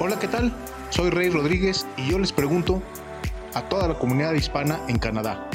Hola, 0.00 0.18
¿qué 0.18 0.26
tal? 0.26 0.52
Soy 0.90 1.10
Rey 1.10 1.30
Rodríguez 1.30 1.86
y 1.96 2.10
yo 2.10 2.18
les 2.18 2.32
pregunto 2.32 2.82
a 3.54 3.68
toda 3.68 3.86
la 3.86 3.94
comunidad 3.94 4.32
hispana 4.34 4.80
en 4.88 4.98
Canadá. 4.98 5.48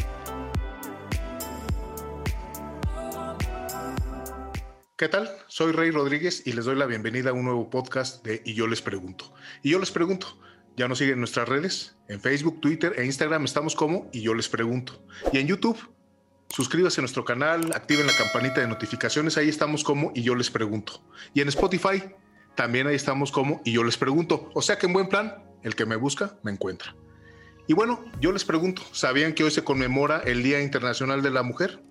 ¿Qué 4.96 5.10
tal? 5.10 5.30
Soy 5.48 5.74
Rey 5.74 5.92
Rodríguez 5.92 6.44
y 6.46 6.54
les 6.54 6.64
doy 6.64 6.78
la 6.78 6.86
bienvenida 6.86 7.32
a 7.32 7.34
un 7.34 7.44
nuevo 7.44 7.70
podcast 7.70 8.26
de 8.26 8.42
Y 8.46 8.54
yo 8.54 8.68
les 8.68 8.82
pregunto. 8.82 9.34
Y 9.62 9.72
yo 9.72 9.80
les 9.80 9.92
pregunto, 9.92 10.40
¿ya 10.78 10.88
nos 10.88 11.00
siguen 11.00 11.16
en 11.16 11.20
nuestras 11.20 11.50
redes? 11.50 11.98
En 12.08 12.22
Facebook, 12.22 12.62
Twitter 12.62 12.94
e 12.96 13.06
Instagram 13.06 13.44
estamos 13.44 13.76
como 13.76 14.10
Y 14.14 14.22
yo 14.22 14.34
les 14.34 14.48
pregunto. 14.48 15.04
Y 15.34 15.40
en 15.40 15.48
YouTube, 15.48 15.78
suscríbase 16.48 17.02
a 17.02 17.04
nuestro 17.04 17.26
canal, 17.26 17.74
activen 17.76 18.08
la 18.08 18.14
campanita 18.14 18.62
de 18.62 18.68
notificaciones, 18.68 19.38
ahí 19.38 19.50
estamos 19.50 19.84
como 19.84 20.14
Y 20.16 20.22
yo 20.24 20.34
les 20.34 20.50
pregunto. 20.50 21.04
Y 21.34 21.42
en 21.42 21.50
Spotify, 21.50 22.04
también 22.56 22.88
ahí 22.88 22.96
estamos 22.96 23.32
como 23.32 23.62
Y 23.64 23.74
yo 23.74 23.84
les 23.84 23.98
pregunto. 23.98 24.50
O 24.54 24.62
sea 24.62 24.78
que 24.78 24.88
en 24.88 24.94
buen 24.94 25.10
plan, 25.10 25.44
el 25.64 25.76
que 25.76 25.86
me 25.86 25.96
busca, 25.96 26.38
me 26.44 26.52
encuentra. 26.52 26.96
Y 27.68 27.74
bueno, 27.74 28.04
yo 28.20 28.32
les 28.32 28.46
pregunto, 28.46 28.82
¿sabían 28.92 29.34
que 29.34 29.44
hoy 29.44 29.52
se 29.52 29.64
conmemora 29.64 30.20
el 30.26 30.42
Día 30.42 30.62
Internacional 30.62 31.22
de 31.22 31.30
la 31.30 31.44
Mujer? 31.44 31.84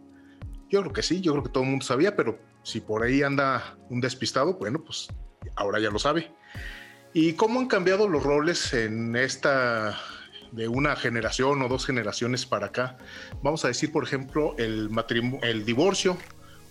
Yo 0.69 0.81
creo 0.81 0.93
que 0.93 1.03
sí, 1.03 1.21
yo 1.21 1.33
creo 1.33 1.45
que 1.45 1.51
todo 1.51 1.63
el 1.63 1.71
mundo 1.71 1.85
sabía, 1.85 2.17
pero 2.17 2.39
si 2.65 2.81
por 2.81 3.05
ahí 3.05 3.23
anda 3.23 3.79
un 3.89 4.01
despistado, 4.01 4.55
bueno, 4.55 4.83
pues 4.85 5.09
ahora 5.55 5.79
ya 5.79 5.91
lo 5.91 5.99
sabe. 5.99 6.33
¿Y 7.15 7.35
cómo 7.35 7.61
han 7.61 7.69
cambiado 7.69 8.09
los 8.09 8.23
roles 8.23 8.75
en 8.75 9.17
esta 9.17 9.97
de 10.53 10.67
una 10.67 10.97
generación 10.97 11.63
o 11.63 11.69
dos 11.69 11.87
generaciones 11.87 12.45
para 12.45 12.67
acá? 12.67 12.99
Vamos 13.43 13.65
a 13.65 13.69
decir, 13.69 13.93
por 13.93 14.05
ejemplo, 14.05 14.55
el, 14.59 14.91
el 15.43 15.65
divorcio, 15.65 16.19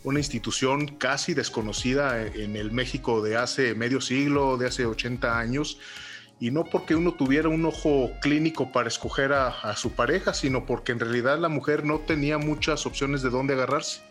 una 0.07 0.19
institución 0.19 0.87
casi 0.87 1.33
desconocida 1.33 2.25
en 2.25 2.55
el 2.55 2.71
México 2.71 3.21
de 3.21 3.35
hace 3.35 3.75
medio 3.75 3.99
siglo, 3.99 4.55
de 4.55 4.67
hace 4.67 4.85
80 4.85 5.37
años, 5.37 5.79
y 6.39 6.49
no 6.49 6.63
porque 6.63 6.95
uno 6.95 7.13
tuviera 7.13 7.49
un 7.49 7.65
ojo 7.65 8.11
clínico 8.21 8.71
para 8.71 8.87
escoger 8.87 9.33
a, 9.33 9.75
su 9.75 9.91
pareja, 9.91 10.33
sino 10.33 10.65
porque 10.65 10.93
en 10.93 11.01
realidad 11.01 11.39
la 11.39 11.49
mujer 11.49 11.83
no 11.83 11.99
tenía 11.99 12.37
muchas 12.37 12.85
opciones 12.85 13.21
de 13.21 13.31
dónde 13.31 13.55
agarrarse. 13.55 14.01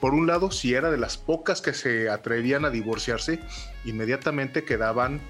Por 0.00 0.14
un 0.14 0.28
lado, 0.28 0.52
si 0.52 0.74
era 0.74 0.92
de 0.92 0.98
las 0.98 1.16
pocas 1.16 1.60
que 1.60 1.74
se 1.74 2.08
atrevían 2.08 2.64
a 2.64 2.70
divorciarse, 2.70 3.40
inmediatamente 3.84 4.64
quedaban 4.64 5.20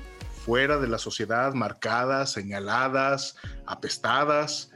fuera 0.45 0.77
de 0.77 0.89
la 0.89 0.99
sociedad, 0.99 1.55
marcadas, 1.55 2.33
señaladas, 2.33 3.37
apestadas. 3.65 4.72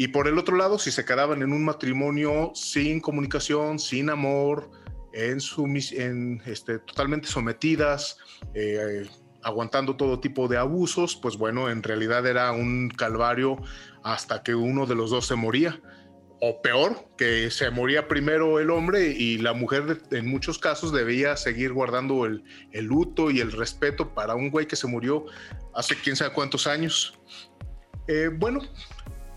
Y 0.00 0.06
por 0.08 0.28
el 0.28 0.38
otro 0.38 0.56
lado, 0.56 0.78
si 0.78 0.92
se 0.92 1.04
quedaban 1.04 1.42
en 1.42 1.52
un 1.52 1.64
matrimonio 1.64 2.52
sin 2.54 3.00
comunicación, 3.00 3.80
sin 3.80 4.10
amor, 4.10 4.70
en, 5.12 5.40
su, 5.40 5.66
en 5.66 6.40
este, 6.46 6.78
totalmente 6.78 7.26
sometidas, 7.26 8.16
eh, 8.54 9.08
aguantando 9.42 9.96
todo 9.96 10.20
tipo 10.20 10.46
de 10.46 10.56
abusos, 10.56 11.16
pues 11.16 11.36
bueno, 11.36 11.68
en 11.68 11.82
realidad 11.82 12.24
era 12.28 12.52
un 12.52 12.90
calvario 12.90 13.56
hasta 14.04 14.44
que 14.44 14.54
uno 14.54 14.86
de 14.86 14.94
los 14.94 15.10
dos 15.10 15.26
se 15.26 15.34
moría. 15.34 15.80
O 16.40 16.62
peor, 16.62 17.08
que 17.16 17.50
se 17.50 17.68
moría 17.72 18.06
primero 18.06 18.60
el 18.60 18.70
hombre 18.70 19.08
y 19.08 19.38
la 19.38 19.52
mujer 19.52 20.00
en 20.12 20.28
muchos 20.28 20.60
casos 20.60 20.92
debía 20.92 21.36
seguir 21.36 21.72
guardando 21.72 22.24
el, 22.24 22.44
el 22.70 22.84
luto 22.84 23.32
y 23.32 23.40
el 23.40 23.50
respeto 23.50 24.14
para 24.14 24.36
un 24.36 24.52
güey 24.52 24.68
que 24.68 24.76
se 24.76 24.86
murió 24.86 25.26
hace 25.74 25.96
quién 25.96 26.14
sabe 26.14 26.32
cuántos 26.32 26.68
años. 26.68 27.18
Eh, 28.08 28.30
bueno, 28.32 28.60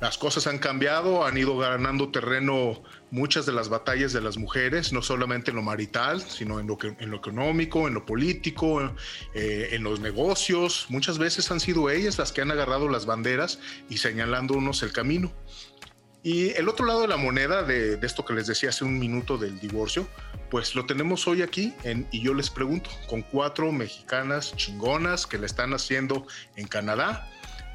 las 0.01 0.17
cosas 0.17 0.47
han 0.47 0.57
cambiado, 0.57 1.23
han 1.25 1.37
ido 1.37 1.55
ganando 1.57 2.09
terreno 2.09 2.81
muchas 3.11 3.45
de 3.45 3.51
las 3.51 3.69
batallas 3.69 4.11
de 4.11 4.19
las 4.19 4.35
mujeres, 4.35 4.91
no 4.91 5.03
solamente 5.03 5.51
en 5.51 5.57
lo 5.57 5.61
marital, 5.61 6.21
sino 6.21 6.59
en 6.59 6.65
lo, 6.65 6.77
que, 6.79 6.95
en 6.99 7.11
lo 7.11 7.17
económico, 7.17 7.87
en 7.87 7.93
lo 7.93 8.03
político, 8.03 8.81
eh, 9.35 9.69
en 9.71 9.83
los 9.83 9.99
negocios. 9.99 10.87
Muchas 10.89 11.19
veces 11.19 11.51
han 11.51 11.59
sido 11.59 11.91
ellas 11.91 12.17
las 12.17 12.31
que 12.31 12.41
han 12.41 12.49
agarrado 12.49 12.89
las 12.89 13.05
banderas 13.05 13.59
y 13.89 13.99
señalándonos 13.99 14.81
el 14.81 14.91
camino. 14.91 15.31
Y 16.23 16.49
el 16.49 16.67
otro 16.67 16.87
lado 16.87 17.01
de 17.01 17.07
la 17.07 17.17
moneda 17.17 17.61
de, 17.61 17.99
esto 18.01 18.25
que 18.25 18.33
les 18.33 18.47
decía 18.47 18.69
hace 18.69 18.83
un 18.83 18.97
minuto 18.97 19.37
del 19.37 19.59
divorcio, 19.59 20.07
pues 20.49 20.73
lo 20.73 20.87
tenemos 20.87 21.27
hoy 21.27 21.43
aquí 21.43 21.73
y 22.11 22.21
yo 22.21 22.33
les 22.33 22.49
pregunto, 22.49 22.89
con 23.07 23.21
cuatro 23.21 23.71
mexicanas 23.71 24.55
chingonas 24.55 25.27
que 25.27 25.37
le 25.37 25.45
están 25.45 25.73
haciendo 25.73 26.25
en 26.55 26.67
Canadá 26.67 27.27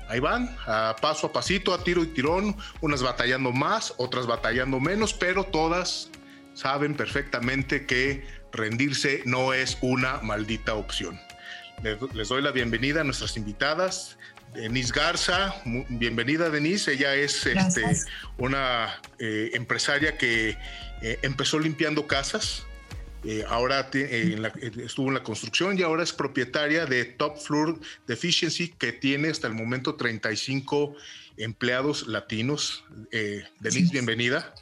ahí 0.08 0.20
van, 0.20 0.56
a 0.66 0.96
paso 1.00 1.28
a 1.28 1.32
pasito, 1.32 1.74
a 1.74 1.82
tiro 1.82 2.02
y 2.02 2.06
tirón, 2.08 2.56
unas 2.80 3.02
batallando 3.02 3.52
más, 3.52 3.94
otras 3.96 4.26
batallando 4.26 4.80
menos, 4.80 5.12
pero 5.12 5.44
todas 5.44 6.10
saben 6.54 6.94
perfectamente 6.94 7.86
que 7.86 8.26
rendirse 8.52 9.22
no 9.24 9.52
es 9.52 9.78
una 9.80 10.18
maldita 10.22 10.74
opción. 10.74 11.20
Les 12.14 12.28
doy 12.28 12.42
la 12.42 12.52
bienvenida 12.52 13.02
a 13.02 13.04
nuestras 13.04 13.36
invitadas. 13.36 14.16
Denise 14.54 14.92
Garza, 14.94 15.54
bienvenida 15.90 16.48
Denise, 16.48 16.94
ella 16.94 17.14
es 17.14 17.44
este, 17.44 17.84
una 18.38 19.00
eh, 19.18 19.50
empresaria 19.52 20.16
que 20.16 20.56
eh, 21.02 21.18
empezó 21.22 21.58
limpiando 21.58 22.06
casas, 22.06 22.65
eh, 23.26 23.44
ahora 23.48 23.90
eh, 23.92 24.52
estuvo 24.84 25.08
en 25.08 25.14
la 25.14 25.22
construcción 25.24 25.76
y 25.76 25.82
ahora 25.82 26.04
es 26.04 26.12
propietaria 26.12 26.86
de 26.86 27.04
Top 27.04 27.38
Floor 27.38 27.80
Deficiency, 28.06 28.68
que 28.68 28.92
tiene 28.92 29.30
hasta 29.30 29.48
el 29.48 29.54
momento 29.54 29.96
35 29.96 30.94
empleados 31.36 32.06
latinos. 32.06 32.84
Eh, 33.10 33.42
Denise, 33.58 33.90
bienvenida. 33.90 34.54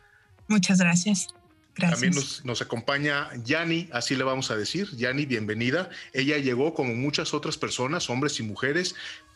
Muchas 0.48 0.78
gracias. 0.78 1.28
Gracias. 1.76 2.00
También 2.00 2.24
nos, 2.44 2.62
acompaña 2.62 3.28
Yani, 3.44 3.90
así 3.92 4.16
le 4.16 4.24
vamos 4.24 4.50
a 4.50 4.56
decir. 4.56 4.88
Yani, 4.96 5.26
bienvenida. 5.26 5.90
Ella 6.14 6.38
llegó, 6.38 6.72
como 6.72 6.94
muchas 6.94 7.34
otras 7.34 7.58
personas, 7.58 8.08
hombres 8.08 8.40
y 8.40 8.44
mujeres, 8.44 8.94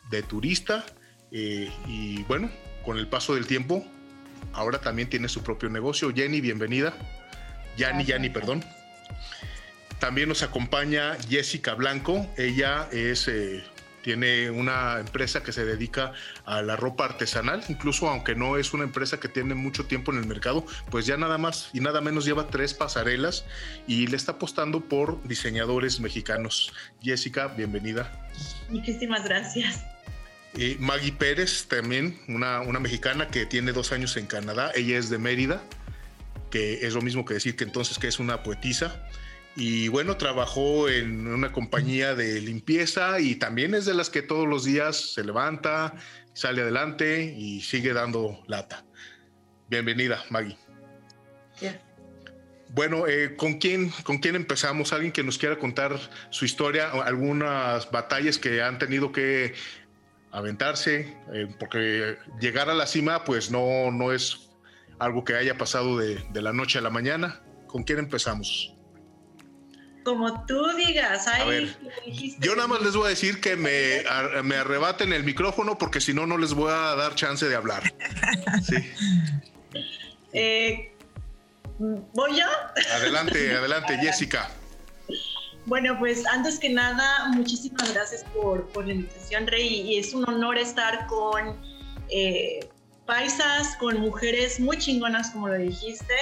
de 0.09 0.23
turista. 0.23 0.85
y 1.31 2.23
bueno, 2.23 2.49
con 2.83 2.97
el 2.97 3.07
paso 3.07 3.35
del 3.35 3.45
tiempo, 3.45 3.85
ahora 4.53 4.81
también 4.81 5.07
tiene 5.07 5.29
su 5.29 5.43
propio 5.43 5.69
negocio. 5.69 6.11
Jenny, 6.15 6.41
bienvenida. 6.41 6.97
Yani, 7.77 8.05
Yani, 8.05 8.29
perdón. 8.31 8.63
También 9.99 10.29
nos 10.29 10.43
acompaña 10.43 11.17
Jessica 11.29 11.73
Blanco. 11.73 12.25
Ella 12.37 12.87
es, 12.91 13.27
eh, 13.27 13.63
tiene 14.01 14.49
una 14.49 14.99
empresa 14.99 15.43
que 15.43 15.51
se 15.51 15.65
dedica 15.65 16.13
a 16.45 16.61
la 16.61 16.77
ropa 16.77 17.03
artesanal, 17.03 17.63
incluso 17.67 18.07
aunque 18.07 18.33
no 18.33 18.57
es 18.57 18.73
una 18.73 18.85
empresa 18.85 19.19
que 19.19 19.27
tiene 19.27 19.55
mucho 19.55 19.85
tiempo 19.85 20.13
en 20.13 20.19
el 20.19 20.25
mercado, 20.25 20.65
pues 20.89 21.05
ya 21.05 21.17
nada 21.17 21.37
más 21.37 21.69
y 21.73 21.81
nada 21.81 21.99
menos 21.99 22.23
lleva 22.23 22.47
tres 22.47 22.73
pasarelas 22.73 23.45
y 23.87 24.07
le 24.07 24.15
está 24.15 24.33
apostando 24.33 24.81
por 24.81 25.21
diseñadores 25.27 25.99
mexicanos. 25.99 26.71
Jessica, 27.01 27.47
bienvenida. 27.47 28.09
Muchísimas 28.69 29.25
gracias. 29.25 29.83
Maggie 30.79 31.11
Pérez, 31.11 31.67
también 31.67 32.19
una, 32.27 32.61
una 32.61 32.79
mexicana 32.79 33.27
que 33.27 33.45
tiene 33.45 33.71
dos 33.71 33.91
años 33.91 34.17
en 34.17 34.25
Canadá. 34.25 34.71
Ella 34.75 34.97
es 34.97 35.09
de 35.09 35.17
Mérida, 35.17 35.61
que 36.49 36.85
es 36.85 36.93
lo 36.93 37.01
mismo 37.01 37.25
que 37.25 37.35
decir 37.35 37.55
que 37.55 37.63
entonces 37.63 37.99
que 37.99 38.07
es 38.07 38.19
una 38.19 38.43
poetisa 38.43 39.05
y 39.55 39.87
bueno, 39.89 40.15
trabajó 40.15 40.87
en 40.89 41.27
una 41.27 41.51
compañía 41.51 42.15
de 42.15 42.39
limpieza 42.39 43.19
y 43.19 43.35
también 43.35 43.73
es 43.73 43.85
de 43.85 43.93
las 43.93 44.09
que 44.09 44.21
todos 44.21 44.47
los 44.47 44.63
días 44.63 45.13
se 45.13 45.23
levanta, 45.23 45.95
sale 46.33 46.61
adelante 46.61 47.35
y 47.37 47.61
sigue 47.61 47.93
dando 47.93 48.41
lata. 48.47 48.85
Bienvenida, 49.67 50.23
Maggie. 50.29 50.57
Bueno, 52.69 53.07
eh, 53.07 53.35
¿con, 53.35 53.55
quién, 53.55 53.89
¿con 54.03 54.19
quién 54.19 54.35
empezamos? 54.35 54.93
¿Alguien 54.93 55.11
que 55.11 55.23
nos 55.23 55.37
quiera 55.37 55.57
contar 55.57 55.99
su 56.29 56.45
historia? 56.45 56.91
Algunas 56.91 57.89
batallas 57.91 58.37
que 58.37 58.61
han 58.61 58.77
tenido 58.77 59.11
que 59.11 59.55
aventarse, 60.31 61.17
eh, 61.33 61.53
porque 61.59 62.17
llegar 62.39 62.69
a 62.69 62.75
la 62.75 62.85
cima 62.85 63.25
pues 63.25 63.49
no, 63.49 63.91
no 63.91 64.13
es 64.13 64.48
algo 64.99 65.23
que 65.23 65.35
haya 65.35 65.57
pasado 65.57 65.97
de, 65.97 66.23
de 66.31 66.41
la 66.41 66.53
noche 66.53 66.79
a 66.79 66.81
la 66.81 66.89
mañana. 66.89 67.41
¿Con 67.67 67.83
quién 67.83 67.99
empezamos? 67.99 68.73
como 70.03 70.45
tú 70.45 70.65
digas. 70.75 71.25
yo 72.39 72.55
nada 72.55 72.67
más 72.67 72.81
les 72.81 72.95
voy 72.95 73.07
a 73.07 73.09
decir 73.09 73.39
que 73.41 73.55
me, 73.55 74.03
me 74.43 74.55
arrebaten 74.55 75.13
el 75.13 75.23
micrófono 75.23 75.77
porque 75.77 76.01
si 76.01 76.13
no, 76.13 76.25
no 76.25 76.37
les 76.37 76.53
voy 76.53 76.71
a 76.71 76.95
dar 76.95 77.15
chance 77.15 77.47
de 77.47 77.55
hablar. 77.55 77.83
Sí. 78.63 78.75
Eh, 80.31 80.93
¿Voy 81.79 82.37
yo? 82.37 82.45
Adelante, 82.93 83.53
adelante, 83.55 83.97
Jessica. 83.97 84.49
Bueno, 85.65 85.97
pues 85.97 86.25
antes 86.25 86.59
que 86.59 86.69
nada, 86.69 87.27
muchísimas 87.29 87.93
gracias 87.93 88.23
por, 88.33 88.67
por 88.69 88.85
la 88.85 88.93
invitación, 88.93 89.47
Rey, 89.47 89.81
y 89.81 89.97
es 89.97 90.13
un 90.13 90.27
honor 90.27 90.57
estar 90.57 91.07
con 91.07 91.55
eh, 92.09 92.59
paisas, 93.09 93.75
con 93.77 93.99
mujeres 93.99 94.59
muy 94.59 94.77
chingonas, 94.77 95.31
como 95.31 95.47
lo 95.47 95.55
dijiste, 95.55 96.13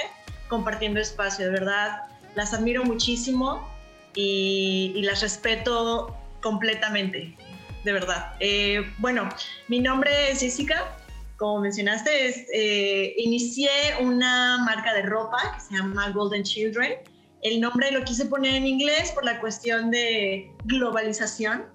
compartiendo 0.48 0.98
espacio, 0.98 1.44
de 1.44 1.50
verdad 1.50 2.04
las 2.34 2.54
admiro 2.54 2.82
muchísimo 2.82 3.68
y, 4.14 5.02
las 5.02 5.20
respeto 5.20 6.16
completamente, 6.40 7.36
de 7.84 7.92
verdad. 7.92 8.32
Eh, 8.40 8.90
bueno, 8.96 9.28
mi 9.68 9.80
nombre 9.80 10.30
es 10.30 10.40
Jessica, 10.40 10.96
como 11.36 11.60
mencionaste, 11.60 12.46
eh, 12.54 13.14
inicié 13.18 13.68
una 14.00 14.56
marca 14.64 14.94
de 14.94 15.02
ropa 15.02 15.36
que 15.56 15.60
se 15.60 15.76
llama 15.76 16.08
Golden 16.08 16.42
Children. 16.42 16.94
El 17.42 17.60
nombre 17.60 17.92
lo 17.92 18.02
quise 18.02 18.24
poner 18.24 18.54
en 18.54 18.66
inglés 18.66 19.12
por 19.12 19.26
la 19.26 19.38
cuestión 19.40 19.90
de 19.90 20.50
globalización. 20.64 21.66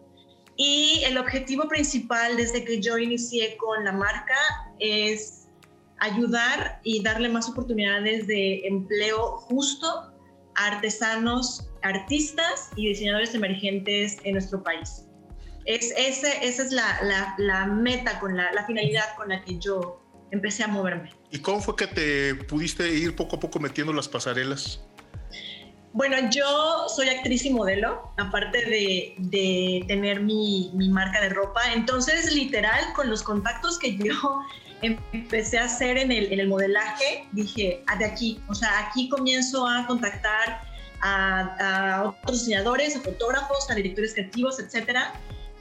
Y 0.55 1.01
el 1.05 1.17
objetivo 1.17 1.67
principal 1.67 2.38
desde 2.38 2.63
que 2.63 2.79
yo 2.79 2.97
inicié 2.97 3.57
con 3.57 3.83
la 3.83 3.91
marca 3.91 4.38
es 4.79 5.47
ayudar 6.00 6.79
y 6.83 7.01
darle 7.01 7.29
más 7.29 7.50
oportunidades 7.50 8.27
de 8.27 8.67
empleo 8.67 9.38
justo 9.38 9.88
a 10.55 10.65
artesanos, 10.65 11.69
artistas 11.81 12.69
y 12.75 12.89
diseñadores 12.89 13.33
emergentes 13.33 14.17
en 14.23 14.33
nuestro 14.33 14.61
país. 14.61 15.05
Es, 15.65 15.94
ese, 15.97 16.45
esa 16.45 16.63
es 16.63 16.71
la, 16.71 17.35
la, 17.38 17.65
meta, 17.67 18.19
con 18.19 18.35
la, 18.35 18.51
la 18.51 18.65
finalidad 18.65 19.15
con 19.15 19.29
la 19.29 19.41
que 19.44 19.57
yo 19.59 20.01
empecé 20.31 20.63
a 20.63 20.67
moverme. 20.67 21.11
¿Y 21.31 21.39
cómo 21.39 21.61
fue 21.61 21.75
que 21.75 21.88
te 21.88 22.35
pudiste 22.35 22.94
ir 22.94 23.15
poco 23.15 23.38
a 23.38 23.39
poco 23.39 23.59
metiendo 23.59 23.94
las 23.94 24.09
pasarelas? 24.09 24.83
Bueno, 25.93 26.17
yo 26.31 26.89
soy 26.89 27.07
actriz 27.09 27.45
y 27.45 27.51
modelo, 27.51 28.11
aparte 28.17 28.65
de, 28.65 29.85
tener 29.87 30.21
mi, 30.21 30.71
marca 30.89 31.21
de 31.21 31.29
ropa. 31.29 31.61
Entonces, 31.71 32.33
literal, 32.33 32.93
con 32.95 33.11
los 33.11 33.21
contactos 33.21 33.77
que 33.77 33.95
yo 33.97 34.15
empecé 34.81 35.59
a 35.59 35.65
hacer 35.65 35.99
en 35.99 36.11
el, 36.11 36.33
en 36.33 36.39
el 36.39 36.47
modelaje, 36.47 37.27
dije, 37.31 37.83
ah, 37.85 37.95
de 37.97 38.05
aquí, 38.05 38.41
o 38.49 38.55
sea, 38.55 38.71
aquí 38.79 39.07
comienzo 39.07 39.67
a 39.67 39.85
contactar 39.85 40.61
a, 41.01 41.99
a 41.99 42.03
otros 42.09 42.39
diseñadores, 42.39 42.95
a 42.95 43.01
fotógrafos, 43.01 43.69
a 43.69 43.75
directores 43.75 44.15
creativos, 44.15 44.59
etcétera. 44.59 45.13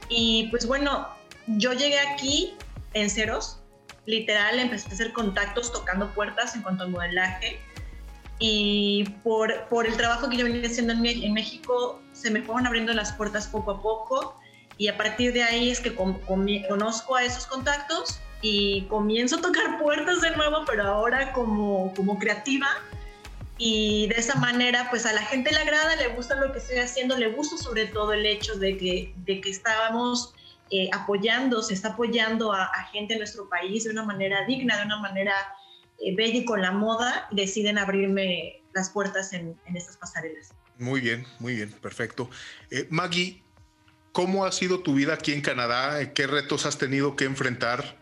Y 0.09 0.47
pues 0.49 0.65
bueno, 0.65 1.09
yo 1.45 1.73
llegué 1.73 1.99
aquí 1.99 2.55
en 2.95 3.07
ceros, 3.07 3.59
literal, 4.07 4.57
empecé 4.57 4.89
a 4.89 4.93
hacer 4.93 5.13
contactos 5.13 5.71
tocando 5.71 6.11
puertas 6.15 6.55
en 6.55 6.63
cuanto 6.63 6.85
al 6.85 6.89
modelaje 6.89 7.59
y 8.45 9.05
por, 9.23 9.69
por 9.69 9.87
el 9.87 9.95
trabajo 9.95 10.29
que 10.29 10.35
yo 10.35 10.43
venía 10.43 10.67
haciendo 10.67 10.91
en, 10.91 11.05
en, 11.05 11.31
México, 11.31 12.01
se 12.11 12.29
me 12.29 12.41
fueron 12.41 12.67
abriendo 12.67 12.91
las 12.91 13.13
puertas 13.13 13.47
poco 13.47 13.71
a 13.71 13.81
poco 13.81 14.37
y 14.77 14.89
a 14.89 14.97
partir 14.97 15.31
de 15.31 15.43
ahí 15.43 15.69
es 15.69 15.79
que 15.79 15.95
conozco 15.95 17.15
a 17.15 17.23
esos 17.23 17.45
contactos 17.45 18.19
y 18.41 18.81
comienzo 18.89 19.37
a 19.37 19.41
tocar 19.41 19.79
puertas 19.79 20.19
de 20.19 20.31
nuevo, 20.31 20.65
pero 20.67 20.83
ahora 20.83 21.31
como, 21.31 21.93
como 21.95 22.19
creativa 22.19 22.67
y 23.57 24.07
de 24.07 24.15
esa 24.15 24.35
manera 24.35 24.87
pues 24.89 25.05
a 25.05 25.13
la 25.13 25.21
gente 25.21 25.49
le 25.53 25.59
agrada, 25.59 25.95
le 25.95 26.09
gusta 26.09 26.35
lo 26.35 26.51
que 26.51 26.57
estoy 26.57 26.79
haciendo, 26.79 27.17
le 27.17 27.29
gusta 27.29 27.55
sobre 27.57 27.85
todo 27.85 28.11
el 28.11 28.25
hecho 28.25 28.57
de 28.57 28.75
que, 28.75 29.13
de 29.19 29.39
que 29.39 29.51
estábamos 29.51 30.33
eh, 30.69 30.89
apoyando, 30.91 31.61
se 31.61 31.75
está 31.75 31.93
apoyando 31.93 32.51
a, 32.51 32.65
a 32.65 32.83
gente 32.91 33.13
en 33.13 33.19
nuestro 33.19 33.47
país 33.47 33.85
de 33.85 33.91
una 33.91 34.03
manera 34.03 34.43
digna, 34.45 34.75
de 34.75 34.83
una 34.83 34.99
manera 34.99 35.33
eh, 35.99 36.45
con 36.45 36.61
la 36.61 36.71
moda 36.71 37.27
deciden 37.31 37.77
abrirme 37.77 38.61
las 38.73 38.89
puertas 38.89 39.33
en, 39.33 39.57
estas 39.73 39.97
pasarelas. 39.97 40.53
Muy 40.77 41.01
bien, 41.01 41.25
muy 41.39 41.55
bien, 41.55 41.71
perfecto. 41.71 42.29
Eh, 42.71 42.87
Maggie, 42.89 43.43
¿cómo 44.11 44.45
ha 44.45 44.51
sido 44.51 44.79
tu 44.79 44.95
vida 44.95 45.13
aquí 45.13 45.33
en 45.33 45.41
Canadá? 45.41 46.13
¿Qué 46.13 46.27
retos 46.27 46.65
has 46.65 46.77
tenido 46.77 47.15
que 47.15 47.25
enfrentar? 47.25 47.97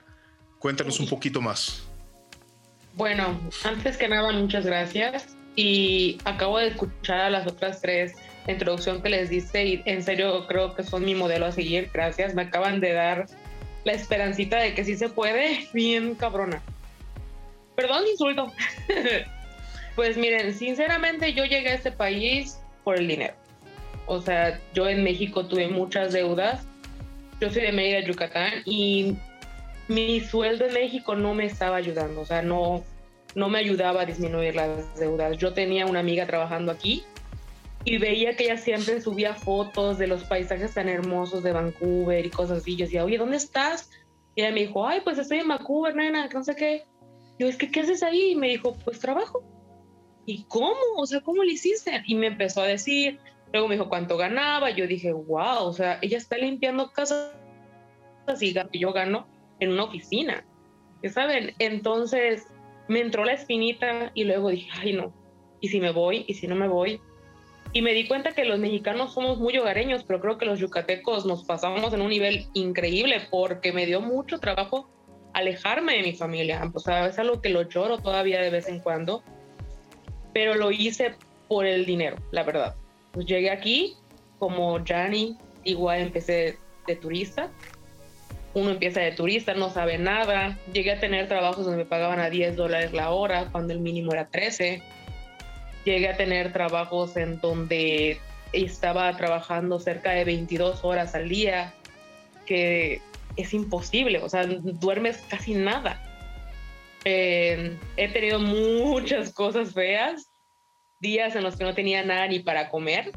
Cuéntanos 0.60 1.00
un 1.00 1.10
poquito 1.10 1.42
más. 1.42 1.84
Bueno, 2.94 3.40
antes 3.64 3.98
que 3.98 4.08
nada, 4.08 4.32
muchas 4.32 4.66
gracias. 4.66 5.36
Y 5.56 6.18
acabo 6.24 6.58
de 6.60 6.68
escuchar 6.68 7.20
a 7.22 7.30
las 7.30 7.48
otras 7.48 7.82
tres 7.82 8.14
introducción 8.48 9.02
que 9.02 9.10
les 9.10 9.30
diste 9.30 9.66
y 9.66 9.84
en 9.86 10.02
serio 10.04 10.48
creo 10.48 10.76
que 10.76 10.84
son 10.84 11.06
mi 11.06 11.16
modelo 11.16 11.46
a 11.46 11.52
seguir. 11.52 11.90
Gracias. 11.94 12.34
Me 12.34 12.44
acaban 12.44 12.80
de 12.80 12.94
dar 12.94 13.26
la 13.84 13.94
esperancita 13.94 14.58
de 14.58 14.74
que 14.74 14.84
sí 14.84 14.96
se 14.96 15.10
puede. 15.10 15.68
Bien 15.74 16.16
cabrona. 16.16 16.62
Perdón, 17.82 18.04
insulto. 18.08 18.52
pues 19.96 20.18
miren, 20.18 20.54
sinceramente 20.54 21.34
yo 21.34 21.46
llegué 21.46 21.70
a 21.70 21.74
este 21.74 21.92
país 21.92 22.60
por 22.84 22.98
el 22.98 23.08
dinero. 23.08 23.34
O 24.06 24.22
sea, 24.22 24.60
yo 24.74 24.88
en 24.88 25.04
México 25.04 25.46
tuve 25.48 25.68
muchas 25.68 26.14
deudas. 26.14 26.66
Yo 27.40 27.50
soy 27.50 27.64
de 27.64 27.72
Mérida, 27.72 28.02
Yucatán, 28.02 28.62
y 28.66 29.18
mi 29.88 30.20
sueldo 30.20 30.66
en 30.66 30.74
México 30.74 31.16
no 31.16 31.34
me 31.34 31.46
estaba 31.46 31.78
ayudando. 31.78 32.22
O 32.22 32.26
sea, 32.26 32.44
no, 32.44 32.84
no 33.34 33.50
me 33.50 33.58
ayudaba 33.58 34.02
a 34.02 34.06
disminuir 34.06 34.56
las 34.56 34.96
deudas. 35.00 35.38
Yo 35.38 35.54
tenía 35.54 35.88
una 35.88 36.02
amiga 36.02 36.28
trabajando 36.28 36.72
aquí 36.72 37.04
y 37.84 37.98
veía 37.98 38.36
que 38.36 38.44
ella 38.44 38.58
siempre 38.58 39.02
subía 39.02 39.34
fotos 39.34 39.98
de 39.98 40.06
los 40.06 40.24
paisajes 40.26 40.76
tan 40.76 40.88
hermosos 40.88 41.42
de 41.42 41.52
Vancouver 41.52 42.24
y 42.24 42.30
cosas 42.30 42.60
así. 42.60 42.76
Yo 42.76 42.86
decía, 42.86 43.04
oye, 43.04 43.18
¿dónde 43.18 43.38
estás? 43.38 43.90
Y 44.36 44.42
ella 44.42 44.52
me 44.52 44.62
dijo, 44.62 44.88
ay, 44.88 45.02
pues 45.04 45.18
estoy 45.18 45.40
en 45.40 45.48
Vancouver, 45.48 45.96
nena, 45.96 46.30
no 46.32 46.44
sé 46.44 46.56
qué. 46.56 46.86
Yo, 47.42 47.48
es 47.48 47.58
que, 47.58 47.72
¿qué 47.72 47.80
haces 47.80 48.04
ahí? 48.04 48.34
Y 48.34 48.36
me 48.36 48.50
dijo, 48.50 48.78
pues 48.86 49.00
trabajo. 49.00 49.44
¿Y 50.28 50.44
cómo? 50.44 50.76
O 50.98 51.08
sea, 51.08 51.22
¿cómo 51.22 51.44
le 51.44 51.54
hiciste? 51.54 52.04
Y 52.06 52.14
me 52.14 52.28
empezó 52.28 52.62
a 52.62 52.68
decir, 52.68 53.18
luego 53.52 53.68
me 53.68 53.74
dijo 53.74 53.90
cuánto 53.90 54.16
ganaba. 54.16 54.70
Yo 54.70 54.86
dije, 54.86 55.12
wow, 55.12 55.64
o 55.64 55.74
sea, 55.74 55.98
ella 56.04 56.20
está 56.20 56.38
limpiando 56.38 56.92
casas 56.92 57.32
y 58.40 58.54
yo 58.78 58.94
gano 58.94 59.26
en 59.60 59.72
una 59.72 59.86
oficina. 59.86 60.46
¿Saben? 61.12 61.56
Entonces 61.58 62.46
me 62.88 63.00
entró 63.00 63.26
la 63.26 63.34
espinita 63.34 64.12
y 64.14 64.26
luego 64.26 64.50
dije, 64.50 64.70
ay, 64.80 64.94
no. 64.94 65.12
¿Y 65.62 65.70
si 65.70 65.80
me 65.80 65.90
voy? 65.90 66.26
¿Y 66.28 66.36
si 66.36 66.46
no 66.46 66.54
me 66.54 66.68
voy? 66.68 67.02
Y 67.74 67.82
me 67.82 67.96
di 67.96 68.08
cuenta 68.08 68.34
que 68.34 68.46
los 68.46 68.60
mexicanos 68.60 69.16
somos 69.16 69.40
muy 69.40 69.58
hogareños, 69.58 70.04
pero 70.04 70.22
creo 70.22 70.38
que 70.38 70.46
los 70.46 70.60
yucatecos 70.60 71.26
nos 71.26 71.44
pasamos 71.44 71.92
en 71.92 72.02
un 72.04 72.10
nivel 72.10 72.46
increíble 72.54 73.20
porque 73.32 73.74
me 73.74 73.88
dio 73.88 74.00
mucho 74.00 74.38
trabajo 74.38 74.91
alejarme 75.34 75.98
de 75.98 76.04
mi 76.04 76.14
familia. 76.14 76.70
O 76.74 76.80
sea, 76.80 77.08
es 77.08 77.20
algo 77.20 77.42
que 77.42 77.50
lo 77.50 77.64
lloro 77.64 77.98
todavía 77.98 78.42
de 78.42 78.50
vez 78.50 78.68
en 78.68 78.80
cuando, 78.80 79.24
pero 80.34 80.56
lo 80.56 80.72
hice 80.72 81.16
por 81.48 81.66
el 81.66 81.86
dinero, 81.86 82.18
la 82.32 82.44
verdad. 82.44 82.76
Pues 83.12 83.26
llegué 83.26 83.52
aquí 83.52 83.96
como 84.40 84.80
Jani, 84.86 85.38
igual 85.64 86.02
empecé 86.02 86.58
de 86.88 86.96
turista. 86.96 87.50
Uno 88.54 88.72
empieza 88.72 89.00
de 89.00 89.12
turista, 89.12 89.54
no 89.54 89.70
sabe 89.70 89.98
nada. 89.98 90.58
Llegué 90.74 90.92
a 90.92 91.00
tener 91.00 91.28
trabajos 91.28 91.66
donde 91.66 91.84
me 91.84 91.86
pagaban 91.86 92.20
a 92.20 92.30
10 92.30 92.56
dólares 92.56 92.92
la 92.92 93.12
hora, 93.12 93.50
cuando 93.52 93.74
el 93.74 93.80
mínimo 93.80 94.12
era 94.12 94.28
13. 94.28 94.82
Llegué 95.86 96.10
a 96.10 96.18
tener 96.18 96.52
trabajos 96.52 97.16
en 97.16 97.40
donde 97.40 98.20
estaba 98.52 99.16
trabajando 99.16 99.80
cerca 99.80 100.12
de 100.12 100.26
22 100.26 100.84
horas 100.84 101.16
al 101.16 101.30
día, 101.30 101.74
que 102.46 103.02
es 103.38 103.54
imposible, 103.54 104.20
o 104.20 104.30
sea, 104.30 104.46
duermes 104.46 105.18
casi 105.30 105.54
nada. 105.54 106.02
Eh, 107.06 107.78
he 107.98 108.08
tenido 108.10 108.40
muchas 108.40 109.34
cosas 109.34 109.74
feas, 109.74 110.32
días 111.00 111.36
en 111.36 111.44
los 111.44 111.56
que 111.56 111.64
no 111.64 111.74
tenía 111.74 112.04
nada 112.04 112.28
ni 112.28 112.40
para 112.40 112.70
comer, 112.70 113.12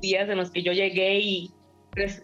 días 0.00 0.28
en 0.28 0.38
los 0.38 0.50
que 0.50 0.62
yo 0.62 0.72
llegué 0.72 1.20
y 1.20 1.54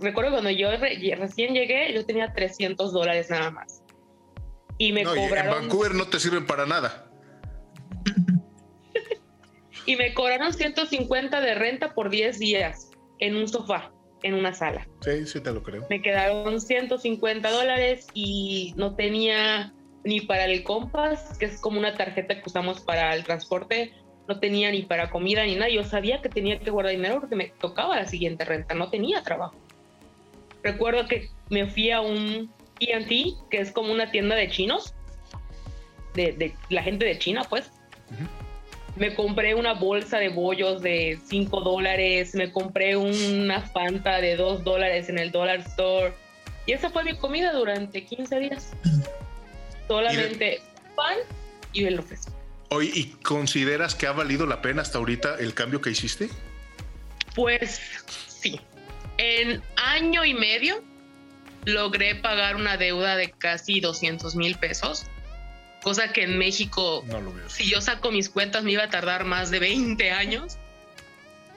recuerdo 0.01 0.33
cuando 0.33 0.51
yo 0.51 0.71
recién 0.71 1.55
llegué, 1.55 1.93
yo 1.93 2.05
tenía 2.05 2.33
300 2.33 2.93
dólares 2.93 3.31
nada 3.31 3.51
más. 3.51 3.83
Y 4.79 4.93
me 4.93 5.05
cobraron... 5.05 5.55
en 5.55 5.69
Vancouver 5.69 5.95
no 5.95 6.07
te 6.09 6.19
sirven 6.21 6.47
para 6.47 6.67
nada. 6.67 7.11
y 9.87 9.97
me 9.97 10.15
cobraron 10.15 10.53
150 10.53 11.41
de 11.41 11.55
renta 11.55 11.95
por 11.95 12.11
10 12.11 12.39
días 12.39 12.91
en 13.19 13.37
un 13.37 13.49
sofá 13.49 13.93
en 14.23 14.35
una 14.35 14.53
sala. 14.55 14.87
Sí, 15.01 15.27
sí 15.27 15.41
te 15.41 15.53
lo 15.53 15.63
creo. 15.63 15.87
Me 15.91 16.03
quedaron 16.03 16.61
150 16.61 17.51
dólares 17.51 18.07
y 18.15 18.75
no 18.77 18.95
tenía 18.95 19.73
ni 20.05 20.21
para 20.21 20.45
el 20.45 20.63
Compass, 20.63 21.37
que 21.39 21.47
es 21.47 21.61
como 21.61 21.79
una 21.79 21.95
tarjeta 21.95 22.37
que 22.37 22.43
usamos 22.47 22.81
para 22.81 23.15
el 23.15 23.25
transporte, 23.25 23.93
no 24.27 24.39
tenía 24.41 24.71
ni 24.71 24.83
para 24.83 25.11
comida 25.11 25.45
ni 25.45 25.55
nada. 25.55 25.69
Yo 25.69 25.85
sabía 25.85 26.21
que 26.21 26.29
tenía 26.29 26.59
que 26.59 26.71
guardar 26.71 26.93
dinero 26.93 27.21
porque 27.21 27.37
me 27.37 27.49
tocaba 27.61 27.97
la 27.97 28.07
siguiente 28.07 28.45
renta, 28.45 28.75
no 28.75 28.91
tenía 28.91 29.23
trabajo. 29.23 29.57
Recuerdo 30.63 31.07
que 31.07 31.29
me 31.51 31.67
fui 31.67 31.91
a 31.91 32.01
un 32.01 32.53
T&T, 32.79 33.35
que 33.51 33.61
es 33.61 33.73
como 33.73 33.93
una 33.93 34.11
tienda 34.11 34.35
de 34.37 34.49
chinos, 34.49 34.95
de, 36.15 36.55
la 36.69 36.83
gente 36.83 37.05
de 37.05 37.19
China, 37.19 37.43
pues 37.49 37.71
me 38.99 39.15
compré 39.15 39.55
una 39.55 39.75
bolsa 39.75 40.19
de 40.19 40.29
bollos 40.29 40.83
de 40.83 41.19
5 41.27 41.61
dólares, 41.61 42.35
me 42.35 42.51
compré 42.51 42.97
una 42.97 43.63
Fanta 43.63 44.21
de 44.21 44.37
2 44.37 44.65
dólares 44.65 45.09
en 45.09 45.19
el 45.19 45.31
Dollar 45.31 45.61
Store. 45.61 46.13
Y 46.67 46.73
esa 46.73 46.91
fue 46.91 47.05
mi 47.05 47.17
comida 47.17 47.53
durante 47.53 48.05
15 48.05 48.39
días. 48.41 48.73
Solamente 49.87 50.61
pan 50.95 51.17
y 51.73 51.85
el 51.85 51.97
refresco. 51.97 52.33
Oye, 52.71 52.91
¿y 52.93 53.05
consideras 53.23 53.95
que 53.95 54.07
ha 54.07 54.13
valido 54.13 54.47
la 54.47 54.61
pena 54.61 54.83
hasta 54.83 54.99
ahorita 54.99 55.37
el 55.39 55.55
cambio 55.55 55.81
que 55.81 55.91
hiciste? 55.91 56.29
Pues 57.35 57.81
sí. 58.27 58.61
En 59.17 59.63
año 59.77 60.25
y 60.25 60.35
medio 60.35 60.83
logré 61.65 62.15
pagar 62.17 62.57
una 62.57 62.77
deuda 62.77 63.17
de 63.17 63.31
casi 63.31 63.81
200 63.81 64.37
mil 64.37 64.57
pesos 64.59 65.07
cosa 65.83 66.13
que 66.13 66.23
en 66.25 66.39
México, 66.39 67.05
si 67.49 67.69
yo 67.69 67.81
saco 67.81 68.11
mis 68.11 68.29
cuentas, 68.29 68.65
me 68.65 68.73
iba 68.73 68.85
a 68.85 68.91
tardar 68.91 69.25
más 69.25 69.51
de 69.51 69.59
20 69.59 70.11
años. 70.11 70.59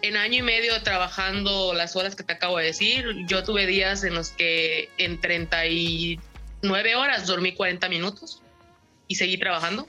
En 0.02 0.18
año 0.18 0.40
y 0.40 0.42
medio 0.42 0.82
trabajando 0.82 1.74
las 1.74 1.96
horas 1.96 2.16
que 2.16 2.24
te 2.24 2.34
acabo 2.34 2.58
de 2.58 2.66
decir, 2.66 3.06
yo 3.28 3.44
tuve 3.44 3.68
días 3.68 4.04
en 4.04 4.16
los 4.16 4.30
que 4.30 4.90
en 4.98 5.22
39 5.22 6.96
horas 6.96 7.28
dormí 7.28 7.54
40 7.54 7.88
minutos 7.90 8.42
y 9.08 9.16
seguí 9.16 9.38
trabajando. 9.38 9.88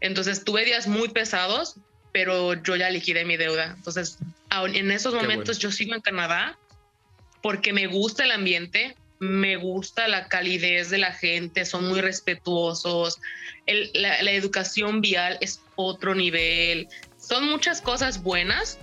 Entonces 0.00 0.44
tuve 0.44 0.64
días 0.66 0.86
muy 0.86 1.08
pesados, 1.08 1.76
pero 2.12 2.54
yo 2.62 2.76
ya 2.76 2.90
liquidé 2.90 3.24
mi 3.24 3.38
deuda. 3.38 3.74
Entonces, 3.76 4.18
en 4.50 4.90
esos 4.90 5.14
momentos 5.14 5.58
yo 5.58 5.72
sigo 5.72 5.94
en 5.94 6.02
Canadá 6.02 6.58
porque 7.42 7.72
me 7.72 7.86
gusta 7.86 8.24
el 8.24 8.32
ambiente, 8.32 8.96
me 9.24 9.56
gusta 9.56 10.08
la 10.08 10.28
calidez 10.28 10.90
de 10.90 10.98
la 10.98 11.12
gente, 11.12 11.64
son 11.64 11.88
muy 11.88 12.00
respetuosos, 12.00 13.20
la, 13.66 14.30
educación 14.32 15.00
vial 15.00 15.38
es 15.40 15.60
otro 15.76 16.14
nivel, 16.14 16.88
son 17.18 17.48
muchas 17.48 17.80
cosas 17.80 18.22
buenas. 18.22 18.78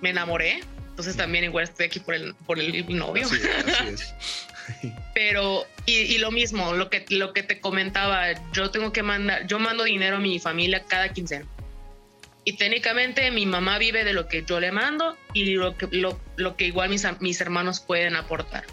Me 0.00 0.10
enamoré, 0.10 0.60
entonces 0.90 1.16
también 1.16 1.44
igual 1.44 1.64
estoy 1.64 1.86
aquí 1.86 2.00
por 2.00 2.14
el, 2.14 2.34
por 2.46 2.58
el 2.58 2.96
novio. 2.96 3.26
Pero, 5.14 5.64
y, 5.86 6.18
lo 6.18 6.30
mismo, 6.30 6.74
lo 6.74 6.90
que, 6.90 7.04
lo 7.08 7.32
que 7.32 7.42
te 7.42 7.60
comentaba, 7.60 8.26
yo 8.52 8.70
tengo 8.70 8.92
que 8.92 9.02
mandar, 9.02 9.46
yo 9.46 9.58
mando 9.58 9.84
dinero 9.84 10.16
a 10.16 10.20
mi 10.20 10.38
familia 10.38 10.84
cada 10.86 11.12
quincena. 11.12 11.46
Y 12.44 12.54
técnicamente 12.54 13.30
mi 13.30 13.44
mamá 13.44 13.78
vive 13.78 14.04
de 14.04 14.12
lo 14.12 14.28
que 14.28 14.44
yo 14.44 14.60
le 14.60 14.70
mando 14.70 15.16
y 15.32 15.54
lo 15.54 15.76
que, 15.76 15.88
lo, 15.90 16.20
lo 16.36 16.56
que 16.56 16.66
igual 16.66 16.90
mis, 16.90 17.04
mis 17.20 17.40
hermanos 17.40 17.80
pueden 17.80 18.14
aportar. 18.14 18.64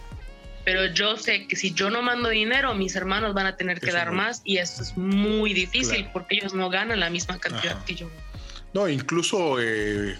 Pero 0.65 0.85
yo 0.87 1.17
sé 1.17 1.47
que 1.47 1.55
si 1.55 1.73
yo 1.73 1.89
no 1.89 2.01
mando 2.01 2.29
dinero, 2.29 2.73
mis 2.73 2.95
hermanos 2.95 3.33
van 3.33 3.45
a 3.45 3.57
tener 3.57 3.81
que 3.81 3.91
dar 3.91 4.11
más 4.11 4.41
y 4.45 4.57
esto 4.57 4.81
es 4.81 4.95
muy 4.95 5.53
difícil 5.53 6.07
porque 6.13 6.35
ellos 6.35 6.53
no 6.53 6.69
ganan 6.69 6.99
la 6.99 7.09
misma 7.09 7.37
cantidad 7.37 7.83
que 7.83 7.95
yo. 7.95 8.09
No, 8.73 8.87
incluso 8.87 9.57
eh, 9.59 10.17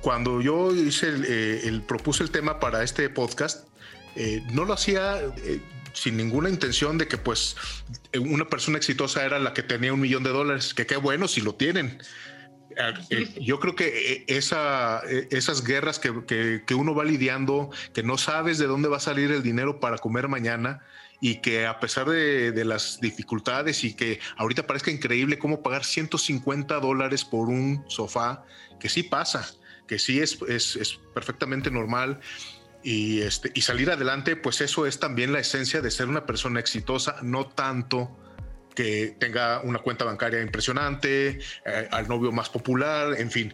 cuando 0.00 0.40
yo 0.40 0.74
hice 0.74 1.08
el, 1.08 1.24
eh, 1.28 1.80
propuse 1.86 2.22
el 2.22 2.30
tema 2.30 2.58
para 2.58 2.82
este 2.82 3.08
podcast, 3.10 3.66
eh, 4.16 4.42
no 4.50 4.64
lo 4.64 4.72
hacía 4.72 5.20
sin 5.92 6.16
ninguna 6.16 6.48
intención 6.48 6.96
de 6.98 7.06
que 7.06 7.18
pues 7.18 7.56
una 8.18 8.48
persona 8.48 8.78
exitosa 8.78 9.24
era 9.24 9.38
la 9.38 9.52
que 9.52 9.62
tenía 9.62 9.92
un 9.92 10.00
millón 10.00 10.22
de 10.22 10.30
dólares, 10.30 10.72
que 10.74 10.86
qué 10.86 10.96
bueno 10.96 11.28
si 11.28 11.42
lo 11.42 11.54
tienen. 11.54 11.98
Eh, 13.10 13.28
yo 13.40 13.58
creo 13.58 13.74
que 13.74 13.86
eh, 13.86 14.24
eh, 14.28 15.28
esas 15.30 15.64
guerras 15.64 15.98
que, 15.98 16.74
uno 16.74 16.94
va 16.94 17.04
lidiando, 17.04 17.70
que 17.94 18.02
no 18.02 18.18
sabes 18.18 18.58
de 18.58 18.66
dónde 18.66 18.88
va 18.88 18.98
a 18.98 19.00
salir 19.00 19.30
el 19.30 19.42
dinero 19.42 19.80
para 19.80 19.98
comer 19.98 20.28
mañana 20.28 20.82
y 21.20 21.36
que 21.40 21.66
a 21.66 21.80
pesar 21.80 22.08
de, 22.08 22.64
las 22.64 23.00
dificultades 23.00 23.82
y 23.84 23.94
que 23.94 24.20
ahorita 24.36 24.66
parezca 24.66 24.90
increíble 24.90 25.38
cómo 25.38 25.62
pagar 25.62 25.84
150 25.84 26.78
dólares 26.80 27.24
por 27.24 27.48
un 27.48 27.84
sofá, 27.88 28.44
que 28.78 28.90
sí 28.90 29.02
pasa, 29.02 29.48
que 29.88 29.98
sí 29.98 30.20
es, 30.20 30.36
perfectamente 31.14 31.70
normal. 31.70 32.20
Este, 32.84 33.50
y 33.54 33.62
salir 33.62 33.90
adelante, 33.90 34.36
pues 34.36 34.60
eso 34.60 34.86
es 34.86 35.00
también 35.00 35.32
la 35.32 35.40
esencia 35.40 35.80
de 35.80 35.90
ser 35.90 36.08
una 36.08 36.24
persona 36.24 36.60
exitosa, 36.60 37.16
no 37.22 37.46
tanto 37.46 38.16
que 38.76 39.16
tenga 39.18 39.60
una 39.62 39.80
cuenta 39.80 40.04
bancaria 40.04 40.40
impresionante, 40.40 41.40
eh, 41.64 41.88
al 41.90 42.06
novio 42.06 42.30
más 42.30 42.48
popular, 42.48 43.18
en 43.18 43.32
fin. 43.32 43.52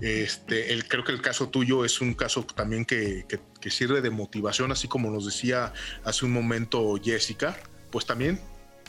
Este, 0.00 0.76
creo 0.88 1.04
que 1.04 1.12
el 1.12 1.20
caso 1.20 1.50
tuyo 1.50 1.84
es 1.84 2.00
un 2.00 2.14
caso 2.14 2.44
también 2.44 2.84
que, 2.84 3.24
sirve 3.70 4.00
de 4.00 4.10
motivación, 4.10 4.72
así 4.72 4.88
como 4.88 5.10
nos 5.10 5.24
decía 5.24 5.72
hace 6.02 6.24
un 6.24 6.32
momento 6.32 6.96
Jessica, 7.00 7.56
pues 7.92 8.06
también 8.06 8.40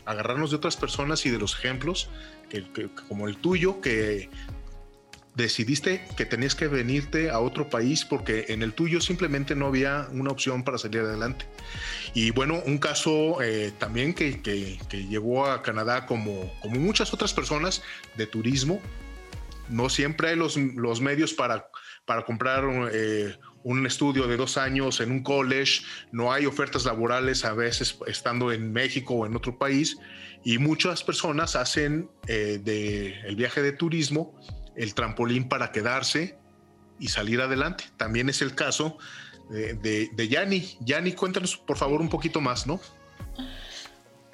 agarrarnos 0.06 0.50
de 0.50 0.58
otras 0.58 0.76
personas 0.76 1.26
y 1.28 1.30
de 1.30 1.38
los 1.38 1.54
ejemplos 1.54 2.10
como 3.08 3.28
el 3.28 3.38
tuyo, 3.38 3.82
que 3.82 4.30
decidiste 5.36 6.06
que 6.16 6.26
tenías 6.26 6.56
que 6.56 6.68
venirte 6.68 7.30
a 7.30 7.40
otro 7.40 7.70
país 7.70 8.06
porque 8.06 8.46
en 8.50 8.62
el 8.62 8.74
tuyo 8.74 9.02
simplemente 9.02 9.56
no 9.56 9.68
había 9.68 10.08
una 10.12 10.32
opción 10.32 10.64
para 10.64 10.78
salir 10.78 11.02
adelante. 11.02 11.46
Y 12.14 12.32
bueno, 12.32 12.62
un 12.66 12.78
caso 12.78 13.42
eh, 13.42 13.72
también 13.80 14.14
que, 14.14 14.42
que, 14.42 14.78
llegó 15.08 15.46
a 15.48 15.62
Canadá 15.62 16.06
como, 16.06 16.54
como 16.62 16.80
muchas 16.80 17.14
otras 17.14 17.34
personas 17.34 17.82
de 18.16 18.28
turismo. 18.28 18.82
No 19.70 19.90
siempre 19.90 20.30
hay 20.30 20.36
los, 20.36 20.58
los 20.58 21.02
medios 21.02 21.34
para, 21.34 21.68
para 22.06 22.26
comprar 22.26 22.66
eh, 22.92 23.36
un 23.64 23.86
estudio 23.86 24.28
de 24.28 24.38
dos 24.38 24.58
años 24.58 25.00
en 25.00 25.12
un 25.12 25.24
college, 25.24 25.84
no 26.12 26.32
hay 26.32 26.46
ofertas 26.46 26.86
laborales 26.86 27.46
a 27.46 27.54
veces 27.54 27.98
estando 28.08 28.52
en 28.52 28.74
México 28.74 29.16
o 29.16 29.26
en 29.26 29.36
otro 29.36 29.58
país 29.58 29.98
y 30.44 30.58
muchas 30.58 31.04
personas 31.04 31.56
hacen 31.56 32.10
eh, 32.28 32.60
de 32.62 33.20
el 33.22 33.36
viaje 33.36 33.62
de 33.62 33.72
turismo 33.72 34.38
el 34.76 34.94
trampolín 34.94 35.48
para 35.48 35.72
quedarse 35.72 36.38
y 37.00 37.08
salir 37.08 37.42
adelante. 37.42 37.86
También 37.98 38.30
es 38.30 38.42
el 38.42 38.56
caso 38.56 38.98
de, 39.50 40.28
Yanni. 40.30 40.78
Yanni, 40.82 41.14
cuéntanos 41.14 41.58
por 41.58 41.78
favor 41.78 42.02
un 42.02 42.10
poquito 42.10 42.42
más, 42.42 42.66
¿no? 42.66 42.80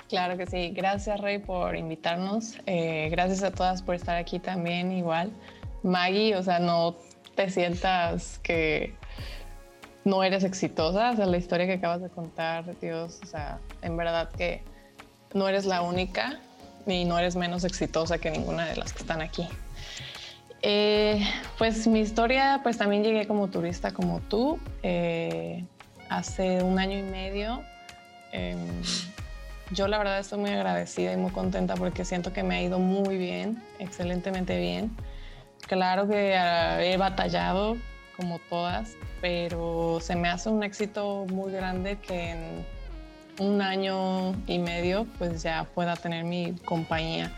Claro 0.07 0.37
que 0.37 0.47
sí. 0.47 0.71
Gracias, 0.71 1.19
Rey, 1.19 1.39
por 1.39 1.75
invitarnos. 1.75 2.57
Eh, 2.65 3.09
gracias 3.11 3.43
a 3.43 3.51
todas 3.51 3.81
por 3.81 3.95
estar 3.95 4.17
aquí 4.17 4.39
también, 4.39 4.91
igual. 4.91 5.31
Maggie, 5.83 6.35
o 6.35 6.43
sea, 6.43 6.59
no 6.59 6.97
te 7.35 7.49
sientas 7.49 8.39
que 8.43 8.95
no 10.05 10.23
eres 10.23 10.43
exitosa. 10.43 11.11
O 11.11 11.15
sea, 11.15 11.25
la 11.25 11.37
historia 11.37 11.67
que 11.67 11.73
acabas 11.73 12.01
de 12.01 12.09
contar, 12.09 12.79
Dios, 12.79 13.19
o 13.23 13.27
sea, 13.27 13.59
en 13.81 13.97
verdad 13.97 14.29
que 14.31 14.63
no 15.33 15.47
eres 15.47 15.65
la 15.65 15.81
única 15.81 16.39
y 16.87 17.05
no 17.05 17.19
eres 17.19 17.35
menos 17.35 17.63
exitosa 17.63 18.17
que 18.17 18.31
ninguna 18.31 18.65
de 18.65 18.77
las 18.77 18.93
que 18.93 18.99
están 18.99 19.21
aquí. 19.21 19.47
Eh, 20.61 21.25
pues 21.57 21.87
mi 21.87 22.01
historia, 22.01 22.59
pues 22.63 22.77
también 22.77 23.03
llegué 23.03 23.27
como 23.27 23.47
turista 23.47 23.91
como 23.91 24.19
tú, 24.19 24.59
eh, 24.83 25.63
hace 26.09 26.61
un 26.63 26.79
año 26.79 26.97
y 26.97 27.03
medio. 27.03 27.63
Em, 28.31 28.59
yo 29.71 29.87
la 29.87 29.97
verdad 29.97 30.19
estoy 30.19 30.39
muy 30.39 30.51
agradecida 30.51 31.13
y 31.13 31.17
muy 31.17 31.31
contenta 31.31 31.75
porque 31.75 32.03
siento 32.03 32.33
que 32.33 32.43
me 32.43 32.57
ha 32.57 32.61
ido 32.61 32.79
muy 32.79 33.17
bien, 33.17 33.61
excelentemente 33.79 34.59
bien. 34.59 34.95
Claro 35.67 36.07
que 36.07 36.33
he 36.33 36.97
batallado 36.97 37.77
como 38.17 38.39
todas, 38.49 38.95
pero 39.21 39.99
se 40.01 40.15
me 40.15 40.27
hace 40.27 40.49
un 40.49 40.63
éxito 40.63 41.25
muy 41.31 41.53
grande 41.53 41.97
que 41.99 42.31
en 42.31 42.65
un 43.39 43.61
año 43.61 44.33
y 44.47 44.59
medio 44.59 45.05
pues 45.17 45.43
ya 45.43 45.65
pueda 45.73 45.95
tener 45.95 46.25
mi 46.25 46.53
compañía. 46.65 47.31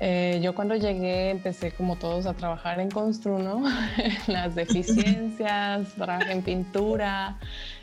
Eh, 0.00 0.38
yo 0.42 0.54
cuando 0.54 0.76
llegué 0.76 1.30
empecé 1.30 1.72
como 1.72 1.96
todos 1.96 2.26
a 2.26 2.34
trabajar 2.34 2.78
en 2.78 2.90
Construno, 2.90 3.62
las 4.28 4.54
deficiencias, 4.54 5.94
trabajé 5.96 6.32
en 6.32 6.42
pintura. 6.42 7.38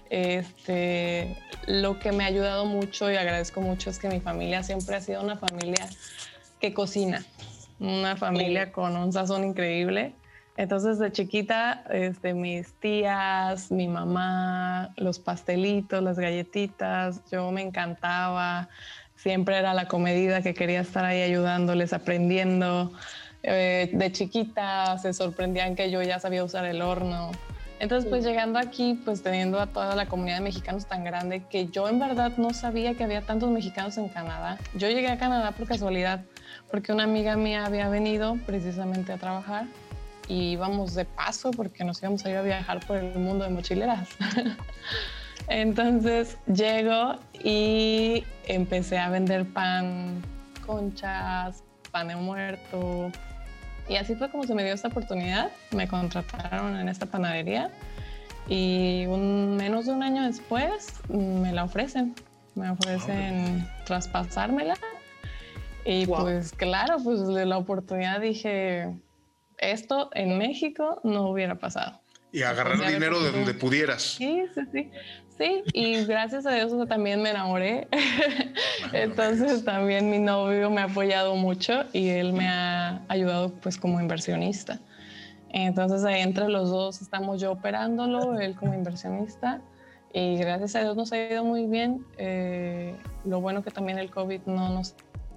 Este, 0.10 1.36
lo 1.66 2.00
que 2.00 2.12
me 2.12 2.24
ha 2.24 2.28
ayudado 2.28 2.66
mucho 2.66 3.12
y 3.12 3.16
agradezco 3.16 3.62
mucho 3.62 3.90
es 3.90 4.00
que 4.00 4.08
mi 4.08 4.22
familia 4.22 4.64
siempre 4.64 4.96
ha 4.96 5.02
sido 5.02 5.22
una 5.22 5.36
familia 5.36 5.90
que 6.60 6.74
cocina, 6.74 7.26
una 7.80 8.16
familia 8.16 8.72
con 8.72 8.96
un 8.96 9.12
sazón 9.12 9.44
increíble. 9.44 10.16
Entonces 10.58 11.00
de 11.00 11.12
chiquita, 11.12 11.84
este, 11.90 12.34
mis 12.34 12.80
tías, 12.80 13.72
mi 13.72 13.90
mamá, 13.90 14.94
los 14.96 15.20
pastelitos, 15.20 16.02
las 16.02 16.18
galletitas, 16.18 17.22
yo 17.30 17.52
me 17.52 17.62
encantaba 17.62 18.70
siempre 19.26 19.58
era 19.58 19.74
la 19.74 19.88
comedida 19.88 20.44
que 20.44 20.54
quería 20.54 20.82
estar 20.82 21.04
ahí 21.04 21.24
ayudándoles, 21.24 21.94
aprendiendo. 21.94 22.94
Eh, 23.42 23.90
de 23.92 24.12
chiquita 24.12 25.00
se 25.00 25.14
sorprendían 25.14 25.76
que 25.76 25.90
yo 25.90 26.04
ya 26.04 26.20
sabía 26.20 26.44
usar 26.44 26.64
el 26.66 26.80
horno. 26.84 27.32
Entonces, 27.80 28.08
pues 28.08 28.24
llegando 28.24 28.60
aquí, 28.60 29.02
pues 29.04 29.24
teniendo 29.24 29.60
a 29.60 29.66
toda 29.66 29.96
la 29.96 30.06
comunidad 30.06 30.38
de 30.38 30.44
mexicanos 30.44 30.86
tan 30.86 31.04
grande, 31.04 31.42
que 31.50 31.66
yo 31.70 31.90
en 31.90 31.98
verdad 31.98 32.34
no 32.38 32.54
sabía 32.54 32.94
que 32.94 33.04
había 33.04 33.22
tantos 33.22 33.50
mexicanos 33.50 33.98
en 33.98 34.10
Canadá. 34.10 34.60
Yo 34.76 34.90
llegué 34.90 35.08
a 35.08 35.18
Canadá 35.18 35.54
por 35.54 35.68
casualidad, 35.68 36.24
porque 36.70 36.92
una 36.92 37.06
amiga 37.06 37.36
mía 37.36 37.66
había 37.66 37.90
venido 37.90 38.38
precisamente 38.46 39.12
a 39.12 39.18
trabajar 39.18 39.66
y 40.28 40.52
íbamos 40.52 40.94
de 40.94 41.06
paso 41.06 41.50
porque 41.50 41.84
nos 41.84 42.00
íbamos 42.00 42.24
a 42.26 42.30
ir 42.30 42.38
a 42.38 42.44
viajar 42.44 42.86
por 42.86 42.98
el 42.98 43.18
mundo 43.18 43.44
de 43.44 43.50
mochileras. 43.50 44.08
Entonces 45.48 46.38
llego 46.48 47.16
y 47.44 48.24
empecé 48.48 48.98
a 48.98 49.10
vender 49.10 49.46
pan, 49.46 50.22
conchas, 50.66 51.64
pan 51.92 52.08
de 52.08 52.16
muerto. 52.16 53.12
Y 53.88 53.98
así 53.98 54.16
fue 54.16 54.32
como 54.32 54.44
se 54.44 54.56
me 54.56 54.64
dio 54.64 54.74
esta 54.74 54.88
oportunidad. 54.88 55.52
Me 55.72 55.88
contrataron 55.88 56.76
en 56.78 56.90
esta 56.90 57.06
panadería 57.06 57.70
y 58.48 59.06
un, 59.08 59.56
menos 59.56 59.86
de 59.86 59.92
un 59.92 60.04
año 60.04 60.24
después 60.24 60.94
me 61.10 61.52
la 61.52 61.64
ofrecen. 61.64 62.16
Me 62.56 62.70
ofrecen 62.70 63.68
traspasármela. 63.86 64.76
Y 65.84 66.08
pues 66.08 66.52
claro, 66.54 66.98
pues 67.04 67.28
de 67.28 67.46
la 67.46 67.58
oportunidad 67.60 68.20
dije, 68.20 68.96
esto 69.60 70.10
en 70.14 70.38
México 70.40 71.00
no 71.04 71.30
hubiera 71.30 71.56
pasado. 71.56 72.00
Y 72.36 72.44
agarrar 72.44 72.78
dinero 72.86 73.24
de 73.24 73.32
donde 73.32 73.54
pudieras. 73.54 74.02
Sí, 74.02 74.44
sí, 74.54 74.62
sí. 74.74 74.92
Sí, 75.38 75.64
y 75.74 76.06
gracias 76.06 76.46
a 76.46 76.52
Dios 76.54 76.74
también 76.88 77.22
me 77.22 77.30
enamoré. 77.30 77.88
Entonces 78.94 79.64
también 79.64 80.10
mi 80.10 80.20
novio 80.20 80.70
me 80.70 80.82
ha 80.82 80.86
apoyado 80.86 81.36
mucho 81.36 81.86
y 81.94 82.10
él 82.10 82.34
me 82.34 82.48
ha 82.48 83.02
ayudado 83.08 83.54
pues 83.54 83.78
como 83.78 84.02
inversionista. 84.02 84.82
Entonces 85.50 86.04
ahí 86.04 86.22
entre 86.22 86.50
los 86.50 86.70
dos 86.70 87.02
estamos 87.02 87.40
yo 87.40 87.54
operándolo, 87.54 88.38
él 88.38 88.56
como 88.56 88.74
inversionista 88.74 89.62
y 90.14 90.38
gracias 90.38 90.76
a 90.76 90.82
Dios 90.82 90.98
nos 90.98 91.14
ha 91.14 91.18
ido 91.18 91.46
muy 91.46 91.68
bien. 91.68 92.06
Eh, 92.18 92.96
lo 93.24 93.40
bueno 93.40 93.64
que 93.64 93.72
también 93.72 93.98
el 93.98 94.12
COVID 94.12 94.42
no 94.46 94.74
nos 94.74 94.94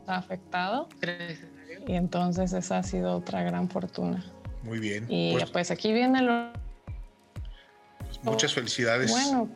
ha 0.09 0.17
afectado. 0.17 0.88
Y 1.87 1.95
entonces 1.95 2.52
esa 2.52 2.78
ha 2.78 2.83
sido 2.83 3.17
otra 3.17 3.45
gran 3.45 3.69
fortuna. 3.69 4.25
Muy 4.64 4.81
bien. 4.81 5.07
Y 5.09 5.33
pues, 5.33 5.50
pues 5.50 5.71
aquí 5.71 5.93
viene 5.93 6.23
lo 6.23 6.52
Muchas 8.23 8.53
felicidades. 8.53 9.11
Bueno, 9.11 9.49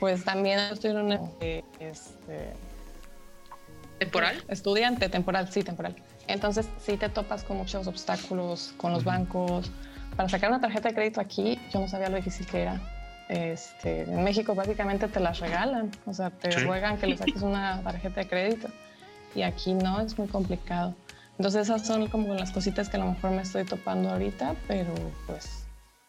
pues 0.00 0.24
también 0.24 0.58
estoy 0.58 0.90
en 0.90 0.96
un 0.96 1.12
este, 1.78 2.52
temporal. 3.98 4.42
Estudiante 4.48 5.08
temporal, 5.08 5.52
sí, 5.52 5.62
temporal. 5.62 5.94
Entonces 6.26 6.68
sí 6.80 6.96
te 6.96 7.08
topas 7.08 7.44
con 7.44 7.56
muchos 7.56 7.86
obstáculos 7.86 8.74
con 8.76 8.92
los 8.92 9.04
bancos. 9.04 9.70
Para 10.16 10.28
sacar 10.28 10.50
una 10.50 10.60
tarjeta 10.60 10.88
de 10.88 10.94
crédito 10.94 11.20
aquí, 11.20 11.60
yo 11.72 11.80
no 11.80 11.88
sabía 11.88 12.08
lo 12.08 12.16
difícil 12.16 12.46
que 12.46 12.62
era. 12.62 12.80
Este, 13.28 14.02
en 14.02 14.22
México 14.24 14.54
básicamente 14.54 15.08
te 15.08 15.20
las 15.20 15.40
regalan, 15.40 15.90
o 16.04 16.12
sea, 16.12 16.30
te 16.30 16.50
ruegan 16.64 16.98
que 16.98 17.06
le 17.06 17.16
saques 17.18 17.40
una 17.40 17.80
tarjeta 17.82 18.20
de 18.20 18.28
crédito 18.28 18.68
y 19.34 19.42
aquí 19.42 19.72
no, 19.72 20.00
es 20.00 20.18
muy 20.18 20.28
complicado. 20.28 20.94
Entonces 21.42 21.62
esas 21.62 21.84
son 21.84 22.06
como 22.06 22.34
las 22.34 22.52
cositas 22.52 22.88
que 22.88 22.98
a 22.98 23.00
lo 23.00 23.10
mejor 23.10 23.32
me 23.32 23.42
estoy 23.42 23.64
topando 23.64 24.10
ahorita, 24.10 24.54
pero 24.68 24.94
pues 25.26 25.64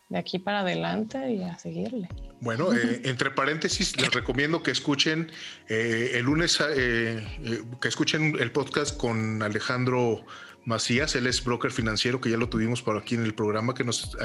de 0.10 0.20
aquí 0.20 0.38
para 0.38 0.60
adelante 0.60 1.32
y 1.32 1.42
a 1.42 1.58
seguirle. 1.58 2.08
Bueno, 2.40 2.72
eh, 2.72 3.02
entre 3.06 3.32
paréntesis, 3.32 4.00
les 4.00 4.14
recomiendo 4.14 4.62
que 4.62 4.70
escuchen 4.70 5.32
eh, 5.70 6.12
el 6.14 6.26
lunes, 6.26 6.60
eh, 6.76 7.26
que 7.82 7.88
escuchen 7.88 8.36
el 8.40 8.52
podcast 8.52 8.96
con 8.96 9.42
Alejandro 9.42 10.24
Macías, 10.66 11.16
él 11.16 11.26
es 11.26 11.44
broker 11.44 11.72
financiero, 11.72 12.22
que 12.22 12.30
ya 12.30 12.38
lo 12.38 12.48
tuvimos 12.48 12.84
por 12.84 12.96
aquí 12.96 13.16
en 13.16 13.24
el 13.24 13.34
programa, 13.34 13.74
que 13.74 13.84
nos 13.84 14.16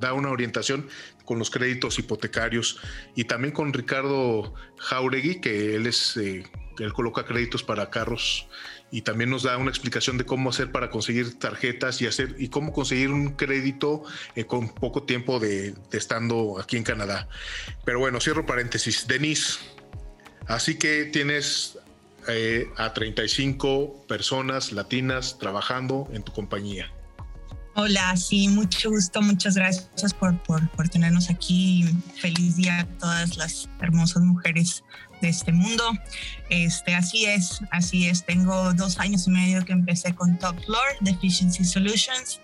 da 0.00 0.12
una 0.12 0.30
orientación 0.30 0.88
con 1.24 1.38
los 1.38 1.50
créditos 1.50 2.00
hipotecarios, 2.00 2.80
y 3.14 3.26
también 3.26 3.54
con 3.54 3.72
Ricardo 3.72 4.54
Jauregui, 4.78 5.40
que 5.40 5.76
él 5.76 5.86
es, 5.86 6.16
él 6.16 6.92
coloca 6.92 7.24
créditos 7.24 7.62
para 7.62 7.90
carros 7.90 8.48
y 8.90 9.02
también 9.02 9.30
nos 9.30 9.42
da 9.42 9.56
una 9.56 9.70
explicación 9.70 10.18
de 10.18 10.24
cómo 10.24 10.50
hacer 10.50 10.72
para 10.72 10.90
conseguir 10.90 11.38
tarjetas 11.38 12.00
y 12.00 12.06
hacer 12.06 12.36
y 12.38 12.48
cómo 12.48 12.72
conseguir 12.72 13.10
un 13.10 13.34
crédito 13.34 14.02
eh, 14.34 14.44
con 14.44 14.68
poco 14.68 15.02
tiempo 15.02 15.38
de, 15.40 15.74
estando 15.92 16.58
aquí 16.58 16.76
en 16.76 16.84
Canadá. 16.84 17.28
Pero 17.84 17.98
bueno, 17.98 18.20
cierro 18.20 18.46
paréntesis. 18.46 19.06
Denise, 19.06 19.58
así 20.46 20.76
que 20.76 21.04
tienes 21.04 21.78
eh, 22.28 22.68
a 22.76 22.92
35 22.92 24.06
personas 24.06 24.72
latinas 24.72 25.38
trabajando 25.38 26.08
en 26.12 26.22
tu 26.22 26.32
compañía. 26.32 26.92
Hola, 27.74 28.16
sí, 28.16 28.48
mucho 28.48 28.90
gusto, 28.90 29.22
muchas 29.22 29.54
gracias 29.54 30.12
por, 30.12 30.36
por, 30.42 30.68
por 30.70 30.88
tenernos 30.88 31.30
aquí. 31.30 31.88
Feliz 32.20 32.56
día 32.56 32.80
a 32.80 32.86
todas 32.98 33.36
las 33.36 33.68
hermosas 33.80 34.24
mujeres 34.24 34.82
de 35.20 35.28
este 35.28 35.52
mundo. 35.52 35.84
Este, 36.50 36.94
así 36.94 37.26
es, 37.26 37.60
así 37.70 38.06
es. 38.06 38.24
Tengo 38.24 38.72
dos 38.74 38.98
años 38.98 39.26
y 39.26 39.30
medio 39.30 39.64
que 39.64 39.72
empecé 39.72 40.14
con 40.14 40.38
Top 40.38 40.56
Floor 40.64 40.96
Deficiency 41.00 41.64
Solutions 41.64 42.40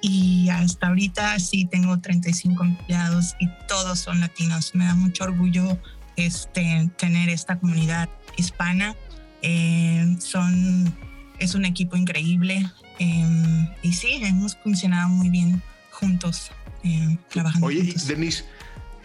y 0.00 0.48
hasta 0.50 0.88
ahorita 0.88 1.38
sí 1.38 1.64
tengo 1.64 1.98
35 1.98 2.64
empleados 2.64 3.34
y 3.38 3.48
todos 3.68 4.00
son 4.00 4.20
latinos. 4.20 4.74
Me 4.74 4.84
da 4.84 4.94
mucho 4.94 5.24
orgullo 5.24 5.78
este, 6.16 6.90
tener 6.96 7.28
esta 7.28 7.58
comunidad 7.58 8.08
hispana. 8.36 8.96
Eh, 9.42 10.16
son, 10.18 10.94
es 11.38 11.54
un 11.54 11.64
equipo 11.64 11.96
increíble 11.96 12.66
eh, 12.98 13.68
y 13.82 13.92
sí, 13.92 14.20
hemos 14.22 14.56
funcionado 14.56 15.08
muy 15.08 15.28
bien 15.28 15.62
juntos, 15.90 16.50
eh, 16.82 17.18
trabajando. 17.28 17.66
Oye, 17.66 17.94
Denise, 18.06 18.44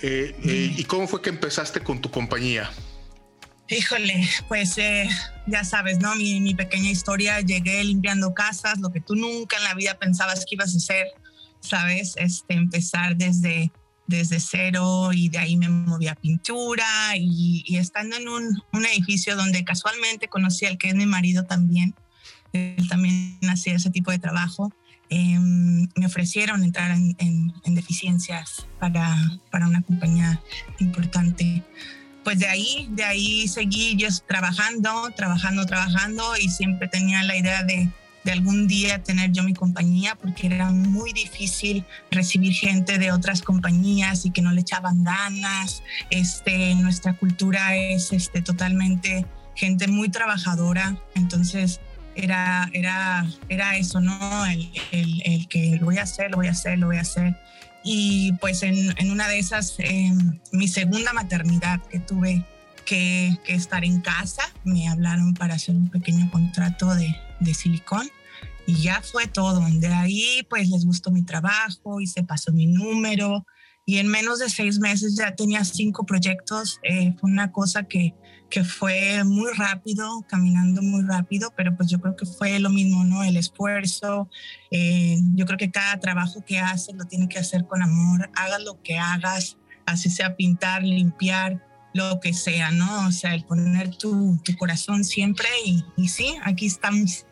¿y 0.01 0.83
cómo 0.85 1.07
fue 1.07 1.21
que 1.21 1.29
empezaste 1.29 1.81
con 1.81 1.99
tu 1.99 2.09
compañía? 2.09 2.69
Híjole, 3.69 4.27
pues 4.47 4.77
eh, 4.79 5.07
ya 5.45 5.63
sabes, 5.63 5.99
¿no? 5.99 6.15
Mi, 6.15 6.55
pequeña 6.55 6.89
historia, 6.89 7.39
llegué 7.41 7.83
limpiando 7.83 8.33
casas, 8.33 8.79
lo 8.79 8.91
que 8.91 8.99
tú 8.99 9.15
nunca 9.15 9.57
en 9.57 9.63
la 9.63 9.75
vida 9.75 9.99
pensabas 9.99 10.39
que 10.45 10.55
ibas 10.55 10.73
a 10.73 10.77
hacer, 10.77 11.07
¿sabes? 11.59 12.15
Este, 12.17 12.55
empezar 12.55 13.15
desde, 13.15 13.71
desde 14.07 14.39
cero 14.39 15.11
y 15.13 15.29
de 15.29 15.37
ahí 15.37 15.55
me 15.55 15.69
moví 15.69 16.07
a 16.07 16.15
pintura 16.15 17.15
y, 17.15 17.77
estando 17.77 18.17
en 18.17 18.27
un, 18.27 18.85
edificio 18.85 19.35
donde 19.35 19.63
casualmente 19.63 20.27
conocí 20.27 20.65
al 20.65 20.79
que 20.79 20.89
es 20.89 20.95
mi 20.95 21.05
marido 21.05 21.45
también, 21.45 21.93
él 22.53 22.89
también 22.89 23.37
hacía 23.49 23.75
ese 23.75 23.91
tipo 23.91 24.09
de 24.09 24.17
trabajo, 24.17 24.73
em, 25.09 25.87
me 25.95 26.07
ofrecieron 26.07 26.63
entrar 26.63 26.89
en, 26.89 27.15
en, 27.19 27.75
deficiencias 27.75 28.65
para, 28.79 29.15
para 29.51 29.67
una 29.67 29.83
compañía 29.83 30.41
importante 30.79 31.08
pues 32.29 32.37
de 32.37 32.47
ahí, 32.47 32.87
de 32.91 33.03
ahí 33.03 33.47
seguí 33.47 33.95
yo 33.95 34.07
trabajando, 34.27 35.09
trabajando, 35.15 35.65
trabajando 35.65 36.37
y 36.39 36.47
siempre 36.47 36.87
tenía 36.87 37.23
la 37.23 37.35
idea 37.35 37.63
de, 37.63 37.89
de 38.23 38.31
algún 38.31 38.67
día 38.67 39.01
tener 39.01 39.31
yo 39.31 39.41
mi 39.41 39.55
compañía 39.55 40.13
porque 40.13 40.45
era 40.45 40.69
muy 40.69 41.11
difícil 41.11 41.83
recibir 42.11 42.53
gente 42.53 42.99
de 42.99 43.11
otras 43.11 43.41
compañías 43.41 44.27
y 44.27 44.29
que 44.29 44.43
no 44.43 44.51
le 44.51 44.61
echaban 44.61 45.03
ganas. 45.03 45.81
Este, 46.11 46.75
nuestra 46.75 47.13
cultura 47.13 47.75
es 47.75 48.13
este, 48.13 48.43
totalmente 48.43 49.25
gente 49.55 49.87
muy 49.87 50.09
trabajadora, 50.09 50.97
entonces 51.15 51.81
era, 52.13 52.69
era, 52.73 53.25
era 53.47 53.75
eso, 53.75 54.01
¿no? 54.01 54.45
El, 54.45 54.69
el, 54.91 55.21
el 55.25 55.47
que 55.47 55.77
lo 55.79 55.85
voy 55.85 55.97
a 55.97 56.03
hacer, 56.03 56.29
lo 56.29 56.37
voy 56.37 56.47
a 56.47 56.51
hacer, 56.51 56.77
lo 56.77 56.85
voy 56.85 56.97
a 56.97 57.01
hacer 57.01 57.35
y 57.83 58.33
pues 58.33 58.63
en, 58.63 58.93
en 58.97 59.11
una 59.11 59.27
de 59.27 59.39
esas, 59.39 59.77
mi 60.51 60.67
segunda 60.67 61.13
maternidad 61.13 61.81
que 61.87 61.99
tuve 61.99 62.45
que, 62.85 63.37
que, 63.43 63.53
estar 63.53 63.85
en 63.85 64.01
casa, 64.01 64.43
me 64.63 64.87
hablaron 64.89 65.33
para 65.33 65.55
hacer 65.55 65.75
un 65.75 65.89
pequeño 65.89 66.29
contrato 66.31 66.93
de, 66.95 67.15
de 67.39 67.53
silicón 67.53 68.07
y 68.65 68.75
ya 68.75 69.01
fue 69.01 69.27
todo. 69.27 69.61
De 69.61 69.87
ahí 69.87 70.45
pues 70.49 70.69
les 70.69 70.85
gustó 70.85 71.11
mi 71.11 71.23
trabajo 71.23 72.01
y 72.01 72.07
se 72.07 72.23
pasó 72.23 72.51
mi 72.51 72.67
número 72.67 73.45
y 73.89 73.97
en 73.97 74.07
menos 74.07 74.37
de 74.37 74.49
seis 74.49 74.77
meses 74.77 75.15
ya 75.15 75.35
tenía 75.35 75.65
cinco 75.65 76.05
proyectos. 76.05 76.79
Eh, 76.83 77.15
fue 77.19 77.31
una 77.31 77.51
cosa 77.51 77.83
que, 77.83 78.13
que 78.49 78.63
fue 78.63 79.23
muy 79.23 79.51
rápido, 79.53 80.25
caminando 80.27 80.81
muy 80.81 81.03
rápido, 81.03 81.53
pero 81.55 81.75
pues 81.75 81.89
yo 81.89 81.99
creo 81.99 82.15
que 82.15 82.25
fue 82.25 82.59
lo 82.59 82.69
mismo, 82.69 83.03
¿no? 83.03 83.23
El 83.23 83.37
esfuerzo. 83.37 84.29
Eh, 84.71 85.17
yo 85.35 85.45
creo 85.45 85.57
que 85.57 85.71
cada 85.71 85.99
trabajo 85.99 86.43
que 86.45 86.59
haces 86.59 86.95
lo 86.95 87.05
tiene 87.05 87.29
que 87.29 87.39
hacer 87.39 87.65
con 87.65 87.81
amor. 87.81 88.29
Hagas 88.35 88.63
lo 88.63 88.81
que 88.81 88.97
hagas, 88.97 89.57
así 89.85 90.09
sea 90.09 90.35
pintar, 90.35 90.83
limpiar, 90.83 91.63
lo 91.93 92.19
que 92.19 92.33
sea, 92.33 92.71
¿no? 92.71 93.07
O 93.07 93.11
sea, 93.11 93.33
el 93.33 93.43
poner 93.45 93.95
tu, 93.95 94.39
tu 94.43 94.55
corazón 94.55 95.03
siempre 95.03 95.47
y, 95.65 95.83
y 95.97 96.07
sí, 96.07 96.35
aquí 96.43 96.65
estamos. 96.65 97.25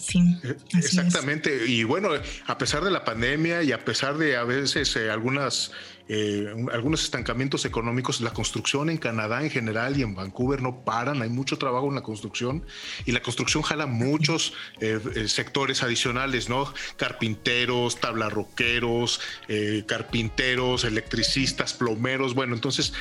Sí, 0.00 0.38
exactamente. 0.72 1.66
Y 1.66 1.84
bueno, 1.84 2.08
a 2.46 2.58
pesar 2.58 2.82
de 2.82 2.90
la 2.90 3.04
pandemia 3.04 3.62
y 3.62 3.72
a 3.72 3.84
pesar 3.84 4.16
de 4.16 4.34
a 4.34 4.44
veces 4.44 4.96
eh, 4.96 5.10
algunas 5.10 5.72
eh, 6.12 6.52
algunos 6.72 7.04
estancamientos 7.04 7.64
económicos. 7.64 8.20
La 8.20 8.32
construcción 8.32 8.90
en 8.90 8.98
Canadá 8.98 9.44
en 9.44 9.50
general 9.50 9.96
y 9.96 10.02
en 10.02 10.16
Vancouver 10.16 10.60
no 10.60 10.84
paran, 10.84 11.22
hay 11.22 11.28
mucho 11.28 11.56
trabajo 11.56 11.86
en 11.86 11.94
la 11.94 12.02
construcción 12.02 12.64
y 13.06 13.12
la 13.12 13.22
construcción 13.22 13.62
jala 13.62 13.86
muchos 13.86 14.52
eh, 14.80 14.98
eh, 15.14 15.28
sectores 15.28 15.84
adicionales, 15.84 16.48
¿no? 16.48 16.74
Carpinteros, 16.96 18.00
tablarroqueros, 18.00 19.20
carpinteros, 19.86 20.82
electricistas, 20.82 21.74
plomeros. 21.74 22.34
Bueno, 22.34 22.56
entonces 22.56 22.92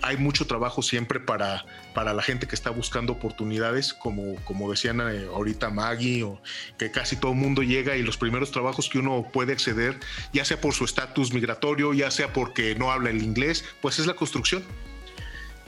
hay 0.00 0.16
mucho 0.16 0.46
trabajo 0.46 0.80
siempre 0.80 1.20
para, 1.20 1.66
para 1.94 2.12
la 2.12 2.22
gente 2.22 2.46
que 2.46 2.54
está 2.54 2.70
buscando 2.70 3.14
oportunidades, 3.14 3.94
como, 3.94 4.34
como 4.44 4.70
decían 4.70 5.00
ahorita 5.00 5.70
Maggie, 5.70 6.24
o 6.24 6.42
que 6.76 6.90
casi 6.90 7.16
todo 7.16 7.32
el 7.32 7.38
mundo 7.38 7.62
llega 7.62 7.96
y 7.96 8.02
los 8.02 8.18
primeros 8.18 8.50
trabajos 8.50 8.90
que 8.90 8.98
uno 8.98 9.30
puede 9.32 9.52
acceder, 9.52 9.98
ya 10.32 10.44
sea 10.44 10.60
por 10.60 10.74
su 10.74 10.84
estatus 10.84 11.32
migratorio, 11.32 11.94
ya 11.94 12.10
sea 12.10 12.32
por 12.32 12.52
que 12.52 12.74
no 12.74 12.90
habla 12.90 13.10
el 13.10 13.22
inglés, 13.22 13.64
pues 13.80 13.98
es 13.98 14.06
la 14.06 14.14
construcción. 14.14 14.64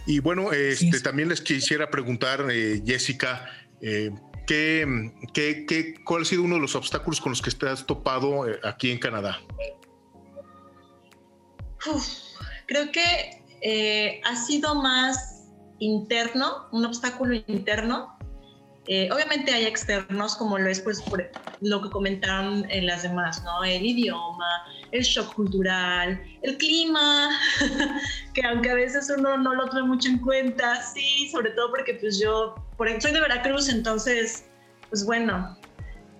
Y 0.06 0.18
bueno, 0.18 0.52
este, 0.52 1.00
también 1.00 1.28
les 1.28 1.40
quisiera 1.40 1.90
preguntar, 1.90 2.46
eh, 2.50 2.82
Jessica, 2.84 3.50
eh, 3.80 4.10
¿qué, 4.46 4.86
qué, 5.32 5.94
cuál 6.04 6.22
ha 6.22 6.24
sido 6.24 6.42
uno 6.42 6.56
de 6.56 6.60
los 6.60 6.74
obstáculos 6.74 7.20
con 7.20 7.30
los 7.30 7.42
que 7.42 7.50
te 7.50 7.68
has 7.68 7.86
topado 7.86 8.48
eh, 8.48 8.60
aquí 8.62 8.90
en 8.90 8.98
Canadá? 8.98 9.40
creo 12.66 12.90
que 12.90 14.20
ha 14.24 14.36
sido 14.44 14.74
más 14.74 15.35
interno, 15.78 16.68
un 16.72 16.84
obstáculo 16.84 17.34
interno. 17.46 18.18
obviamente 19.12 19.52
hay 19.52 19.64
externos, 19.64 20.36
como 20.36 20.58
lo 20.58 20.68
es 20.68 20.80
pues, 20.80 21.02
por 21.02 21.22
lo 21.60 21.82
que 21.82 21.90
comentaron 21.90 22.66
en 22.70 22.86
las 22.86 23.02
demás, 23.02 23.42
¿no? 23.44 23.64
El 23.64 23.84
idioma, 23.84 24.46
el 24.92 25.02
shock 25.02 25.34
cultural, 25.34 26.20
el 26.42 26.58
clima, 26.58 27.30
que 28.34 28.44
aunque 28.44 28.70
a 28.70 28.74
veces 28.74 29.12
uno 29.16 29.38
no 29.38 29.54
lo 29.54 29.68
tome 29.68 29.84
mucho 29.84 30.08
en 30.08 30.18
cuenta, 30.18 30.82
sí, 30.82 31.28
sobre 31.30 31.50
todo 31.50 31.70
porque 31.70 31.94
pues 31.94 32.20
yo, 32.20 32.54
por 32.76 32.88
ejemplo, 32.88 33.08
soy 33.08 33.12
de 33.14 33.20
Veracruz, 33.20 33.68
entonces, 33.68 34.46
pues 34.90 35.04
bueno, 35.04 35.56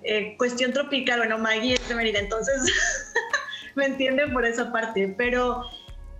eh, 0.02 0.36
cuestión 0.38 0.72
tropical, 0.72 1.18
bueno, 1.18 1.38
Maggie 1.38 1.74
es 1.74 1.88
de 1.88 1.94
Mérida, 1.94 2.20
entonces 2.20 2.62
me 3.74 3.86
entienden 3.86 4.32
por 4.32 4.46
esa 4.46 4.72
parte, 4.72 5.14
pero 5.18 5.62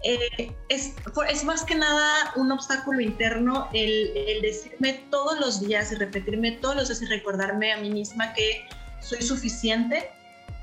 eh, 0.02 0.52
es, 0.68 0.94
es, 1.28 1.44
más 1.44 1.64
que 1.64 1.74
nada 1.74 2.32
un 2.36 2.52
obstáculo 2.52 3.00
interno 3.00 3.68
el, 3.72 4.40
decirme 4.42 5.04
todos 5.10 5.40
los 5.40 5.60
días 5.60 5.90
y 5.90 5.96
repetirme 5.96 6.52
todos 6.52 6.76
los 6.76 6.88
días 6.88 7.02
y 7.02 7.06
recordarme 7.06 7.72
a 7.72 7.78
mí 7.78 7.90
misma 7.90 8.32
que 8.34 8.66
soy 9.00 9.22
suficiente 9.22 10.10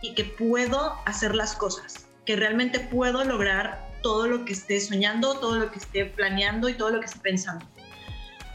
y 0.01 0.13
que 0.13 0.23
puedo 0.23 0.95
hacer 1.05 1.33
las 1.33 1.55
cosas, 1.55 2.05
que 2.25 2.35
realmente 2.35 2.79
puedo 2.79 3.23
lograr 3.23 3.89
todo 4.01 4.27
lo 4.27 4.45
que 4.45 4.53
esté 4.53 4.79
soñando, 4.79 5.39
todo 5.39 5.57
lo 5.57 5.71
que 5.71 5.79
esté 5.79 6.05
planeando 6.05 6.69
y 6.69 6.73
todo 6.75 6.91
lo 6.91 6.99
que 6.99 7.07
esté 7.07 7.19
pensando. 7.19 7.65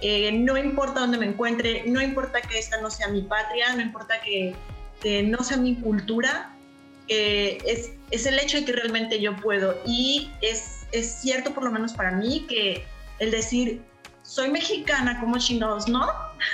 Eh, 0.00 0.30
no 0.32 0.56
importa 0.56 1.00
dónde 1.00 1.18
me 1.18 1.26
encuentre, 1.26 1.84
no 1.86 2.00
importa 2.00 2.40
que 2.40 2.58
esta 2.58 2.80
no 2.80 2.90
sea 2.90 3.08
mi 3.08 3.22
patria, 3.22 3.74
no 3.74 3.82
importa 3.82 4.20
que 4.20 4.54
no 5.24 5.42
sea 5.42 5.56
mi 5.56 5.74
cultura, 5.76 6.54
eh, 7.08 7.58
es, 7.66 7.90
es, 8.10 8.26
el 8.26 8.38
hecho 8.38 8.58
de 8.58 8.64
que 8.64 8.72
realmente 8.72 9.20
yo 9.20 9.36
puedo. 9.36 9.76
Y 9.86 10.30
es, 10.42 10.86
es 10.92 11.20
cierto, 11.20 11.52
por 11.52 11.64
lo 11.64 11.70
menos 11.70 11.92
para 11.92 12.12
mí, 12.12 12.46
que 12.48 12.84
el 13.18 13.30
decir, 13.30 13.82
soy 14.22 14.50
mexicana, 14.50 15.18
como 15.20 15.38
chingados, 15.38 15.88
¿no? 15.88 16.06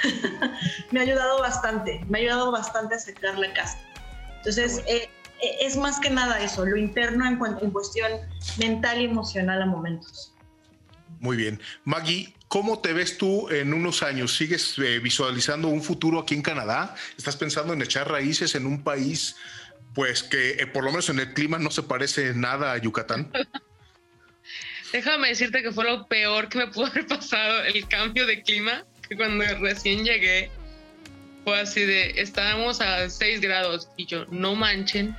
me 0.90 1.00
ha 1.00 1.02
ayudado 1.02 1.40
bastante, 1.40 2.04
me 2.08 2.18
ha 2.18 2.20
ayudado 2.22 2.52
bastante 2.52 2.94
a 2.94 2.98
sacar 2.98 3.38
la 3.38 3.52
casa. 3.52 3.78
Entonces, 4.38 4.82
eh, 4.86 5.08
es 5.60 5.76
más 5.76 5.98
que 5.98 6.10
nada 6.10 6.42
eso, 6.42 6.64
lo 6.64 6.76
interno 6.76 7.26
en, 7.26 7.38
en 7.60 7.70
cuestión 7.70 8.12
mental 8.58 9.00
y 9.00 9.04
emocional 9.04 9.62
a 9.62 9.66
momentos. 9.66 10.34
Muy 11.20 11.36
bien. 11.36 11.60
Maggie, 11.84 12.34
¿cómo 12.48 12.80
te 12.80 12.92
ves 12.92 13.16
tú 13.16 13.48
en 13.48 13.72
unos 13.72 14.02
años? 14.02 14.36
¿Sigues 14.36 14.78
eh, 14.78 14.98
visualizando 14.98 15.68
un 15.68 15.82
futuro 15.82 16.20
aquí 16.20 16.34
en 16.34 16.42
Canadá? 16.42 16.94
¿Estás 17.16 17.36
pensando 17.36 17.72
en 17.72 17.82
echar 17.82 18.10
raíces 18.10 18.54
en 18.54 18.66
un 18.66 18.82
país, 18.82 19.36
pues 19.94 20.22
que 20.22 20.52
eh, 20.52 20.66
por 20.66 20.84
lo 20.84 20.90
menos 20.90 21.08
en 21.08 21.20
el 21.20 21.32
clima 21.32 21.58
no 21.58 21.70
se 21.70 21.82
parece 21.82 22.34
nada 22.34 22.72
a 22.72 22.78
Yucatán? 22.78 23.30
Déjame 24.92 25.28
decirte 25.28 25.62
que 25.62 25.72
fue 25.72 25.84
lo 25.84 26.06
peor 26.06 26.48
que 26.48 26.58
me 26.58 26.66
pudo 26.68 26.86
haber 26.86 27.06
pasado 27.06 27.64
el 27.64 27.86
cambio 27.88 28.26
de 28.26 28.42
clima, 28.42 28.84
que 29.08 29.16
cuando 29.16 29.44
recién 29.58 30.04
llegué 30.04 30.50
fue 31.44 31.60
así 31.60 31.84
de, 31.84 32.20
estábamos 32.20 32.80
a 32.80 33.10
6 33.10 33.40
grados 33.40 33.88
y 33.96 34.06
yo, 34.06 34.24
no 34.30 34.54
manchen, 34.54 35.16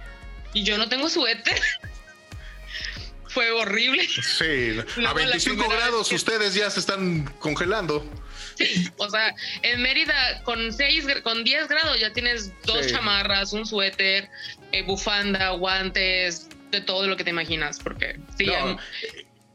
y 0.54 0.64
yo 0.64 0.78
no 0.78 0.88
tengo 0.90 1.10
suéter. 1.10 1.60
fue 3.28 3.52
horrible. 3.52 4.08
Sí, 4.08 4.80
a 5.06 5.14
25 5.14 5.70
grados 5.70 6.12
ustedes 6.12 6.54
ya 6.54 6.70
se 6.70 6.80
están 6.80 7.26
congelando. 7.40 8.10
Sí, 8.56 8.90
o 8.98 9.10
sea, 9.10 9.36
en 9.62 9.82
Mérida 9.82 10.42
con 10.44 10.72
6, 10.72 11.08
con 11.24 11.44
10 11.44 11.68
grados 11.68 12.00
ya 12.00 12.12
tienes 12.12 12.52
dos 12.66 12.88
chamarras, 12.88 13.54
un 13.54 13.66
suéter, 13.66 14.30
eh, 14.72 14.84
bufanda, 14.84 15.52
guantes, 15.52 16.50
de 16.72 16.82
todo 16.82 17.08
lo 17.08 17.16
que 17.16 17.24
te 17.24 17.30
imaginas, 17.30 17.80
porque 17.80 18.20
sí, 18.38 18.48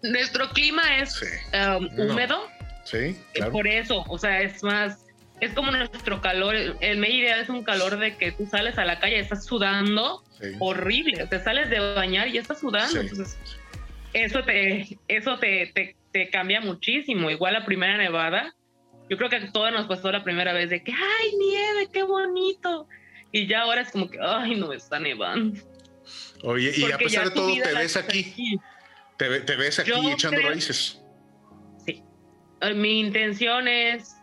nuestro 0.03 0.51
clima 0.51 0.99
es 0.99 1.21
um, 1.53 1.87
húmedo. 1.99 2.49
Sí, 2.85 3.17
claro. 3.35 3.53
Por 3.53 3.67
eso, 3.67 4.05
o 4.09 4.19
sea, 4.19 4.41
es 4.41 4.63
más, 4.63 5.05
es 5.41 5.53
como 5.53 5.71
nuestro 5.71 6.21
calor. 6.21 6.55
El 6.81 6.99
Mérida 6.99 7.41
es 7.41 7.49
un 7.49 7.63
calor 7.63 7.99
de 7.99 8.17
que 8.17 8.33
tú 8.33 8.47
sales 8.47 8.79
a 8.79 8.85
la 8.85 8.99
calle 8.99 9.17
y 9.17 9.21
estás 9.21 9.45
sudando 9.45 10.25
horrible. 10.59 11.27
Te 11.27 11.43
sales 11.43 11.71
de 11.71 11.79
bañar 11.95 12.29
y 12.29 12.39
estás 12.39 12.61
sudando. 12.61 13.01
Entonces, 13.01 13.39
eso 14.13 14.43
te, 14.43 14.99
eso 15.09 15.39
te, 15.39 15.95
te, 16.13 16.31
cambia 16.31 16.61
muchísimo. 16.61 17.31
Igual 17.31 17.55
la 17.55 17.65
primera 17.65 17.97
nevada, 17.97 18.55
yo 19.11 19.17
creo 19.17 19.29
que 19.29 19.37
a 19.37 19.53
todos 19.53 19.73
nos 19.73 19.87
pasó 19.87 20.11
la 20.11 20.25
primera 20.25 20.53
vez 20.53 20.71
de 20.71 20.83
que, 20.83 20.93
ay, 20.93 21.37
nieve, 21.39 21.89
qué 21.93 22.03
bonito. 22.03 22.89
Y 23.33 23.47
ya 23.47 23.63
ahora 23.63 23.83
es 23.83 23.91
como 23.91 24.09
que, 24.09 24.19
ay, 24.21 24.55
no 24.55 24.73
está 24.73 24.99
nevando. 24.99 25.61
Oye, 26.43 26.73
y 26.75 26.91
a 26.91 26.97
pesar 26.97 27.29
de 27.29 27.31
todo, 27.33 27.53
te 27.53 27.75
ves 27.75 27.97
aquí. 27.97 28.59
Te, 29.19 29.29
ves 29.29 29.79
aquí 29.79 29.93
echando 30.11 30.41
raíces. 30.41 31.03
Sí. 31.85 32.03
Eh, 32.63 32.75
mi 32.75 33.01
intención 33.01 33.69
es, 33.69 34.17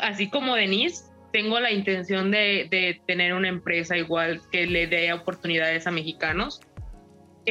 así 0.00 0.30
como 0.30 0.54
Denise, 0.54 1.04
tengo 1.32 1.58
la 1.58 1.72
intención 1.72 2.30
de, 2.30 2.68
de 2.70 3.00
tener 3.06 3.34
una 3.34 3.48
empresa 3.48 3.96
igual 3.96 4.40
que 4.52 4.66
le 4.66 4.86
dé 4.86 5.12
oportunidades 5.12 5.86
a 5.86 5.90
mexicanos 5.90 6.60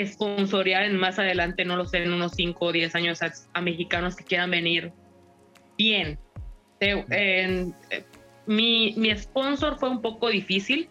sponsoriar 0.06 0.90
más 0.92 1.20
adelante, 1.20 1.66
no 1.66 1.76
lo 1.76 1.86
sé, 1.86 2.04
en 2.04 2.14
unos 2.14 2.34
5 2.36 2.66
o 2.66 2.72
10 2.72 2.96
años 2.96 3.20
a, 3.22 3.62
mexicanos 3.62 4.16
que 4.16 4.24
quieran 4.24 4.52
venir 4.52 4.92
bien. 5.78 6.20
Eh, 6.80 7.72
mi, 8.46 8.94
mi 8.98 9.18
sponsor 9.18 9.78
fue 9.78 9.90
un 9.90 10.02
poco 10.02 10.30
difícil. 10.30 10.90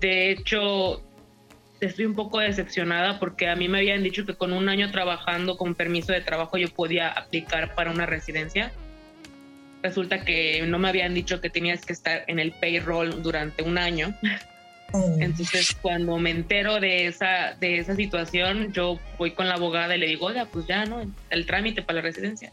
De 0.00 0.30
hecho, 0.30 1.02
estoy 1.80 2.04
un 2.04 2.14
poco 2.14 2.40
decepcionada 2.40 3.18
porque 3.18 3.48
a 3.48 3.56
mí 3.56 3.68
me 3.68 3.78
habían 3.78 4.02
dicho 4.02 4.26
que 4.26 4.34
con 4.34 4.52
un 4.52 4.68
año 4.68 4.90
trabajando 4.90 5.56
con 5.56 5.74
permiso 5.74 6.12
de 6.12 6.20
trabajo 6.20 6.58
yo 6.58 6.68
podía 6.68 7.08
aplicar 7.08 7.74
para 7.74 7.90
una 7.90 8.06
residencia. 8.06 8.72
Resulta 9.82 10.24
que 10.24 10.62
no 10.66 10.78
me 10.78 10.88
habían 10.88 11.14
dicho 11.14 11.40
que 11.40 11.48
tenías 11.48 11.84
que 11.84 11.94
estar 11.94 12.24
en 12.26 12.38
el 12.38 12.52
payroll 12.52 13.22
durante 13.22 13.62
un 13.62 13.78
año. 13.78 14.14
Oh. 14.92 15.16
Entonces, 15.20 15.74
cuando 15.80 16.18
me 16.18 16.30
entero 16.30 16.80
de 16.80 17.06
esa, 17.06 17.54
de 17.60 17.78
esa 17.78 17.94
situación, 17.94 18.72
yo 18.72 18.98
voy 19.18 19.30
con 19.30 19.48
la 19.48 19.54
abogada 19.54 19.96
y 19.96 20.00
le 20.00 20.06
digo, 20.06 20.26
oiga, 20.26 20.46
pues 20.46 20.66
ya, 20.66 20.84
¿no? 20.84 21.02
El 21.30 21.46
trámite 21.46 21.82
para 21.82 21.96
la 21.96 22.02
residencia. 22.02 22.52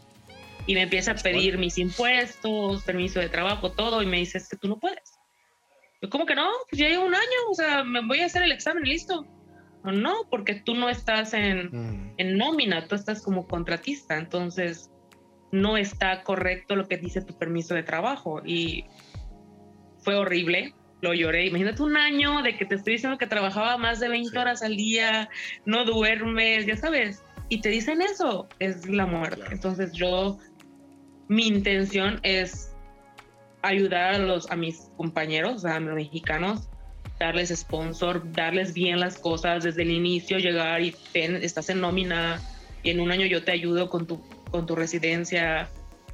Y 0.68 0.74
me 0.74 0.82
empieza 0.82 1.12
a 1.12 1.14
pedir 1.14 1.58
mis 1.58 1.78
impuestos, 1.78 2.84
permiso 2.84 3.18
de 3.18 3.28
trabajo, 3.28 3.72
todo, 3.72 4.02
y 4.02 4.06
me 4.06 4.18
dice, 4.18 4.38
es 4.38 4.48
que 4.48 4.56
tú 4.56 4.68
no 4.68 4.78
puedes. 4.78 5.18
Yo, 6.00 6.10
¿cómo 6.10 6.26
que 6.26 6.34
no? 6.34 6.46
Pues 6.70 6.78
ya 6.78 6.88
llevo 6.88 7.06
un 7.06 7.14
año, 7.14 7.38
o 7.50 7.54
sea, 7.54 7.82
me 7.84 8.06
voy 8.06 8.20
a 8.20 8.26
hacer 8.26 8.42
el 8.42 8.52
examen 8.52 8.86
y 8.86 8.90
listo. 8.90 9.26
No, 9.82 9.92
no, 9.92 10.14
porque 10.30 10.54
tú 10.56 10.74
no 10.74 10.90
estás 10.90 11.32
en, 11.32 11.70
mm. 11.72 12.14
en 12.18 12.36
nómina, 12.36 12.86
tú 12.86 12.94
estás 12.94 13.22
como 13.22 13.48
contratista, 13.48 14.18
entonces 14.18 14.90
no 15.52 15.78
está 15.78 16.22
correcto 16.22 16.76
lo 16.76 16.86
que 16.86 16.98
dice 16.98 17.22
tu 17.22 17.36
permiso 17.38 17.74
de 17.74 17.82
trabajo. 17.82 18.42
Y 18.44 18.84
fue 20.00 20.16
horrible, 20.16 20.74
lo 21.00 21.14
lloré. 21.14 21.46
Imagínate 21.46 21.82
un 21.82 21.96
año 21.96 22.42
de 22.42 22.58
que 22.58 22.66
te 22.66 22.74
estoy 22.74 22.94
diciendo 22.94 23.16
que 23.16 23.26
trabajaba 23.26 23.78
más 23.78 24.00
de 24.00 24.08
20 24.08 24.38
horas 24.38 24.62
al 24.62 24.76
día, 24.76 25.30
no 25.64 25.86
duermes, 25.86 26.66
ya 26.66 26.76
sabes, 26.76 27.22
y 27.48 27.60
te 27.60 27.70
dicen 27.70 28.02
eso, 28.02 28.48
es 28.58 28.88
la 28.88 29.06
muerte. 29.06 29.42
Entonces 29.50 29.92
yo, 29.92 30.38
mi 31.28 31.46
intención 31.46 32.20
es 32.22 32.74
ayudar 33.62 34.14
a, 34.14 34.18
los, 34.18 34.50
a 34.50 34.56
mis 34.56 34.90
compañeros, 34.96 35.64
a 35.64 35.78
los 35.80 35.94
mexicanos, 35.94 36.68
darles 37.18 37.50
sponsor, 37.50 38.22
darles 38.32 38.72
bien 38.72 39.00
las 39.00 39.18
cosas 39.18 39.64
desde 39.64 39.82
el 39.82 39.90
inicio, 39.90 40.38
llegar 40.38 40.80
y 40.80 40.94
estás 41.14 41.68
en 41.68 41.80
nómina 41.80 42.40
y 42.82 42.90
en 42.90 43.00
un 43.00 43.10
año 43.10 43.26
yo 43.26 43.44
te 43.44 43.52
ayudo 43.52 43.90
con 43.90 44.06
tu, 44.06 44.20
con 44.50 44.66
tu 44.66 44.74
residencia, 44.74 45.68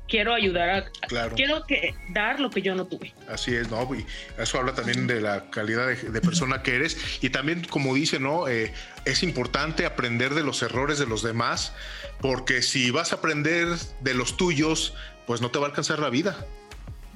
quiero 0.08 0.34
ayudar 0.34 0.70
a, 0.70 0.90
claro. 1.06 1.34
quiero 1.34 1.64
que 1.66 1.94
dar 2.10 2.40
lo 2.40 2.50
que 2.50 2.62
yo 2.62 2.74
no 2.74 2.86
tuve. 2.86 3.14
Así 3.28 3.54
es, 3.54 3.70
no, 3.70 3.88
y 3.94 4.04
eso 4.38 4.58
habla 4.58 4.74
también 4.74 5.06
de 5.06 5.20
la 5.20 5.50
calidad 5.50 5.88
de, 5.88 6.20
persona 6.20 6.62
que 6.62 6.74
eres 6.74 6.96
y 7.22 7.30
también 7.30 7.64
como 7.64 7.94
dice, 7.94 8.18
no, 8.18 8.48
eh, 8.48 8.72
es 9.04 9.22
importante 9.22 9.86
aprender 9.86 10.34
de 10.34 10.42
los 10.42 10.62
errores 10.62 10.98
de 10.98 11.06
los 11.06 11.22
demás 11.22 11.72
porque 12.20 12.62
si 12.62 12.90
vas 12.90 13.12
a 13.12 13.16
aprender 13.16 13.68
de 14.00 14.14
los 14.14 14.36
tuyos, 14.36 14.94
pues 15.26 15.40
no 15.40 15.50
te 15.50 15.58
va 15.58 15.66
a 15.66 15.68
alcanzar 15.68 15.98
la 15.98 16.10
vida. 16.10 16.46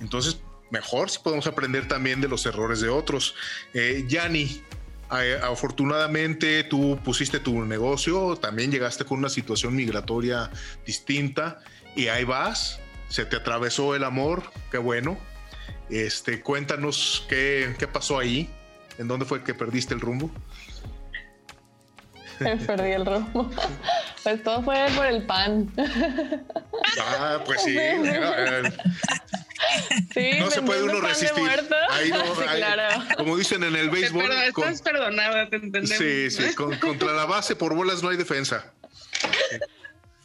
Entonces, 0.00 0.40
mejor 0.70 1.10
si 1.10 1.18
podemos 1.20 1.46
aprender 1.46 1.88
también 1.88 2.20
de 2.20 2.28
los 2.28 2.44
errores 2.46 2.80
de 2.80 2.88
otros. 2.88 3.34
Eh, 3.74 4.04
Yanni, 4.08 4.62
eh, 5.18 5.40
afortunadamente 5.42 6.64
tú 6.64 6.98
pusiste 7.02 7.40
tu 7.40 7.64
negocio, 7.64 8.36
también 8.36 8.70
llegaste 8.70 9.04
con 9.04 9.18
una 9.18 9.30
situación 9.30 9.74
migratoria 9.74 10.50
distinta 10.84 11.60
y 11.94 12.08
ahí 12.08 12.24
vas, 12.24 12.80
se 13.08 13.24
te 13.24 13.36
atravesó 13.36 13.94
el 13.94 14.04
amor, 14.04 14.50
qué 14.70 14.78
bueno. 14.78 15.18
Este, 15.90 16.42
cuéntanos 16.42 17.24
qué, 17.28 17.74
qué 17.78 17.88
pasó 17.88 18.18
ahí, 18.18 18.50
en 18.98 19.08
dónde 19.08 19.24
fue 19.24 19.42
que 19.42 19.54
perdiste 19.54 19.94
el 19.94 20.00
rumbo. 20.00 20.30
Perdí 22.38 22.92
el 22.92 23.06
rumbo. 23.06 23.50
Pues 24.24 24.42
todo 24.42 24.62
fue 24.62 24.88
por 24.96 25.06
el 25.06 25.22
pan. 25.22 25.72
Ah, 27.00 27.40
pues 27.46 27.62
sí. 27.62 27.78
sí 30.12 30.30
no 30.40 30.50
se 30.50 30.60
puede 30.60 30.82
uno 30.82 31.00
resistir. 31.00 31.48
Ahí 31.90 32.10
no, 32.10 32.34
claro. 32.34 33.04
Como 33.16 33.36
dicen 33.36 33.62
en 33.62 33.76
el 33.76 33.88
béisbol. 33.88 34.30
estás 34.30 34.82
perdonada, 34.82 35.48
te 35.48 35.56
entendemos. 35.56 35.96
Sí, 35.96 36.30
sí. 36.30 36.52
contra 36.54 37.12
la 37.12 37.26
base 37.26 37.54
por 37.54 37.74
bolas 37.74 38.02
no 38.02 38.10
hay 38.10 38.16
defensa. 38.16 38.72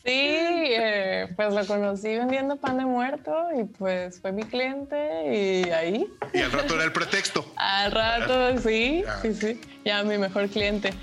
Sí, 0.05 0.11
eh, 0.11 1.29
pues 1.35 1.53
lo 1.53 1.65
conocí 1.65 2.09
vendiendo 2.09 2.57
pan 2.57 2.77
de 2.77 2.85
muerto 2.85 3.47
y 3.57 3.63
pues 3.63 4.19
fue 4.19 4.33
mi 4.33 4.43
cliente 4.43 5.63
y 5.65 5.69
ahí. 5.69 6.07
Y 6.33 6.41
al 6.41 6.51
rato 6.51 6.75
era 6.75 6.83
el 6.83 6.91
pretexto. 6.91 7.45
Al 7.55 7.91
rato, 7.91 8.57
sí, 8.59 9.03
ah. 9.07 9.19
sí, 9.21 9.33
sí. 9.33 9.61
Ya 9.85 10.03
mi 10.03 10.17
mejor 10.17 10.49
cliente. 10.49 10.93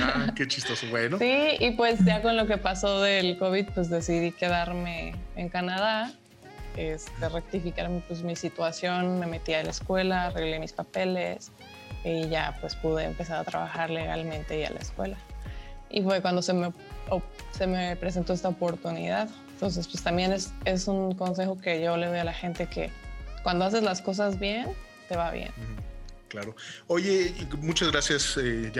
Ah, 0.00 0.32
qué 0.36 0.46
chistoso, 0.48 0.86
bueno. 0.90 1.18
Sí, 1.18 1.56
y 1.58 1.70
pues 1.72 2.04
ya 2.04 2.20
con 2.20 2.36
lo 2.36 2.46
que 2.46 2.58
pasó 2.58 3.00
del 3.00 3.38
COVID, 3.38 3.68
pues 3.74 3.88
decidí 3.88 4.32
quedarme 4.32 5.14
en 5.36 5.48
Canadá, 5.48 6.12
este, 6.76 7.28
rectificar 7.28 7.90
pues, 8.06 8.22
mi 8.22 8.36
situación, 8.36 9.20
me 9.20 9.26
metí 9.26 9.54
a 9.54 9.62
la 9.62 9.70
escuela, 9.70 10.26
arreglé 10.26 10.58
mis 10.58 10.72
papeles 10.72 11.50
y 12.04 12.28
ya 12.28 12.56
pues 12.60 12.74
pude 12.74 13.04
empezar 13.04 13.38
a 13.38 13.44
trabajar 13.44 13.88
legalmente 13.88 14.60
y 14.60 14.64
a 14.64 14.70
la 14.70 14.80
escuela. 14.80 15.16
Y 15.90 16.02
fue 16.02 16.20
cuando 16.20 16.42
se 16.42 16.52
me 16.52 16.72
se 17.56 17.66
me 17.66 17.96
presentó 17.96 18.32
esta 18.32 18.48
oportunidad. 18.48 19.28
Entonces, 19.52 19.86
pues 19.88 20.02
también 20.02 20.32
es, 20.32 20.52
es 20.64 20.88
un 20.88 21.14
consejo 21.14 21.58
que 21.58 21.82
yo 21.82 21.96
le 21.96 22.06
doy 22.06 22.18
a 22.18 22.24
la 22.24 22.34
gente 22.34 22.66
que 22.66 22.90
cuando 23.42 23.64
haces 23.64 23.82
las 23.82 24.02
cosas 24.02 24.38
bien, 24.38 24.68
te 25.08 25.16
va 25.16 25.30
bien. 25.30 25.52
Claro. 26.28 26.56
Oye, 26.88 27.32
muchas 27.58 27.92
gracias, 27.92 28.36
eh. 28.42 28.72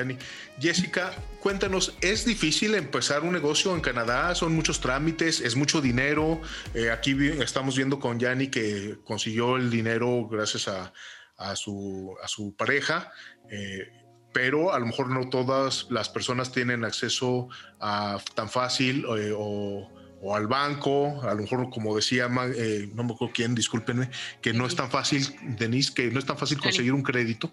Jessica, 0.58 1.12
cuéntanos, 1.38 1.94
¿es 2.00 2.24
difícil 2.24 2.74
empezar 2.74 3.22
un 3.22 3.32
negocio 3.32 3.72
en 3.76 3.80
Canadá? 3.80 4.34
¿Son 4.34 4.52
muchos 4.52 4.80
trámites? 4.80 5.40
¿Es 5.40 5.54
mucho 5.54 5.80
dinero? 5.80 6.40
Eh, 6.74 6.90
aquí 6.90 7.16
estamos 7.40 7.76
viendo 7.76 8.00
con 8.00 8.18
Yanni 8.18 8.48
que 8.48 8.98
consiguió 9.04 9.56
el 9.56 9.70
dinero 9.70 10.26
gracias 10.28 10.66
a, 10.66 11.54
su, 11.54 12.16
a 12.20 12.26
su, 12.26 12.56
pareja. 12.56 13.12
Eh, 13.48 14.03
pero 14.34 14.74
a 14.74 14.78
lo 14.78 14.86
mejor 14.86 15.08
no 15.08 15.30
todas 15.30 15.86
las 15.88 16.10
personas 16.10 16.52
tienen 16.52 16.84
acceso 16.84 17.48
a 17.80 18.18
tan 18.34 18.50
fácil 18.50 19.06
o 19.06 19.88
o 20.24 20.34
al 20.34 20.46
banco, 20.46 21.20
a 21.22 21.34
lo 21.34 21.42
mejor 21.42 21.68
como 21.68 21.94
decía, 21.94 22.30
eh, 22.56 22.88
no 22.94 23.04
me 23.04 23.12
acuerdo 23.12 23.34
quién, 23.34 23.54
discúlpenme, 23.54 24.08
que 24.40 24.54
no 24.54 24.66
es 24.66 24.74
tan 24.74 24.90
fácil, 24.90 25.22
Denise, 25.58 25.92
que 25.92 26.10
no 26.10 26.18
es 26.18 26.24
tan 26.24 26.38
fácil 26.38 26.58
conseguir 26.58 26.94
un 26.94 27.02
crédito. 27.02 27.52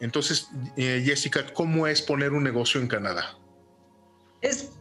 Entonces, 0.00 0.48
eh, 0.76 1.00
Jessica, 1.06 1.46
¿cómo 1.54 1.86
es 1.86 2.02
poner 2.02 2.32
un 2.32 2.42
negocio 2.42 2.80
en 2.80 2.88
Canadá? 2.88 3.38
Es, 4.40 4.72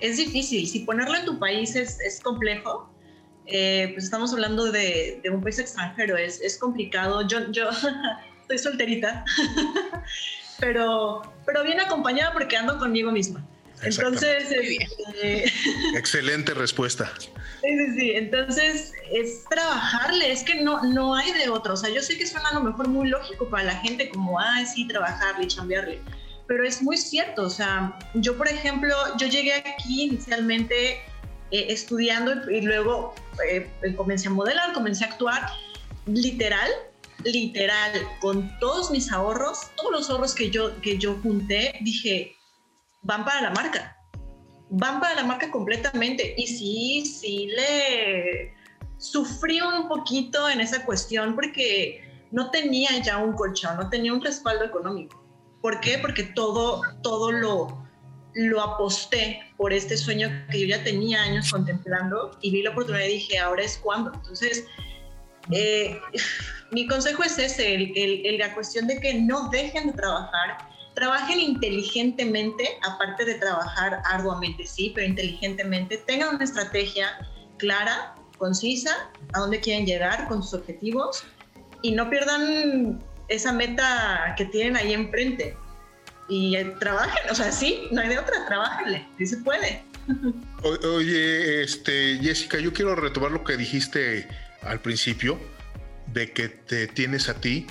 es 0.00 0.16
difícil, 0.16 0.66
si 0.66 0.80
ponerlo 0.80 1.16
en 1.16 1.26
tu 1.26 1.38
país 1.38 1.76
es, 1.76 2.00
es 2.00 2.20
complejo, 2.20 2.92
eh, 3.46 3.90
pues 3.92 4.04
estamos 4.04 4.32
hablando 4.32 4.72
de, 4.72 5.20
de, 5.22 5.30
un 5.30 5.40
país 5.40 5.60
extranjero, 5.60 6.16
es, 6.16 6.40
es 6.40 6.58
complicado. 6.58 7.26
Yo, 7.28 7.52
yo 7.52 7.70
estoy 8.40 8.58
solterita, 8.58 9.24
pero, 10.62 11.22
pero 11.44 11.64
bien 11.64 11.80
acompañada 11.80 12.32
porque 12.32 12.56
ando 12.56 12.78
conmigo 12.78 13.10
misma. 13.10 13.44
Entonces, 13.82 14.44
este, 14.48 15.52
excelente 15.96 16.54
respuesta. 16.54 17.12
Sí, 17.62 17.68
sí, 17.68 17.94
sí. 17.96 18.10
Entonces, 18.16 18.92
es 19.12 19.44
trabajarle, 19.48 20.32
es 20.32 20.42
que 20.42 20.64
no, 20.64 20.82
no 20.82 21.14
hay 21.14 21.30
de 21.30 21.48
otro. 21.48 21.74
O 21.74 21.76
sea, 21.76 21.90
yo 21.90 22.02
sé 22.02 22.18
que 22.18 22.26
suena 22.26 22.48
a 22.48 22.54
lo 22.54 22.60
mejor 22.60 22.88
muy 22.88 23.08
lógico 23.08 23.48
para 23.48 23.62
la 23.62 23.76
gente, 23.76 24.08
como, 24.08 24.40
ah, 24.40 24.66
sí, 24.66 24.88
trabajarle 24.88 25.44
y 25.44 25.46
chambearle. 25.46 26.00
Pero 26.48 26.66
es 26.66 26.82
muy 26.82 26.96
cierto. 26.96 27.44
O 27.44 27.50
sea, 27.50 27.96
yo, 28.14 28.36
por 28.36 28.48
ejemplo, 28.48 28.96
yo 29.16 29.28
llegué 29.28 29.54
aquí 29.54 30.06
inicialmente 30.06 30.94
eh, 31.52 31.66
estudiando 31.68 32.50
y 32.50 32.62
luego 32.62 33.14
eh, 33.48 33.70
comencé 33.96 34.26
a 34.26 34.32
modelar, 34.32 34.72
comencé 34.72 35.04
a 35.04 35.08
actuar. 35.08 35.46
Literal, 36.06 36.68
literal, 37.24 37.92
con 38.20 38.58
todos 38.58 38.90
mis 38.90 39.10
ahorros, 39.12 39.70
todos 39.76 39.92
los 39.92 40.10
ahorros 40.10 40.34
que 40.34 40.50
yo, 40.50 40.80
que 40.80 40.98
yo 40.98 41.18
junté, 41.22 41.78
dije, 41.82 42.36
van 43.02 43.24
para 43.24 43.42
la 43.42 43.50
marca. 43.50 43.96
Van 44.70 45.00
para 45.00 45.14
la 45.14 45.24
marca 45.24 45.50
completamente. 45.50 46.34
Y 46.36 46.46
sí, 46.46 47.04
sí 47.04 47.46
le 47.46 48.54
sufrí 48.98 49.60
un 49.60 49.88
poquito 49.88 50.48
en 50.48 50.60
esa 50.60 50.84
cuestión 50.84 51.34
porque 51.34 52.26
no 52.30 52.50
tenía 52.50 53.02
ya 53.02 53.18
un 53.18 53.34
colchón, 53.34 53.76
no 53.76 53.90
tenía 53.90 54.12
un 54.12 54.22
respaldo 54.22 54.64
económico. 54.64 55.22
¿Por 55.60 55.80
qué? 55.80 55.98
Porque 55.98 56.24
todo, 56.24 56.80
todo 57.02 57.30
lo, 57.30 57.86
lo 58.34 58.60
aposté 58.60 59.40
por 59.56 59.72
este 59.72 59.96
sueño 59.96 60.28
que 60.50 60.60
yo 60.60 60.66
ya 60.66 60.82
tenía 60.82 61.22
años 61.22 61.50
contemplando 61.50 62.36
y 62.40 62.50
vi 62.50 62.62
la 62.62 62.70
oportunidad 62.70 63.04
y 63.04 63.14
dije, 63.14 63.38
ahora 63.38 63.62
es 63.62 63.78
cuando. 63.78 64.12
Entonces, 64.14 64.66
eh, 65.50 66.00
mi 66.72 66.86
consejo 66.86 67.22
es 67.22 67.38
ese, 67.38 67.74
el, 67.74 68.38
la 68.38 68.54
cuestión 68.54 68.86
de 68.86 68.98
que 68.98 69.14
no 69.14 69.48
dejen 69.50 69.88
de 69.88 69.92
trabajar, 69.92 70.68
trabajen 70.94 71.38
inteligentemente, 71.38 72.78
aparte 72.82 73.24
de 73.24 73.34
trabajar 73.34 74.00
arduamente, 74.06 74.66
sí, 74.66 74.92
pero 74.94 75.06
inteligentemente, 75.06 75.98
tengan 75.98 76.34
una 76.36 76.44
estrategia 76.44 77.18
clara, 77.58 78.14
concisa, 78.38 79.10
a 79.34 79.40
dónde 79.40 79.60
quieren 79.60 79.86
llegar 79.86 80.26
con 80.28 80.42
sus 80.42 80.54
objetivos 80.54 81.24
y 81.82 81.92
no 81.92 82.08
pierdan 82.08 83.02
esa 83.28 83.52
meta 83.52 84.34
que 84.36 84.46
tienen 84.46 84.76
ahí 84.76 84.92
enfrente. 84.94 85.56
Y 86.28 86.56
eh, 86.56 86.64
trabajen, 86.80 87.30
o 87.30 87.34
sea, 87.34 87.52
sí, 87.52 87.88
no 87.90 88.00
hay 88.00 88.08
de 88.08 88.18
otra, 88.18 88.46
trabajenle, 88.46 89.06
sí 89.18 89.26
se 89.26 89.36
puede. 89.38 89.84
oye, 90.62 91.62
este, 91.62 92.18
Jessica, 92.22 92.58
yo 92.58 92.72
quiero 92.72 92.94
retomar 92.94 93.30
lo 93.30 93.44
que 93.44 93.56
dijiste 93.56 94.26
al 94.62 94.80
principio, 94.80 95.38
de 96.12 96.32
que 96.32 96.48
te 96.48 96.86
tienes 96.86 97.28
a 97.28 97.34
ti, 97.34 97.66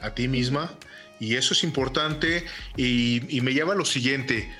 a 0.00 0.14
ti 0.14 0.28
misma, 0.28 0.76
y 1.18 1.36
eso 1.36 1.54
es 1.54 1.64
importante 1.64 2.44
y, 2.76 3.40
me 3.42 3.52
lleva 3.52 3.72
a 3.72 3.76
lo 3.76 3.84
siguiente. 3.84 4.50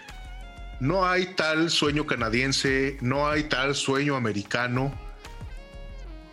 No 0.80 1.06
hay 1.06 1.26
tal 1.34 1.70
sueño 1.70 2.06
canadiense, 2.06 2.98
no 3.00 3.28
hay 3.28 3.44
tal 3.44 3.74
sueño 3.74 4.16
americano. 4.16 4.94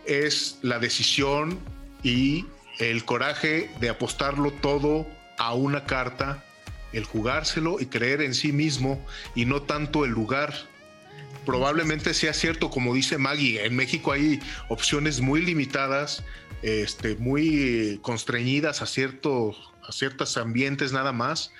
Es 0.06 0.58
la 0.62 0.78
decisión 0.78 1.58
y 2.02 2.46
el 2.78 3.04
coraje 3.04 3.70
de 3.80 3.88
apostarlo 3.88 4.50
todo 4.52 5.06
a 5.38 5.54
una 5.54 5.84
carta, 5.84 6.44
el 6.92 7.04
jugárselo 7.04 7.80
y 7.80 7.86
creer 7.86 8.20
en 8.20 8.34
sí 8.34 8.52
mismo 8.52 9.04
y 9.34 9.46
no 9.46 9.62
tanto 9.62 10.04
el 10.04 10.10
lugar. 10.10 10.54
Probablemente 11.46 12.14
sea 12.14 12.32
cierto, 12.32 12.70
como 12.70 12.94
dice 12.94 13.18
Maggie, 13.18 13.64
en 13.64 13.76
México 13.76 14.12
hay 14.12 14.40
opciones 14.68 15.20
muy 15.20 15.42
limitadas, 15.42 16.22
este, 16.64 17.16
muy 17.16 18.00
constreñidas 18.02 18.80
a 18.80 18.86
ciertos 18.86 19.70
a 19.86 19.92
ciertos 19.92 20.38
ambientes 20.38 20.92
nada 20.92 21.12
más, 21.12 21.52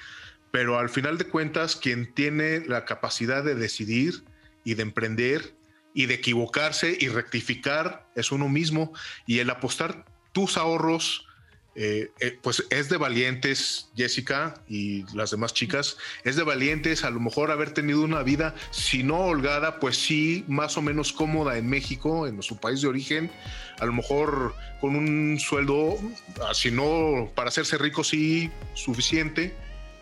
pero 0.51 0.79
al 0.79 0.89
final 0.89 1.19
de 1.19 1.27
cuentas 1.27 1.77
quien 1.77 2.15
tiene 2.15 2.61
la 2.61 2.87
capacidad 2.87 3.45
de 3.45 3.55
decidir 3.55 4.25
y 4.65 4.75
de 4.75 4.83
emprender 4.83 5.55
y 5.93 6.07
de 6.07 6.15
equivocarse 6.15 6.97
y 6.99 7.09
rectificar 7.09 8.09
es 8.15 8.33
uno 8.33 8.49
mismo 8.49 8.95
y 9.27 9.41
el 9.41 9.51
apostar 9.51 10.07
tus 10.33 10.57
ahorros 10.57 11.24
eh, 11.77 12.13
eh, 12.21 12.39
pues 12.41 12.65
es 12.71 12.89
de 12.89 12.97
valientes, 12.97 13.89
Jessica 13.97 14.55
y 14.69 15.05
las 15.15 15.33
demás 15.33 15.53
chicas, 15.53 15.97
es 16.23 16.37
de 16.37 16.45
valientes 16.45 17.03
a 17.05 17.11
lo 17.11 17.19
mejor 17.19 17.51
haber 17.51 17.73
tenido 17.73 18.03
una 18.03 18.23
vida, 18.23 18.55
si 18.71 19.03
no 19.03 19.19
holgada, 19.21 19.81
pues 19.81 19.97
sí, 19.97 20.45
más 20.47 20.77
o 20.77 20.83
menos 20.83 21.13
cómoda 21.13 21.59
en 21.59 21.69
México, 21.69 22.27
en 22.27 22.43
su 22.43 22.59
país 22.59 22.81
de 22.81 22.89
origen, 22.89 23.31
a 23.81 23.87
lo 23.87 23.93
mejor 23.93 24.55
con 24.81 24.95
un 24.95 25.39
sueldo, 25.41 25.97
ah, 26.43 26.55
si 26.55 26.71
no 26.71 27.31
para 27.35 27.49
hacerse 27.49 27.77
rico, 27.77 28.05
sí, 28.05 28.51
suficiente, 28.75 29.55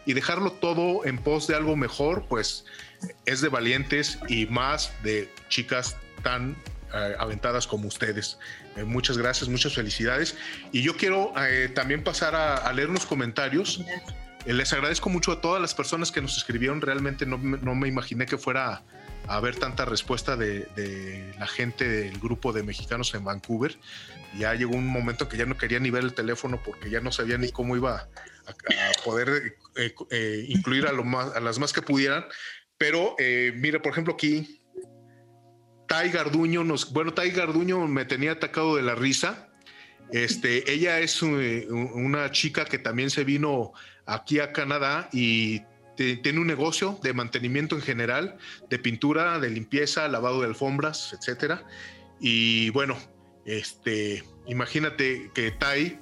y 0.04 0.12
dejarlo 0.12 0.52
todo 0.52 1.06
en 1.06 1.16
pos 1.18 1.46
de 1.46 1.54
algo 1.54 1.76
mejor, 1.76 2.26
pues 2.28 2.64
es 3.24 3.40
de 3.40 3.48
valientes 3.48 4.18
y 4.28 4.46
más 4.46 4.92
de 5.02 5.28
chicas 5.48 5.96
tan 6.22 6.56
aventadas 6.92 7.66
como 7.66 7.88
ustedes. 7.88 8.38
Eh, 8.76 8.84
muchas 8.84 9.18
gracias, 9.18 9.48
muchas 9.48 9.74
felicidades. 9.74 10.36
Y 10.72 10.82
yo 10.82 10.96
quiero 10.96 11.32
eh, 11.36 11.70
también 11.74 12.04
pasar 12.04 12.34
a, 12.34 12.72
leer 12.72 12.90
unos 12.90 13.06
comentarios. 13.06 13.84
les 14.46 14.72
agradezco 14.72 15.08
mucho 15.08 15.32
a 15.32 15.40
todas 15.40 15.60
las 15.60 15.74
personas 15.74 16.12
que 16.12 16.20
nos 16.20 16.36
escribieron. 16.36 16.80
Realmente 16.80 17.26
no, 17.26 17.38
me 17.38 17.88
imaginé 17.88 18.26
que 18.26 18.38
fuera 18.38 18.82
a 19.28 19.36
haber 19.36 19.56
tanta 19.56 19.84
respuesta 19.84 20.36
de, 20.36 21.34
la 21.38 21.46
gente 21.46 21.88
del 21.88 22.18
grupo 22.18 22.52
de 22.52 22.62
mexicanos 22.62 23.14
en 23.14 23.24
Vancouver. 23.24 23.78
Ya 24.38 24.54
llegó 24.54 24.74
un 24.74 24.86
momento 24.86 25.28
que 25.28 25.36
ya 25.36 25.44
no 25.44 25.56
quería 25.58 25.78
ni 25.78 25.90
ver 25.90 26.04
el 26.04 26.14
teléfono 26.14 26.60
porque 26.64 26.88
ya 26.88 27.00
no 27.00 27.12
sabía 27.12 27.36
ni 27.36 27.50
cómo 27.50 27.76
iba 27.76 28.08
a, 28.46 29.02
poder 29.04 29.56
incluir 30.48 30.86
a, 30.86 30.92
lo 30.92 31.04
más, 31.04 31.34
a 31.36 31.40
las 31.40 31.58
más 31.58 31.72
que 31.72 31.82
pudieran. 31.82 32.24
Pero 32.78 33.14
mira, 33.54 33.80
por 33.80 33.92
ejemplo, 33.92 34.14
aquí 34.14 34.61
Tai 35.92 36.08
Garduño 36.08 36.64
nos, 36.64 36.90
bueno, 36.90 37.12
Tai 37.12 37.30
Garduño 37.32 37.86
me 37.86 38.06
tenía 38.06 38.32
atacado 38.32 38.76
de 38.76 38.82
la 38.82 38.94
risa. 38.94 39.50
Este, 40.10 40.72
ella 40.72 41.00
es 41.00 41.22
eh, 41.22 41.66
una 41.70 42.30
chica 42.30 42.64
que 42.64 42.78
también 42.78 43.10
se 43.10 43.24
vino 43.24 43.74
aquí 44.06 44.38
a 44.38 44.54
Canadá 44.54 45.10
y 45.12 45.60
tiene 45.96 46.40
un 46.40 46.46
negocio 46.46 46.98
de 47.02 47.12
mantenimiento 47.12 47.76
en 47.76 47.82
general, 47.82 48.38
de 48.70 48.78
pintura, 48.78 49.38
de 49.38 49.50
limpieza, 49.50 50.08
lavado 50.08 50.40
de 50.40 50.46
alfombras, 50.46 51.12
etcétera. 51.12 51.62
Y 52.18 52.70
bueno, 52.70 52.96
este, 53.44 54.24
imagínate 54.46 55.30
que 55.34 55.50
Tai 55.50 56.00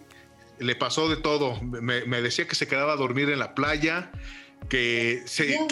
le 0.60 0.76
pasó 0.76 1.08
de 1.08 1.16
todo. 1.16 1.60
Me, 1.62 2.04
me, 2.04 2.22
decía 2.22 2.46
que 2.46 2.54
se 2.54 2.68
quedaba 2.68 2.92
a 2.92 2.96
dormir 2.96 3.28
en 3.28 3.40
la 3.40 3.56
playa, 3.56 4.12
que 4.68 5.22
se, 5.26 5.66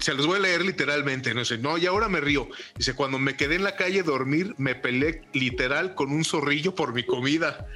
se 0.00 0.14
los 0.14 0.26
voy 0.26 0.38
a 0.38 0.40
leer 0.40 0.64
literalmente, 0.64 1.34
no 1.34 1.44
sé, 1.44 1.58
no, 1.58 1.76
y 1.76 1.86
ahora 1.86 2.08
me 2.08 2.20
río. 2.20 2.48
Dice, 2.76 2.94
cuando 2.94 3.18
me 3.18 3.36
quedé 3.36 3.56
en 3.56 3.64
la 3.64 3.76
calle 3.76 4.00
a 4.00 4.04
dormir, 4.04 4.54
me 4.58 4.74
peleé 4.74 5.22
literal 5.34 5.94
con 5.94 6.10
un 6.12 6.24
zorrillo 6.24 6.74
por 6.74 6.94
mi 6.94 7.04
comida. 7.04 7.66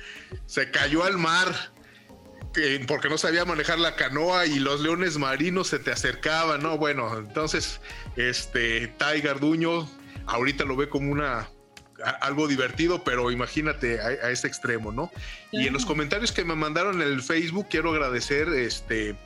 Se 0.47 0.71
cayó 0.71 1.05
al 1.05 1.19
mar 1.19 1.55
porque 2.87 3.09
no 3.09 3.19
sabía 3.19 3.45
manejar 3.45 3.79
la 3.79 3.97
canoa 3.97 4.47
y 4.47 4.59
los 4.59 4.81
leones 4.81 5.19
marinos 5.19 5.69
se 5.69 5.79
te 5.79 5.91
acercaban, 5.91 6.63
¿no? 6.63 6.79
Bueno, 6.79 7.19
entonces, 7.19 7.81
este, 8.17 8.89
Tai 8.97 9.21
Garduño 9.21 9.89
ahorita 10.27 10.65
lo 10.65 10.77
ve 10.77 10.89
como 10.89 11.13
una 11.13 11.51
algo 12.21 12.47
divertido, 12.47 13.05
pero 13.05 13.31
imagínate 13.31 14.01
a, 14.01 14.07
a 14.07 14.31
ese 14.31 14.47
extremo, 14.47 14.93
¿no? 14.93 15.11
Y 15.51 15.67
en 15.67 15.73
los 15.73 15.87
comentarios 15.87 16.33
que 16.33 16.45
me 16.45 16.55
mandaron 16.55 17.01
en 17.01 17.09
el 17.09 17.23
Facebook, 17.23 17.69
quiero 17.71 17.91
agradecer, 17.91 18.49
este, 18.49 19.17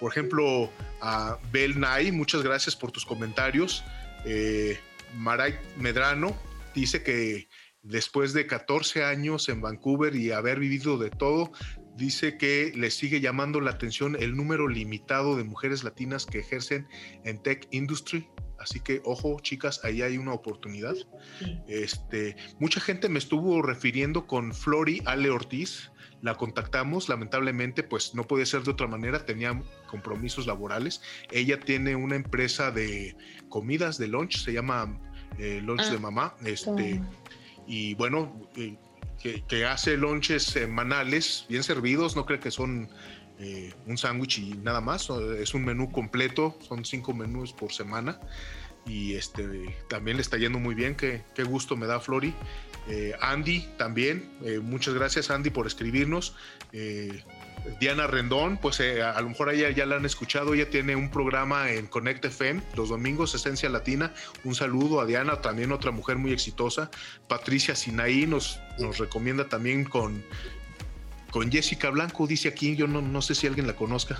por 0.00 0.12
ejemplo, 0.12 0.70
a 1.00 1.38
Bel 1.52 1.78
Nay, 1.78 2.12
muchas 2.12 2.42
gracias 2.42 2.76
por 2.76 2.92
tus 2.92 3.04
comentarios. 3.04 3.84
Eh, 4.24 4.78
Maray 5.14 5.58
Medrano 5.76 6.36
dice 6.74 7.02
que 7.02 7.48
después 7.82 8.32
de 8.32 8.46
14 8.46 9.04
años 9.04 9.48
en 9.48 9.60
Vancouver 9.60 10.14
y 10.14 10.32
haber 10.32 10.58
vivido 10.58 10.98
de 10.98 11.10
todo, 11.10 11.52
dice 11.96 12.36
que 12.38 12.72
le 12.76 12.90
sigue 12.90 13.20
llamando 13.20 13.60
la 13.60 13.72
atención 13.72 14.16
el 14.18 14.36
número 14.36 14.68
limitado 14.68 15.36
de 15.36 15.44
mujeres 15.44 15.82
latinas 15.82 16.26
que 16.26 16.38
ejercen 16.38 16.86
en 17.24 17.42
tech 17.42 17.66
industry. 17.70 18.28
Así 18.58 18.80
que 18.80 19.00
ojo, 19.04 19.38
chicas, 19.40 19.84
ahí 19.84 20.02
hay 20.02 20.18
una 20.18 20.32
oportunidad. 20.32 20.94
Este, 21.66 22.36
mucha 22.58 22.80
gente 22.80 23.08
me 23.08 23.18
estuvo 23.18 23.62
refiriendo 23.62 24.26
con 24.26 24.52
Flori 24.52 25.02
Ale 25.04 25.30
Ortiz. 25.30 25.90
La 26.20 26.34
contactamos, 26.34 27.08
lamentablemente, 27.08 27.84
pues 27.84 28.12
no 28.14 28.24
podía 28.24 28.44
ser 28.44 28.62
de 28.64 28.72
otra 28.72 28.88
manera, 28.88 29.24
tenía 29.24 29.62
compromisos 29.86 30.48
laborales. 30.48 31.00
Ella 31.30 31.60
tiene 31.60 31.94
una 31.94 32.16
empresa 32.16 32.72
de 32.72 33.16
comidas, 33.48 33.98
de 33.98 34.08
lunch, 34.08 34.38
se 34.38 34.52
llama 34.52 35.00
eh, 35.38 35.60
Lunch 35.62 35.84
de 35.84 35.96
ah, 35.96 36.00
Mamá. 36.00 36.34
Este, 36.44 37.00
y 37.68 37.94
bueno, 37.94 38.48
eh, 38.56 38.76
que, 39.20 39.66
hace 39.66 39.96
lunches 39.96 40.44
semanales 40.44 41.44
bien 41.48 41.62
servidos, 41.62 42.16
no 42.16 42.24
creo 42.24 42.40
que 42.40 42.50
son 42.50 42.88
eh, 43.40 43.72
un 43.86 43.96
sándwich 43.96 44.38
y 44.38 44.54
nada 44.64 44.80
más, 44.80 45.08
es 45.38 45.54
un 45.54 45.64
menú 45.64 45.92
completo, 45.92 46.58
son 46.60 46.84
cinco 46.84 47.14
menús 47.14 47.52
por 47.52 47.72
semana 47.72 48.18
y 48.84 49.14
este 49.14 49.76
también 49.88 50.16
le 50.16 50.22
está 50.22 50.38
yendo 50.38 50.58
muy 50.58 50.74
bien, 50.74 50.96
qué, 50.96 51.22
qué 51.34 51.44
gusto 51.44 51.76
me 51.76 51.86
da 51.86 52.00
Flori. 52.00 52.34
Eh, 52.88 53.12
Andy 53.20 53.68
también, 53.76 54.28
eh, 54.42 54.58
muchas 54.58 54.94
gracias 54.94 55.30
Andy 55.30 55.50
por 55.50 55.66
escribirnos. 55.66 56.34
Diana 57.80 58.06
Rendón, 58.06 58.56
pues 58.56 58.80
a, 58.80 59.20
lo 59.20 59.28
mejor 59.28 59.52
ella 59.52 59.70
ya 59.70 59.84
la 59.84 59.96
han 59.96 60.06
escuchado, 60.06 60.54
ella 60.54 60.70
tiene 60.70 60.96
un 60.96 61.10
programa 61.10 61.70
en 61.70 61.86
Connect 61.86 62.24
FM 62.24 62.62
los 62.76 62.88
domingos, 62.88 63.34
Esencia 63.34 63.68
Latina. 63.68 64.14
Un 64.44 64.54
saludo 64.54 65.00
a 65.00 65.06
Diana, 65.06 65.40
también 65.42 65.72
otra 65.72 65.90
mujer 65.90 66.16
muy 66.16 66.32
exitosa. 66.32 66.90
Patricia 67.28 67.74
Sinaí 67.74 68.26
nos, 68.26 68.58
nos 68.78 68.98
recomienda 68.98 69.48
también 69.48 69.84
con, 69.84 70.24
con 71.30 71.50
Jessica 71.50 71.90
Blanco, 71.90 72.26
dice 72.26 72.48
aquí, 72.48 72.76
yo 72.76 72.86
no, 72.86 73.02
no 73.02 73.22
sé 73.22 73.34
si 73.34 73.46
alguien 73.46 73.66
la 73.66 73.74
conozca. 73.74 74.18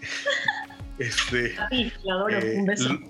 Este, 0.98 1.56
eh, 1.72 1.92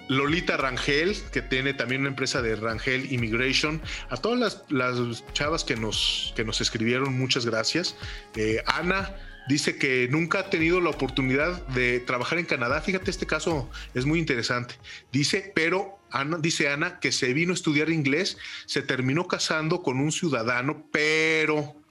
Lolita 0.08 0.56
Rangel, 0.56 1.16
que 1.32 1.42
tiene 1.42 1.74
también 1.74 2.00
una 2.00 2.10
empresa 2.10 2.40
de 2.40 2.56
Rangel 2.56 3.12
Immigration. 3.12 3.80
A 4.08 4.16
todas 4.16 4.38
las, 4.38 4.64
las 4.70 5.24
chavas 5.34 5.64
que 5.64 5.76
nos, 5.76 6.32
que 6.34 6.44
nos 6.44 6.60
escribieron, 6.60 7.18
muchas 7.18 7.44
gracias. 7.44 7.94
Eh, 8.36 8.62
Ana, 8.66 9.14
dice 9.48 9.76
que 9.76 10.08
nunca 10.10 10.40
ha 10.40 10.50
tenido 10.50 10.80
la 10.80 10.90
oportunidad 10.90 11.66
de 11.68 12.00
trabajar 12.00 12.38
en 12.38 12.46
Canadá. 12.46 12.80
Fíjate, 12.80 13.10
este 13.10 13.26
caso 13.26 13.70
es 13.92 14.06
muy 14.06 14.18
interesante. 14.18 14.76
Dice, 15.12 15.52
pero 15.54 15.98
Ana, 16.10 16.38
dice 16.38 16.68
Ana 16.70 17.00
que 17.00 17.12
se 17.12 17.34
vino 17.34 17.52
a 17.52 17.54
estudiar 17.54 17.90
inglés, 17.90 18.38
se 18.64 18.80
terminó 18.80 19.28
casando 19.28 19.82
con 19.82 20.00
un 20.00 20.10
ciudadano, 20.10 20.88
pero 20.90 21.83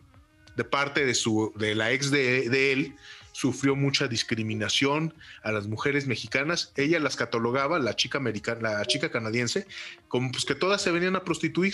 de 0.55 0.63
parte 0.63 1.05
de 1.05 1.13
su 1.13 1.53
de 1.55 1.75
la 1.75 1.91
ex 1.91 2.11
de, 2.11 2.71
él 2.71 2.95
sufrió 3.31 3.75
mucha 3.75 4.07
discriminación 4.07 5.13
a 5.41 5.51
las 5.51 5.67
mujeres 5.67 6.05
mexicanas. 6.05 6.71
Ella 6.75 6.99
las 6.99 7.15
catalogaba, 7.15 7.79
la 7.79 7.95
chica 7.95 8.19
americana, 8.19 8.73
la 8.73 8.85
chica 8.85 9.09
canadiense, 9.09 9.65
como 10.07 10.31
pues 10.31 10.45
que 10.45 10.55
todas 10.55 10.81
se 10.81 10.91
venían 10.91 11.15
a 11.15 11.23
prostituir. 11.23 11.73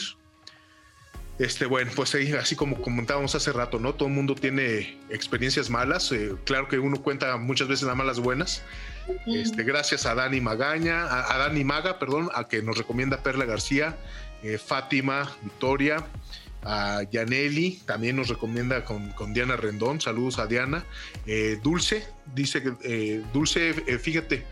Este, 1.37 1.65
bueno, 1.65 1.89
pues 1.95 2.13
así 2.37 2.55
como 2.57 2.81
comentábamos 2.81 3.33
hace 3.33 3.53
rato, 3.53 3.79
¿no? 3.79 3.95
Todo 3.95 4.09
el 4.09 4.13
mundo 4.13 4.35
tiene 4.35 4.99
experiencias 5.09 5.69
malas. 5.69 6.11
Eh, 6.11 6.35
claro 6.43 6.67
que 6.67 6.79
uno 6.79 7.01
cuenta 7.01 7.37
muchas 7.37 7.69
veces 7.69 7.87
las 7.87 7.95
malas 7.95 8.19
buenas. 8.19 8.61
Este, 9.25 9.63
gracias 9.63 10.05
a 10.05 10.15
Dani 10.15 10.41
Magaña, 10.41 11.05
a, 11.05 11.37
Dani 11.37 11.63
Maga, 11.63 11.97
perdón, 11.97 12.29
a 12.35 12.47
que 12.47 12.61
nos 12.61 12.77
recomienda 12.77 13.23
Perla 13.23 13.45
García, 13.45 13.97
eh, 14.43 14.57
Fátima, 14.57 15.31
Victoria, 15.41 16.05
a 16.69 17.01
Yaneli, 17.09 17.81
también 17.85 18.15
nos 18.15 18.29
recomienda 18.29 18.85
con, 18.85 19.33
Diana 19.33 19.55
Rendón. 19.55 19.99
Saludos 19.99 20.37
a 20.37 20.45
Diana. 20.45 20.85
Eh, 21.25 21.59
Dulce, 21.63 22.05
dice 22.35 22.61
que 22.61 23.23
Dulce, 23.33 23.73
fíjate 23.73 24.45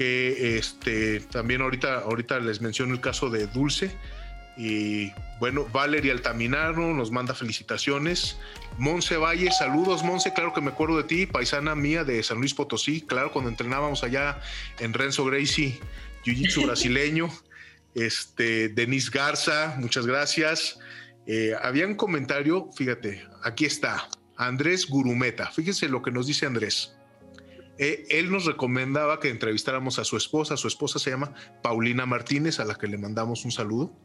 que 0.00 0.56
este, 0.56 1.20
también 1.20 1.60
ahorita, 1.60 1.98
ahorita 1.98 2.40
les 2.40 2.62
menciono 2.62 2.94
el 2.94 3.02
caso 3.02 3.28
de 3.28 3.46
Dulce. 3.48 3.94
Y 4.56 5.12
bueno, 5.38 5.66
Valeria 5.70 6.12
Altaminaro 6.12 6.94
nos 6.94 7.10
manda 7.10 7.34
felicitaciones. 7.34 8.38
Monse 8.78 9.18
Valle, 9.18 9.50
saludos, 9.52 10.02
Monse, 10.02 10.32
claro 10.32 10.54
que 10.54 10.62
me 10.62 10.70
acuerdo 10.70 10.96
de 10.96 11.04
ti, 11.04 11.26
paisana 11.26 11.74
mía 11.74 12.02
de 12.02 12.22
San 12.22 12.38
Luis 12.38 12.54
Potosí, 12.54 13.02
claro, 13.02 13.30
cuando 13.30 13.50
entrenábamos 13.50 14.02
allá 14.02 14.40
en 14.78 14.94
Renzo 14.94 15.26
Gracie, 15.26 15.78
Jiu-Jitsu 16.24 16.64
brasileño. 16.66 17.28
Este, 17.94 18.70
Denise 18.70 19.10
Garza, 19.10 19.76
muchas 19.78 20.06
gracias. 20.06 20.78
Eh, 21.32 21.54
había 21.62 21.86
un 21.86 21.94
comentario, 21.94 22.72
fíjate, 22.72 23.24
aquí 23.44 23.64
está, 23.64 24.08
Andrés 24.36 24.88
Gurumeta. 24.88 25.48
Fíjense 25.52 25.88
lo 25.88 26.02
que 26.02 26.10
nos 26.10 26.26
dice 26.26 26.44
Andrés. 26.44 26.96
Eh, 27.78 28.04
él 28.10 28.32
nos 28.32 28.46
recomendaba 28.46 29.20
que 29.20 29.28
entrevistáramos 29.28 30.00
a 30.00 30.04
su 30.04 30.16
esposa. 30.16 30.56
Su 30.56 30.66
esposa 30.66 30.98
se 30.98 31.10
llama 31.10 31.32
Paulina 31.62 32.04
Martínez, 32.04 32.58
a 32.58 32.64
la 32.64 32.74
que 32.74 32.88
le 32.88 32.98
mandamos 32.98 33.44
un 33.44 33.52
saludo. 33.52 33.96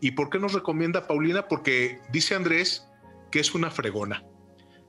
¿Y 0.00 0.12
por 0.12 0.30
qué 0.30 0.38
nos 0.38 0.54
recomienda 0.54 1.06
Paulina? 1.06 1.48
Porque 1.48 2.00
dice 2.12 2.34
Andrés 2.34 2.88
que 3.30 3.40
es 3.40 3.54
una 3.54 3.70
fregona. 3.70 4.24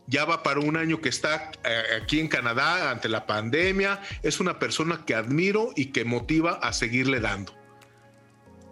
Ya 0.07 0.23
va 0.23 0.43
para 0.43 0.61
un 0.61 0.77
año 0.77 1.01
que 1.01 1.09
está 1.09 1.51
eh, 1.65 1.83
aquí 2.01 2.21
en 2.21 2.29
Canadá 2.29 2.89
ante 2.89 3.09
la 3.09 3.25
pandemia. 3.25 4.01
Es 4.23 4.39
una 4.39 4.59
persona 4.59 5.03
que 5.05 5.13
admiro 5.13 5.73
y 5.75 5.87
que 5.87 6.05
motiva 6.05 6.51
a 6.53 6.71
seguirle 6.71 7.19
dando. 7.19 7.53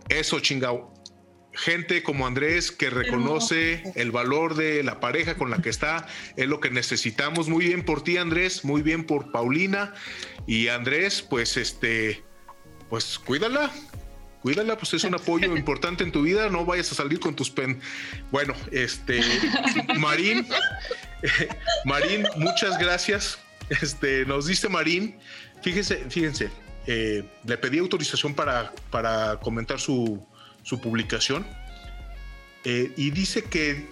Eso, 0.08 0.40
chingao. 0.40 0.99
Gente 1.54 2.04
como 2.04 2.28
Andrés 2.28 2.72
que 2.72 2.90
reconoce 2.90 3.84
el 3.96 4.12
valor 4.12 4.56
de 4.56 4.84
la 4.84 5.00
pareja 5.00 5.36
con 5.36 5.50
la 5.50 5.62
que 5.62 5.70
está, 5.70 6.08
es 6.38 6.48
lo 6.48 6.60
que 6.60 6.70
necesitamos. 6.70 7.50
Muy 7.50 7.66
bien 7.66 7.84
por 7.84 8.04
ti, 8.04 8.18
Andrés, 8.18 8.64
muy 8.64 8.82
bien 8.82 9.04
por 9.04 9.32
Paulina. 9.32 9.94
Y 10.46 10.68
Andrés, 10.68 11.22
pues 11.22 11.58
este, 11.58 12.24
pues 12.90 13.18
cuídala, 13.20 13.72
cuídala, 14.42 14.78
pues 14.78 14.94
es 14.94 15.04
un 15.04 15.16
apoyo 15.16 15.56
importante 15.56 16.04
en 16.04 16.12
tu 16.12 16.22
vida, 16.22 16.50
no 16.50 16.66
vayas 16.66 16.92
a 16.92 16.96
salir 16.96 17.20
con 17.20 17.36
tus 17.36 17.50
pen. 17.50 17.82
Bueno, 18.32 18.54
este, 18.72 19.22
Marín, 19.98 20.48
Marín, 21.86 22.28
muchas 22.36 22.78
gracias. 22.78 23.40
Este, 23.70 24.26
nos 24.26 24.48
dice 24.48 24.70
Marín, 24.70 25.20
fíjense, 25.62 26.06
fíjense, 26.10 26.50
eh, 26.88 27.24
le 27.44 27.58
pedí 27.58 27.78
autorización 27.78 28.34
para, 28.34 28.74
para 28.90 29.40
comentar 29.40 29.80
su, 29.80 30.26
su 30.64 30.80
publicación 30.82 31.46
eh, 32.66 32.92
y 32.98 33.12
dice 33.12 33.44
que 33.44 33.88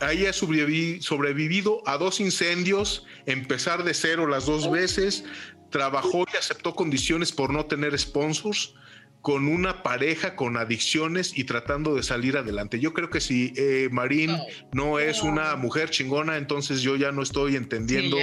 haya 0.00 0.32
sobrevivido 0.32 1.82
a 1.86 1.96
dos 1.96 2.20
incendios, 2.20 3.04
empezar 3.26 3.84
de 3.84 3.94
cero 3.94 4.26
las 4.26 4.46
dos 4.46 4.70
veces, 4.70 5.24
trabajó 5.70 6.24
y 6.32 6.36
aceptó 6.36 6.74
condiciones 6.74 7.32
por 7.32 7.52
no 7.52 7.66
tener 7.66 7.98
sponsors, 7.98 8.74
con 9.20 9.46
una 9.46 9.84
pareja 9.84 10.34
con 10.34 10.56
adicciones 10.56 11.38
y 11.38 11.44
tratando 11.44 11.94
de 11.94 12.02
salir 12.02 12.36
adelante. 12.36 12.80
Yo 12.80 12.92
creo 12.92 13.08
que 13.08 13.20
si 13.20 13.52
eh, 13.56 13.88
Marín 13.92 14.36
no 14.72 14.98
es 14.98 15.22
una 15.22 15.54
mujer 15.54 15.90
chingona, 15.90 16.36
entonces 16.36 16.82
yo 16.82 16.96
ya 16.96 17.12
no 17.12 17.22
estoy 17.22 17.54
entendiendo 17.54 18.18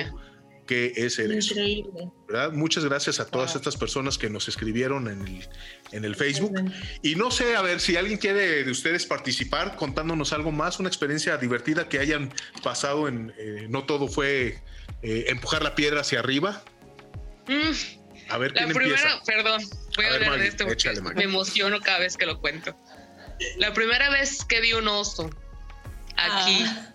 qué 0.69 0.93
es 0.95 1.17
eso. 1.17 1.55
¿verdad? 2.27 2.51
Muchas 2.51 2.85
gracias 2.85 3.19
a 3.19 3.25
todas 3.25 3.55
estas 3.55 3.75
personas 3.75 4.19
que 4.19 4.29
nos 4.29 4.47
escribieron 4.47 5.07
en 5.07 5.27
el, 5.27 5.49
en 5.91 6.05
el 6.05 6.15
Facebook. 6.15 6.53
Y 7.01 7.15
no 7.15 7.31
sé, 7.31 7.55
a 7.55 7.63
ver 7.63 7.79
si 7.79 7.97
alguien 7.97 8.19
quiere 8.19 8.63
de 8.63 8.69
ustedes 8.69 9.07
participar 9.07 9.75
contándonos 9.75 10.31
algo 10.31 10.51
más, 10.51 10.79
una 10.79 10.87
experiencia 10.87 11.37
divertida 11.37 11.89
que 11.89 11.97
hayan 11.97 12.31
pasado 12.61 13.07
en, 13.07 13.33
eh, 13.39 13.65
no 13.67 13.85
todo 13.85 14.07
fue 14.07 14.59
eh, 15.01 15.25
empujar 15.29 15.63
la 15.63 15.73
piedra 15.73 16.01
hacia 16.01 16.19
arriba. 16.19 16.63
Mm. 17.47 17.71
A 18.29 18.37
ver, 18.37 18.53
la 18.53 18.67
primera, 18.67 19.23
perdón, 19.25 19.63
voy 19.95 20.05
a, 20.05 20.13
hablar 20.13 20.39
de 20.39 20.47
esto 20.49 20.67
porque 20.67 21.01
me 21.15 21.23
emociono 21.23 21.79
cada 21.79 21.97
vez 21.97 22.15
que 22.15 22.27
lo 22.27 22.39
cuento. 22.39 22.77
La 23.57 23.73
primera 23.73 24.11
vez 24.11 24.45
que 24.45 24.61
vi 24.61 24.73
un 24.73 24.87
oso 24.87 25.31
aquí, 26.15 26.63
ah. 26.63 26.93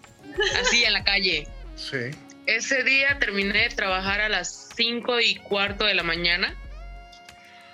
así 0.61 0.85
en 0.85 0.93
la 0.93 1.03
calle. 1.03 1.49
Sí. 1.75 2.17
Ese 2.47 2.83
día 2.83 3.19
terminé 3.19 3.69
de 3.69 3.75
trabajar 3.75 4.21
a 4.21 4.29
las 4.29 4.71
cinco 4.77 5.19
y 5.19 5.37
cuarto 5.37 5.85
de 5.85 5.95
la 5.95 6.03
mañana. 6.03 6.55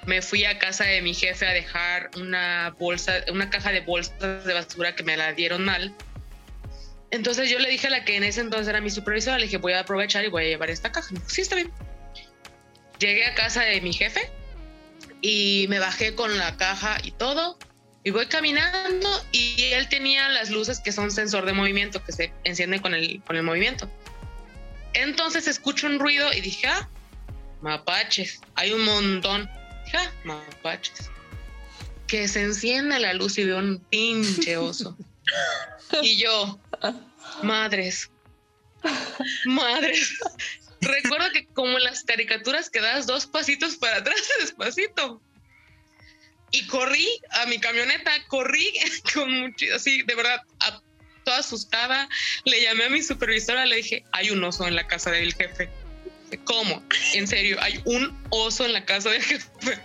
Me 0.06 0.22
fui 0.22 0.44
a 0.44 0.58
casa 0.58 0.84
de 0.84 1.02
mi 1.02 1.12
jefe 1.12 1.46
a 1.46 1.52
dejar 1.52 2.10
una 2.16 2.74
bolsa, 2.78 3.24
una 3.32 3.50
caja 3.50 3.72
de 3.72 3.80
bolsas 3.80 4.44
de 4.44 4.54
basura 4.54 4.94
que 4.94 5.02
me 5.02 5.16
la 5.16 5.32
dieron 5.32 5.64
mal. 5.64 5.92
Entonces 7.10 7.50
yo 7.50 7.58
le 7.58 7.68
dije 7.68 7.88
a 7.88 7.90
la 7.90 8.04
que 8.04 8.16
en 8.16 8.22
ese 8.22 8.40
entonces 8.40 8.68
era 8.68 8.80
mi 8.80 8.90
supervisora, 8.90 9.38
le 9.38 9.46
dije 9.46 9.56
voy 9.56 9.72
a 9.72 9.80
aprovechar 9.80 10.24
y 10.24 10.28
voy 10.28 10.44
a 10.44 10.46
llevar 10.46 10.70
esta 10.70 10.92
caja. 10.92 11.14
sí, 11.26 11.40
está 11.40 11.56
bien. 11.56 11.72
Llegué 13.00 13.26
a 13.26 13.34
casa 13.34 13.62
de 13.62 13.80
mi 13.80 13.92
jefe 13.92 14.20
y 15.20 15.66
me 15.68 15.80
bajé 15.80 16.14
con 16.14 16.38
la 16.38 16.56
caja 16.56 16.98
y 17.02 17.10
todo. 17.10 17.58
Y 18.04 18.10
voy 18.10 18.26
caminando 18.26 19.10
y 19.32 19.72
él 19.72 19.88
tenía 19.88 20.28
las 20.28 20.48
luces 20.48 20.80
que 20.80 20.92
son 20.92 21.10
sensor 21.10 21.44
de 21.44 21.52
movimiento, 21.52 22.02
que 22.02 22.12
se 22.12 22.32
encienden 22.44 22.80
con 22.80 22.94
el, 22.94 23.20
con 23.24 23.36
el 23.36 23.42
movimiento. 23.42 23.90
Entonces 25.01 25.46
escucho 25.46 25.86
un 25.86 25.98
ruido 25.98 26.32
y 26.32 26.40
dije, 26.40 26.66
ah, 26.66 26.88
mapaches, 27.61 28.40
hay 28.55 28.72
un 28.72 28.84
montón. 28.84 29.48
Dije, 29.84 29.98
ah, 29.98 30.12
mapaches. 30.24 31.11
Que 32.07 32.28
se 32.28 32.42
enciende 32.42 32.98
la 32.98 33.14
luz 33.14 33.38
y 33.38 33.44
veo 33.44 33.59
un 33.59 33.78
pinche 33.90 34.57
oso. 34.57 34.96
y 36.03 36.16
yo, 36.16 36.59
madres, 37.42 38.11
Madre. 39.44 39.94
Recuerdo 40.80 41.30
que 41.32 41.46
como 41.48 41.76
en 41.76 41.84
las 41.84 42.05
caricaturas 42.05 42.70
que 42.70 42.80
das 42.80 43.07
dos 43.07 43.26
pasitos 43.26 43.76
para 43.76 43.98
atrás 43.98 44.16
despacito. 44.40 45.20
Y 46.53 46.66
corrí 46.66 47.09
a 47.30 47.46
mi 47.46 47.61
camioneta, 47.61 48.11
corrí 48.28 48.72
con 49.14 49.32
mucho, 49.40 49.66
así, 49.74 50.03
de 50.03 50.14
verdad, 50.14 50.40
toda 51.24 51.38
asustada. 51.38 52.08
Le 52.44 52.62
llamé 52.62 52.84
a 52.84 52.90
mi 52.90 53.02
supervisora, 53.02 53.66
le 53.66 53.76
dije, 53.76 54.04
hay 54.12 54.30
un 54.30 54.42
oso 54.44 54.66
en 54.66 54.74
la 54.74 54.86
casa 54.86 55.10
del 55.10 55.34
jefe. 55.34 55.68
¿Cómo? 56.44 56.82
En 57.14 57.26
serio, 57.26 57.58
hay 57.60 57.80
un 57.84 58.16
oso 58.30 58.64
en 58.64 58.72
la 58.72 58.84
casa 58.84 59.10
del 59.10 59.22
jefe. 59.22 59.78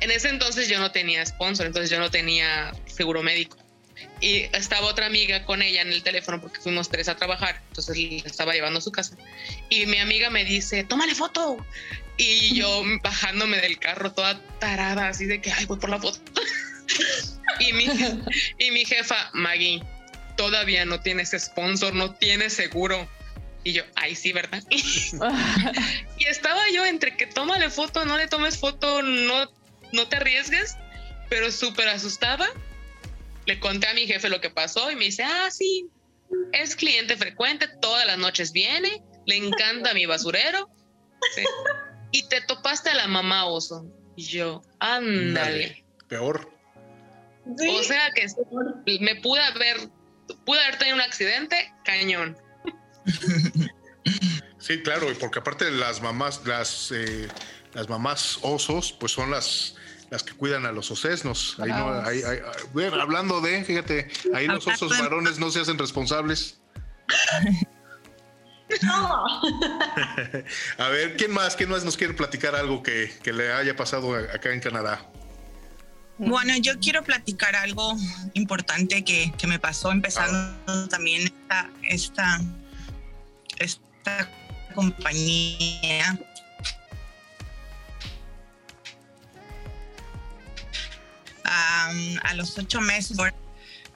En 0.00 0.10
ese 0.10 0.28
entonces 0.30 0.68
yo 0.68 0.78
no 0.78 0.90
tenía 0.90 1.24
sponsor, 1.26 1.66
entonces 1.66 1.90
yo 1.90 1.98
no 1.98 2.10
tenía 2.10 2.72
seguro 2.86 3.22
médico. 3.22 3.58
Y 4.20 4.48
estaba 4.54 4.86
otra 4.86 5.06
amiga 5.06 5.44
con 5.44 5.62
ella 5.62 5.82
en 5.82 5.88
el 5.88 6.02
teléfono 6.02 6.40
porque 6.40 6.60
fuimos 6.60 6.88
tres 6.88 7.08
a 7.08 7.16
trabajar, 7.16 7.62
entonces 7.68 7.96
le 7.96 8.16
estaba 8.18 8.52
llevando 8.52 8.78
a 8.78 8.82
su 8.82 8.92
casa. 8.92 9.16
Y 9.68 9.86
mi 9.86 9.98
amiga 9.98 10.30
me 10.30 10.44
dice, 10.44 10.84
tómale 10.84 11.14
foto. 11.14 11.64
Y 12.16 12.54
yo 12.54 12.82
bajándome 13.02 13.58
del 13.58 13.78
carro 13.78 14.12
toda 14.12 14.38
tarada, 14.58 15.08
así 15.08 15.24
de 15.24 15.40
que, 15.40 15.52
ay, 15.52 15.64
voy 15.64 15.78
por 15.78 15.90
la 15.90 15.98
foto. 15.98 16.18
y, 17.60 17.72
mi, 17.72 17.86
y 18.58 18.70
mi 18.70 18.84
jefa, 18.84 19.30
Maggie, 19.32 19.82
todavía 20.40 20.86
no 20.86 21.02
tienes 21.02 21.34
sponsor, 21.38 21.94
no 21.94 22.14
tienes 22.14 22.54
seguro. 22.54 23.06
Y 23.62 23.74
yo, 23.74 23.82
ay, 23.94 24.16
sí, 24.16 24.32
¿verdad? 24.32 24.62
y 24.70 26.24
estaba 26.24 26.62
yo 26.72 26.86
entre 26.86 27.14
que 27.14 27.26
tómale 27.26 27.68
foto, 27.68 28.06
no 28.06 28.16
le 28.16 28.26
tomes 28.26 28.56
foto, 28.56 29.02
no 29.02 29.50
no 29.92 30.08
te 30.08 30.16
arriesgues, 30.16 30.78
pero 31.28 31.52
súper 31.52 31.88
asustada. 31.88 32.48
Le 33.44 33.60
conté 33.60 33.86
a 33.86 33.92
mi 33.92 34.06
jefe 34.06 34.30
lo 34.30 34.40
que 34.40 34.48
pasó 34.48 34.90
y 34.90 34.96
me 34.96 35.04
dice, 35.04 35.24
ah, 35.24 35.50
sí, 35.50 35.90
es 36.52 36.74
cliente 36.74 37.18
frecuente, 37.18 37.68
todas 37.82 38.06
las 38.06 38.16
noches 38.16 38.52
viene, 38.52 39.02
le 39.26 39.36
encanta 39.36 39.92
mi 39.92 40.06
basurero. 40.06 40.70
Y 42.12 42.28
te 42.28 42.40
topaste 42.40 42.88
a 42.88 42.94
la 42.94 43.08
mamá 43.08 43.44
oso. 43.44 43.84
Y 44.16 44.24
yo, 44.24 44.62
ándale. 44.78 45.84
Peor. 46.08 46.50
O 47.46 47.82
sea 47.82 48.10
que 48.14 48.26
me 49.00 49.16
pude 49.16 49.42
haber, 49.42 49.76
pude 50.44 50.62
haber 50.62 50.78
tenido 50.78 50.96
un 50.96 51.02
accidente, 51.02 51.72
cañón. 51.84 52.36
Sí, 54.58 54.82
claro, 54.82 55.06
porque 55.18 55.38
aparte 55.38 55.64
de 55.64 55.70
las 55.72 56.02
mamás, 56.02 56.46
las, 56.46 56.92
eh, 56.92 57.28
las 57.72 57.88
mamás 57.88 58.38
osos, 58.42 58.92
pues 58.92 59.12
son 59.12 59.30
las 59.30 59.76
las 60.10 60.24
que 60.24 60.32
cuidan 60.34 60.66
a 60.66 60.72
los 60.72 60.90
osesnos. 60.90 61.56
Ahí 61.60 61.70
no, 61.70 63.00
hablando 63.00 63.40
de, 63.40 63.64
fíjate, 63.64 64.10
ahí 64.34 64.46
los 64.48 64.66
osos 64.66 64.98
varones 64.98 65.38
no 65.38 65.50
se 65.50 65.60
hacen 65.60 65.78
responsables. 65.78 66.60
No. 68.82 69.24
a 70.78 70.88
ver, 70.88 71.16
¿quién 71.16 71.32
más? 71.32 71.56
¿Quién 71.56 71.70
más 71.70 71.84
nos 71.84 71.96
quiere 71.96 72.14
platicar 72.14 72.54
algo 72.54 72.82
que, 72.82 73.12
le 73.24 73.52
haya 73.52 73.74
pasado 73.76 74.14
acá 74.14 74.52
en 74.52 74.60
Canadá? 74.60 75.09
Bueno, 76.22 76.54
yo 76.58 76.78
quiero 76.78 77.02
platicar 77.02 77.56
algo 77.56 77.96
importante 78.34 79.02
que, 79.04 79.32
me 79.48 79.58
pasó 79.58 79.90
empezando 79.90 80.86
también 80.88 81.32
esta, 81.82 82.42
esta, 83.56 84.28
compañía 84.74 86.18
a 91.42 92.34
los 92.34 92.56
ocho 92.58 92.82
meses 92.82 93.16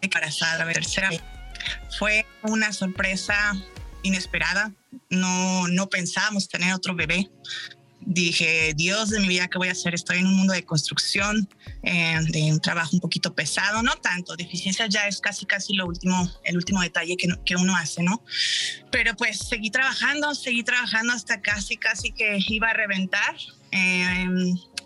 embarazada, 0.01 0.67
tercera. 0.73 1.11
Fue 1.99 2.25
una 2.43 2.73
sorpresa 2.73 3.55
inesperada. 4.03 4.73
No, 5.11 5.69
no 5.69 5.91
pensábamos 5.91 6.49
tener 6.49 6.73
otro 6.73 6.95
bebé. 6.95 7.31
Dije, 8.07 8.75
Dios 8.75 9.11
de 9.11 9.21
mi 9.21 9.29
vida, 9.29 9.49
¿qué 9.49 9.59
voy 9.59 9.69
a 9.69 9.73
hacer? 9.73 9.95
Estoy 9.95 10.19
en 10.19 10.27
un 10.27 10.35
mundo 10.35 10.53
de 10.53 10.65
construcción, 10.65 11.49
eh, 11.83 12.19
de 12.29 12.53
un 12.53 12.61
trabajo 12.61 12.91
un 12.93 13.01
poquito 13.01 13.35
pesado, 13.35 13.83
no 13.83 13.97
tanto. 13.97 14.37
Deficiencia 14.37 14.87
ya 14.87 15.07
es 15.09 15.21
casi, 15.21 15.47
casi 15.47 15.75
lo 15.75 15.87
último, 15.87 16.31
el 16.45 16.57
último 16.57 16.83
detalle 16.83 17.17
que, 17.17 17.29
que 17.45 17.57
uno 17.57 17.75
hace, 17.77 18.03
¿no? 18.03 18.23
Pero 18.91 19.15
pues 19.17 19.39
seguí 19.39 19.71
trabajando, 19.71 20.35
seguí 20.35 20.63
trabajando 20.63 21.13
hasta 21.13 21.41
casi, 21.41 21.77
casi 21.77 22.13
que 22.13 22.39
iba 22.49 22.69
a 22.69 22.75
reventar. 22.75 23.37
Eh, 23.73 24.27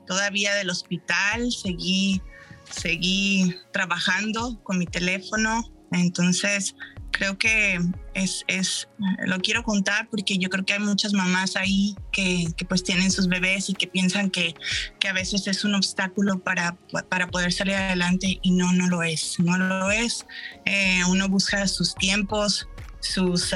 todavía 0.06 0.54
del 0.54 0.70
hospital, 0.70 1.52
seguí 1.52 2.22
seguí 2.70 3.54
trabajando 3.72 4.60
con 4.62 4.78
mi 4.78 4.86
teléfono. 4.86 5.62
Entonces, 5.92 6.74
creo 7.11 7.38
que 7.38 7.80
es, 8.14 8.44
es, 8.46 8.88
lo 9.26 9.38
quiero 9.38 9.62
contar 9.62 10.09
porque 10.11 10.38
yo 10.38 10.48
creo 10.48 10.64
que 10.64 10.74
hay 10.74 10.78
muchas 10.80 11.12
mamás 11.12 11.56
ahí 11.56 11.96
que, 12.12 12.46
que 12.56 12.64
pues 12.64 12.82
tienen 12.82 13.11
sus 13.11 13.28
bebés 13.28 13.68
y 13.70 13.74
que 13.74 13.86
piensan 13.86 14.30
que, 14.30 14.54
que, 14.98 15.09
a 15.09 15.12
veces 15.12 15.46
es 15.46 15.64
un 15.64 15.74
obstáculo 15.74 16.38
para, 16.38 16.76
para 17.09 17.28
poder 17.28 17.52
salir 17.52 17.74
adelante 17.74 18.38
y 18.42 18.50
no, 18.52 18.72
no 18.72 18.88
lo 18.88 19.02
es, 19.02 19.38
no 19.38 19.56
lo 19.59 19.90
es. 19.90 20.26
Eh, 20.64 21.00
uno 21.09 21.28
busca 21.28 21.66
sus 21.66 21.94
tiempos, 21.94 22.68
sus 23.00 23.54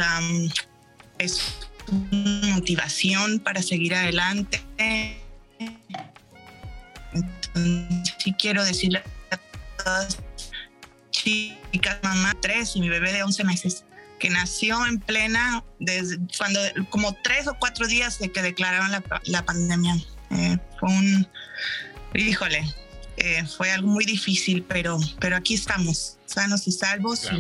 es 1.18 1.56
motivación 2.50 3.40
para 3.40 3.60
seguir 3.62 3.94
adelante 3.94 4.62
sí 8.18 8.34
quiero 8.38 8.64
decirle 8.64 9.02
a 9.30 9.38
todas 9.82 10.18
chicas, 11.22 11.98
mamá, 12.02 12.36
tres 12.40 12.76
y 12.76 12.80
mi 12.80 12.88
bebé 12.88 13.12
de 13.12 13.22
11 13.22 13.44
meses, 13.44 13.84
que 14.18 14.30
nació 14.30 14.84
en 14.86 14.98
plena, 14.98 15.64
desde 15.78 16.18
cuando, 16.36 16.60
como 16.90 17.16
tres 17.22 17.46
o 17.46 17.56
cuatro 17.58 17.86
días 17.86 18.18
de 18.18 18.30
que 18.30 18.42
declararon 18.42 18.90
la, 19.24 19.44
pandemia. 19.44 19.96
Eh, 20.30 20.58
fue 20.78 20.88
un, 20.88 21.28
híjole, 22.14 22.64
eh, 23.16 23.44
fue 23.46 23.70
algo 23.70 23.88
muy 23.88 24.04
difícil, 24.04 24.64
pero, 24.64 24.98
pero 25.20 25.36
aquí 25.36 25.54
estamos, 25.54 26.18
sanos 26.26 26.66
y 26.66 26.72
salvos. 26.72 27.30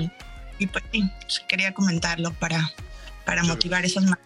Y, 0.58 0.66
pues 0.66 0.84
sí, 0.92 1.10
quería 1.48 1.74
comentarlo 1.74 2.32
para, 2.34 2.70
para 3.24 3.42
motivar 3.42 3.84
esas 3.84 4.04
mamás. 4.04 4.18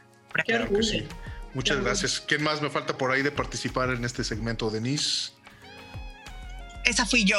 Muchas 1.55 1.83
gracias. 1.83 2.21
¿Quién 2.21 2.43
más 2.43 2.61
me 2.61 2.69
falta 2.69 2.99
por 2.99 3.11
ahí 3.11 3.23
de 3.23 3.31
participar 3.31 3.89
en 3.91 4.05
este 4.05 4.23
segmento, 4.23 4.69
Denise? 4.69 5.33
Esa 6.87 7.05
fui 7.05 7.25
yo. 7.25 7.39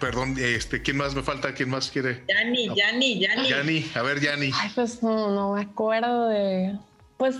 Perdón, 0.00 0.34
este, 0.38 0.80
¿quién 0.82 0.96
más 0.96 1.14
me 1.14 1.22
falta? 1.22 1.52
¿Quién 1.54 1.68
más 1.68 1.90
quiere? 1.90 2.24
Yani, 2.28 2.70
Yani, 2.74 3.20
Yani. 3.20 3.48
Yani, 3.48 3.90
a 3.94 4.02
ver, 4.02 4.20
Yani. 4.20 4.50
Ay, 4.54 4.70
pues 4.74 5.02
no, 5.02 5.30
no 5.30 5.52
me 5.52 5.62
acuerdo 5.62 6.28
de. 6.28 6.78
Pues 7.18 7.36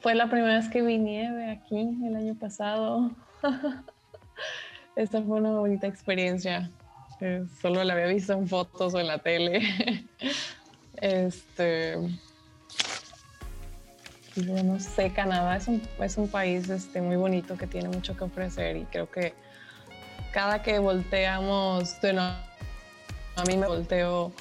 fue 0.00 0.14
la 0.14 0.28
primera 0.30 0.58
vez 0.58 0.68
que 0.68 0.82
vi 0.82 0.98
nieve 0.98 1.50
aquí 1.50 1.80
el 2.06 2.14
año 2.14 2.34
pasado. 2.36 3.10
Esta 4.96 5.20
fue 5.22 5.38
una 5.38 5.50
bonita 5.50 5.88
experiencia. 5.88 6.70
Eh, 7.20 7.44
solo 7.60 7.82
la 7.82 7.94
había 7.94 8.06
visto 8.06 8.32
en 8.32 8.46
fotos 8.46 8.94
o 8.94 9.00
en 9.00 9.08
la 9.08 9.18
tele. 9.18 10.06
este. 11.00 11.96
Yo 14.36 14.62
no 14.62 14.78
sé, 14.78 15.12
Canadá 15.12 15.56
es 15.56 15.68
un, 15.68 15.82
es 16.00 16.16
un 16.16 16.28
país 16.28 16.68
este, 16.68 17.00
muy 17.00 17.16
bonito 17.16 17.56
que 17.56 17.66
tiene 17.66 17.88
mucho 17.88 18.16
que 18.16 18.24
ofrecer 18.24 18.76
y 18.76 18.84
creo 18.84 19.08
que 19.08 19.32
cada 20.34 20.62
que 20.62 20.80
volteamos, 20.80 21.96
bueno, 22.02 22.22
a 22.22 23.44
mí 23.46 23.56
me 23.56 23.68
volteo 23.68 24.32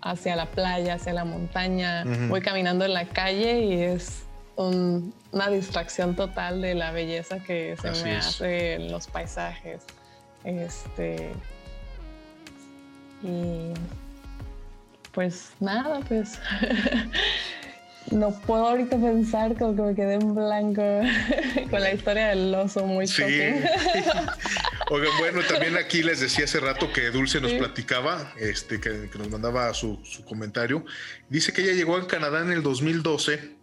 hacia 0.00 0.34
la 0.34 0.46
playa, 0.46 0.94
hacia 0.94 1.12
la 1.12 1.26
montaña, 1.26 2.04
voy 2.28 2.40
caminando 2.40 2.86
en 2.86 2.94
la 2.94 3.04
calle 3.04 3.60
y 3.60 3.82
es 3.82 4.22
una 4.56 5.50
distracción 5.50 6.16
total 6.16 6.62
de 6.62 6.74
la 6.74 6.90
belleza 6.90 7.38
que 7.40 7.76
se 7.82 7.90
me 8.02 8.16
hace 8.16 8.74
en 8.74 8.90
los 8.90 9.06
paisajes. 9.08 9.82
Este, 10.44 11.32
y 13.22 13.74
pues 15.12 15.52
nada, 15.60 16.00
pues 16.08 16.40
no 18.10 18.32
puedo 18.40 18.68
ahorita 18.68 18.98
pensar, 18.98 19.56
como 19.56 19.76
que 19.76 19.82
me 19.82 19.94
quedé 19.94 20.14
en 20.14 20.34
blanco 20.34 20.82
con 21.70 21.80
la 21.80 21.92
historia 21.92 22.28
del 22.28 22.54
oso 22.54 22.86
muy 22.86 23.06
sí. 23.06 23.22
Oigan, 24.90 25.10
bueno, 25.18 25.40
también 25.48 25.76
aquí 25.76 26.02
les 26.02 26.20
decía 26.20 26.44
hace 26.44 26.60
rato 26.60 26.92
que 26.92 27.10
Dulce 27.10 27.40
nos 27.40 27.52
platicaba, 27.52 28.34
este, 28.36 28.80
que, 28.80 29.08
nos 29.16 29.30
mandaba 29.30 29.72
su, 29.72 30.02
comentario. 30.28 30.84
Dice 31.30 31.52
que 31.52 31.62
ella 31.62 31.72
llegó 31.72 31.96
a 31.96 32.06
Canadá 32.06 32.40
en 32.40 32.52
el 32.52 32.62
2012 32.62 33.56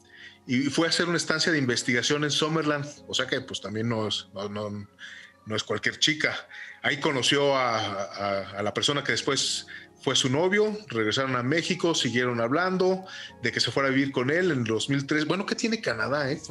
y 0.48 0.62
fue 0.64 0.88
a 0.88 0.90
hacer 0.90 1.08
una 1.08 1.18
estancia 1.18 1.52
de 1.52 1.60
investigación 1.60 2.24
en 2.24 2.32
Summerland, 2.32 2.88
o 3.08 3.14
sea 3.14 3.28
que 3.28 3.42
pues 3.42 3.62
también 3.62 3.88
no 3.90 4.08
es, 4.08 4.28
no, 4.34 5.56
es 5.56 5.64
cualquier 5.64 6.00
chica. 6.00 6.36
Ahí 6.82 7.00
conoció 7.00 7.56
a, 7.56 8.46
a 8.46 8.64
la 8.64 8.74
persona 8.74 9.04
que 9.04 9.12
después 9.12 9.68
fue 10.02 10.16
su 10.16 10.30
novio, 10.30 10.78
regresaron 10.88 11.36
a 11.36 11.44
México, 11.44 11.94
siguieron 11.94 12.40
hablando 12.40 13.06
de 13.42 13.52
que 13.52 13.60
se 13.60 13.72
fuera 13.72 13.90
a 13.90 13.92
vivir 13.92 14.12
con 14.12 14.30
él 14.30 14.52
en 14.52 14.64
2003. 14.64 15.26
Bueno, 15.26 15.46
¿qué 15.46 15.56
tiene 15.56 15.82
Canadá? 15.82 16.32
Eh? 16.32 16.42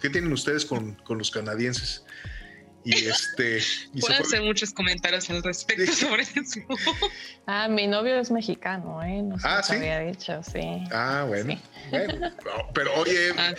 ¿Qué 0.00 0.10
tienen 0.10 0.32
ustedes 0.32 0.64
con, 0.64 0.96
los 1.08 1.30
canadienses? 1.30 2.04
Y 2.88 3.06
este. 3.06 3.60
Puedo 4.00 4.18
hacer 4.18 4.42
muchos 4.42 4.72
comentarios 4.72 5.28
al 5.28 5.42
respecto 5.42 5.92
sobre 5.92 6.22
eso. 6.22 6.60
Ah, 7.46 7.68
mi 7.68 7.86
novio 7.86 8.18
es 8.18 8.30
mexicano, 8.30 9.02
¿eh? 9.02 9.22
No 9.22 9.38
sé 9.38 9.46
ah, 9.46 9.62
¿sí? 9.62 9.74
había 9.74 10.00
dicho, 10.00 10.40
sí. 10.42 10.60
Ah, 10.90 11.26
bueno. 11.28 11.60
pero 12.72 12.94
oye, 12.94 13.32
ah, 13.36 13.52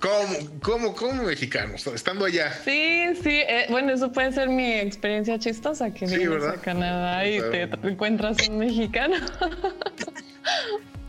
¿cómo, 0.00 0.60
cómo, 0.62 0.94
cómo 0.94 1.22
mexicano? 1.22 1.76
Estando 1.76 2.26
allá. 2.26 2.52
Sí, 2.62 3.14
sí. 3.22 3.40
Eh, 3.48 3.66
bueno, 3.70 3.94
eso 3.94 4.12
puede 4.12 4.32
ser 4.32 4.50
mi 4.50 4.74
experiencia 4.74 5.38
chistosa, 5.38 5.90
que 5.90 6.04
vienes 6.04 6.44
a 6.44 6.60
Canadá 6.60 7.26
y 7.26 7.40
te 7.40 7.62
encuentras 7.84 8.48
un 8.48 8.58
mexicano. 8.58 9.16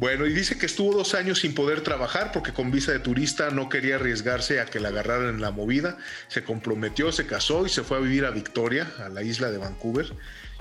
Bueno, 0.00 0.26
y 0.26 0.32
dice 0.32 0.56
que 0.56 0.64
estuvo 0.64 0.94
dos 0.94 1.12
años 1.12 1.40
sin 1.40 1.54
poder 1.54 1.82
trabajar 1.82 2.32
porque 2.32 2.54
con 2.54 2.70
visa 2.70 2.90
de 2.90 3.00
turista 3.00 3.50
no 3.50 3.68
quería 3.68 3.96
arriesgarse 3.96 4.58
a 4.58 4.64
que 4.64 4.80
la 4.80 4.88
agarraran 4.88 5.34
en 5.34 5.42
la 5.42 5.50
movida. 5.50 5.98
Se 6.28 6.42
comprometió, 6.42 7.12
se 7.12 7.26
casó 7.26 7.66
y 7.66 7.68
se 7.68 7.82
fue 7.82 7.98
a 7.98 8.00
vivir 8.00 8.24
a 8.24 8.30
Victoria, 8.30 8.90
a 8.98 9.10
la 9.10 9.22
isla 9.22 9.50
de 9.50 9.58
Vancouver, 9.58 10.10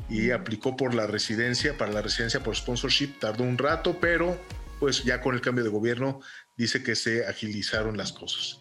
y 0.10 0.32
aplicó 0.32 0.76
por 0.76 0.94
la 0.94 1.08
residencia, 1.08 1.78
para 1.78 1.94
la 1.94 2.02
residencia 2.02 2.44
por 2.44 2.54
sponsorship. 2.58 3.18
Tardó 3.22 3.46
un 3.46 3.58
rato, 3.58 3.98
pero 4.02 4.38
pues 4.78 5.06
ya 5.06 5.22
con 5.22 5.36
el 5.36 5.40
cambio 5.40 5.64
de 5.64 5.70
gobierno 5.70 6.20
dice 6.58 6.84
que 6.84 6.98
se 6.98 7.26
agilizaron 7.26 7.96
las 7.96 8.12
cosas. 8.12 8.60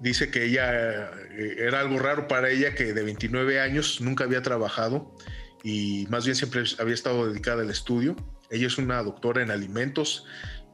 Dice 0.00 0.30
que 0.30 0.46
ella 0.46 1.10
eh, 1.30 1.56
era 1.58 1.80
algo 1.80 1.98
raro 1.98 2.26
para 2.26 2.48
ella 2.48 2.74
que 2.74 2.94
de 2.94 3.02
29 3.02 3.60
años 3.60 4.00
nunca 4.00 4.24
había 4.24 4.40
trabajado 4.40 5.14
y 5.62 6.06
más 6.08 6.24
bien 6.24 6.36
siempre 6.36 6.64
había 6.78 6.94
estado 6.94 7.28
dedicada 7.28 7.60
al 7.60 7.68
estudio 7.70 8.16
ella 8.50 8.66
es 8.66 8.78
una 8.78 9.02
doctora 9.02 9.42
en 9.42 9.50
alimentos 9.50 10.24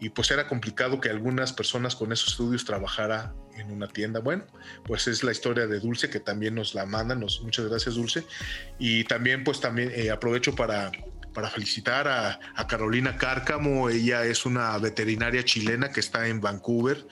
y 0.00 0.08
pues 0.08 0.30
era 0.32 0.48
complicado 0.48 1.00
que 1.00 1.10
algunas 1.10 1.52
personas 1.52 1.94
con 1.94 2.12
esos 2.12 2.30
estudios 2.30 2.64
trabajara 2.64 3.34
en 3.56 3.70
una 3.70 3.86
tienda. 3.86 4.18
Bueno, 4.18 4.44
pues 4.84 5.06
es 5.06 5.22
la 5.22 5.30
historia 5.30 5.68
de 5.68 5.78
Dulce 5.78 6.10
que 6.10 6.18
también 6.18 6.56
nos 6.56 6.74
la 6.74 6.86
mandan. 6.86 7.20
muchas 7.20 7.68
gracias 7.68 7.94
Dulce. 7.94 8.26
Y 8.80 9.04
también 9.04 9.44
pues 9.44 9.60
también 9.60 9.92
eh, 9.94 10.10
aprovecho 10.10 10.56
para 10.56 10.90
para 11.32 11.48
felicitar 11.48 12.08
a, 12.08 12.38
Carolina 12.68 13.16
Cárcamo. 13.16 13.90
Ella 13.90 14.24
es 14.24 14.46
una 14.46 14.78
veterinaria 14.78 15.44
chilena 15.44 15.90
que 15.90 16.00
está 16.00 16.28
en 16.28 16.40
Vancouver. 16.40 17.06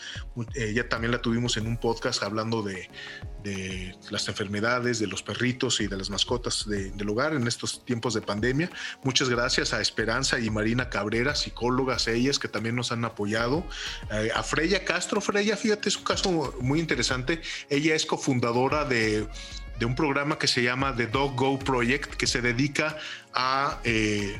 Ella 0.55 0.89
también 0.89 1.12
la 1.12 1.21
tuvimos 1.21 1.57
en 1.57 1.66
un 1.66 1.77
podcast 1.77 2.23
hablando 2.23 2.62
de, 2.62 2.89
las 4.11 4.29
enfermedades, 4.29 4.99
de 4.99 5.07
los 5.07 5.23
perritos 5.23 5.81
y 5.81 5.87
de 5.87 5.97
las 5.97 6.09
mascotas 6.09 6.66
del 6.66 7.09
hogar 7.09 7.35
en 7.35 7.47
estos 7.47 7.85
tiempos 7.85 8.14
de 8.14 8.23
pandemia. 8.23 8.71
Muchas 9.03 9.29
gracias 9.29 9.75
a 9.75 9.81
Esperanza 9.81 10.39
y 10.39 10.49
Marina 10.51 10.89
Cabrera, 10.89 11.35
psicólogas 11.35 12.09
ellas 12.09 12.39
que 12.39 12.49
también 12.49 12.77
nos 12.77 12.93
han 12.93 13.05
apoyado. 13.05 13.66
Eh, 14.11 14.31
a 14.35 14.43
Freya 14.43 14.85
Castro, 14.85 15.21
Freya, 15.21 15.57
fíjate, 15.57 15.89
es 15.89 15.97
un 15.97 16.05
caso 16.05 16.55
muy 16.61 16.81
interesante. 16.81 17.43
Ella 17.68 17.95
es 17.95 18.07
cofundadora 18.07 18.85
de 18.85 19.27
de 19.81 19.87
un 19.87 19.95
programa 19.97 20.39
que 20.39 20.47
se 20.47 20.62
llama 20.62 20.95
The 20.95 21.07
Dog 21.07 21.35
Go 21.35 21.59
Project, 21.59 22.14
que 22.14 22.26
se 22.26 22.43
dedica 22.43 22.99
a 23.33 23.81
eh, 23.83 24.39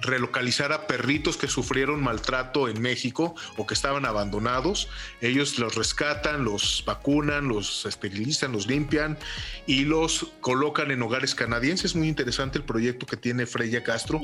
relocalizar 0.00 0.72
a 0.72 0.88
perritos 0.88 1.36
que 1.36 1.46
sufrieron 1.46 2.02
maltrato 2.02 2.68
en 2.68 2.82
México 2.82 3.36
o 3.56 3.66
que 3.66 3.74
estaban 3.74 4.04
abandonados. 4.04 4.88
Ellos 5.20 5.58
los 5.60 5.76
rescatan, 5.76 6.44
los 6.44 6.82
vacunan, 6.84 7.46
los 7.46 7.86
esterilizan, 7.86 8.50
los 8.50 8.66
limpian 8.66 9.18
y 9.66 9.84
los 9.84 10.32
colocan 10.40 10.90
en 10.90 11.00
hogares 11.02 11.36
canadienses. 11.36 11.94
Muy 11.94 12.08
interesante 12.08 12.58
el 12.58 12.64
proyecto 12.64 13.06
que 13.06 13.16
tiene 13.16 13.46
Freya 13.46 13.84
Castro 13.84 14.20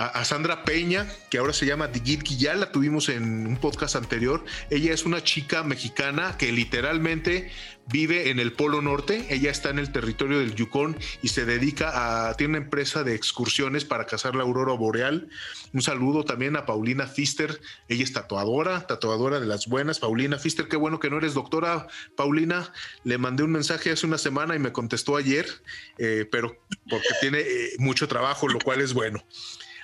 a, 0.00 0.24
Sandra 0.24 0.64
Peña, 0.64 1.06
que 1.28 1.36
ahora 1.36 1.52
se 1.52 1.66
llama 1.66 1.88
Digit, 1.88 2.24
ya 2.24 2.54
la 2.54 2.72
tuvimos 2.72 3.10
en 3.10 3.46
un 3.46 3.56
podcast 3.58 3.96
anterior. 3.96 4.42
Ella 4.70 4.94
es 4.94 5.04
una 5.04 5.22
chica 5.22 5.62
mexicana 5.62 6.36
que 6.38 6.52
literalmente 6.52 7.50
vive 7.90 8.30
en 8.30 8.38
el 8.38 8.52
Polo 8.52 8.82
Norte. 8.82 9.26
Ella 9.30 9.50
está 9.50 9.70
en 9.70 9.78
el 9.78 9.92
territorio 9.92 10.38
del 10.38 10.54
Yukon 10.54 10.96
y 11.22 11.28
se 11.28 11.44
dedica 11.44 12.28
a. 12.28 12.34
Tiene 12.34 12.56
una 12.56 12.64
empresa 12.64 13.04
de 13.04 13.14
excursiones 13.14 13.84
para 13.84 14.06
cazar 14.06 14.34
la 14.34 14.42
aurora 14.42 14.72
boreal. 14.74 15.28
Un 15.72 15.82
saludo 15.82 16.24
también 16.24 16.56
a 16.56 16.66
Paulina 16.66 17.06
Fister. 17.06 17.60
Ella 17.88 18.04
es 18.04 18.12
tatuadora, 18.12 18.86
tatuadora 18.86 19.40
de 19.40 19.46
las 19.46 19.66
buenas. 19.66 19.98
Paulina 19.98 20.38
Fister, 20.38 20.68
qué 20.68 20.76
bueno 20.76 21.00
que 21.00 21.10
no 21.10 21.18
eres 21.18 21.34
doctora, 21.34 21.86
Paulina. 22.16 22.72
Le 23.04 23.18
mandé 23.18 23.42
un 23.42 23.52
mensaje 23.52 23.90
hace 23.90 24.06
una 24.06 24.18
semana 24.18 24.56
y 24.56 24.58
me 24.58 24.72
contestó 24.72 25.16
ayer, 25.16 25.46
eh, 25.98 26.26
pero 26.30 26.56
porque 26.88 27.08
tiene 27.20 27.40
eh, 27.40 27.72
mucho 27.78 28.08
trabajo, 28.08 28.48
lo 28.48 28.58
cual 28.58 28.80
es 28.80 28.94
bueno 28.94 29.24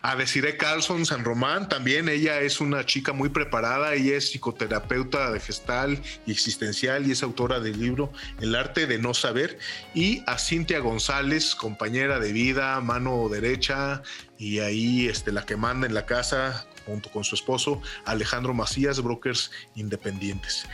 a 0.02 0.16
Desiree 0.16 0.56
Carlson 0.56 1.06
San 1.06 1.24
Román, 1.24 1.68
también 1.68 2.08
ella 2.08 2.40
es 2.40 2.60
una 2.60 2.84
chica 2.84 3.12
muy 3.12 3.28
preparada, 3.28 3.94
ella 3.94 4.16
es 4.16 4.30
psicoterapeuta 4.30 5.30
de 5.30 5.40
gestal 5.40 6.02
y 6.26 6.32
existencial 6.32 7.06
y 7.06 7.12
es 7.12 7.22
autora 7.22 7.60
del 7.60 7.80
libro 7.80 8.12
El 8.40 8.54
arte 8.54 8.86
de 8.86 8.98
no 8.98 9.14
saber, 9.14 9.58
y 9.94 10.22
a 10.26 10.38
Cintia 10.38 10.80
González, 10.80 11.54
compañera 11.54 12.18
de 12.18 12.32
vida, 12.32 12.80
mano 12.80 13.28
derecha, 13.28 14.02
y 14.38 14.60
ahí 14.60 15.08
este, 15.08 15.32
la 15.32 15.44
que 15.46 15.56
manda 15.56 15.86
en 15.86 15.94
la 15.94 16.06
casa 16.06 16.66
junto 16.86 17.10
con 17.10 17.24
su 17.24 17.34
esposo 17.34 17.82
Alejandro 18.04 18.54
Macías, 18.54 19.02
brokers 19.02 19.50
independientes. 19.74 20.66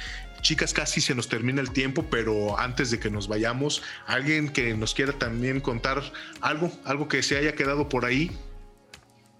Chicas, 0.42 0.72
casi 0.72 1.00
se 1.00 1.14
nos 1.14 1.28
termina 1.28 1.60
el 1.60 1.70
tiempo, 1.70 2.04
pero 2.10 2.58
antes 2.58 2.90
de 2.90 2.98
que 2.98 3.10
nos 3.10 3.28
vayamos, 3.28 3.80
alguien 4.06 4.48
que 4.48 4.74
nos 4.74 4.92
quiera 4.92 5.12
también 5.12 5.60
contar 5.60 6.02
algo, 6.40 6.72
algo 6.84 7.08
que 7.08 7.22
se 7.22 7.36
haya 7.36 7.54
quedado 7.54 7.88
por 7.88 8.04
ahí. 8.04 8.30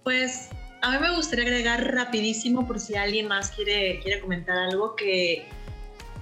Pues 0.03 0.49
a 0.81 0.91
mí 0.91 0.97
me 0.99 1.15
gustaría 1.15 1.45
agregar 1.45 1.93
rapidísimo 1.93 2.67
por 2.67 2.79
si 2.79 2.95
alguien 2.95 3.27
más 3.27 3.51
quiere, 3.51 3.99
quiere 4.01 4.19
comentar 4.19 4.57
algo 4.57 4.95
que 4.95 5.47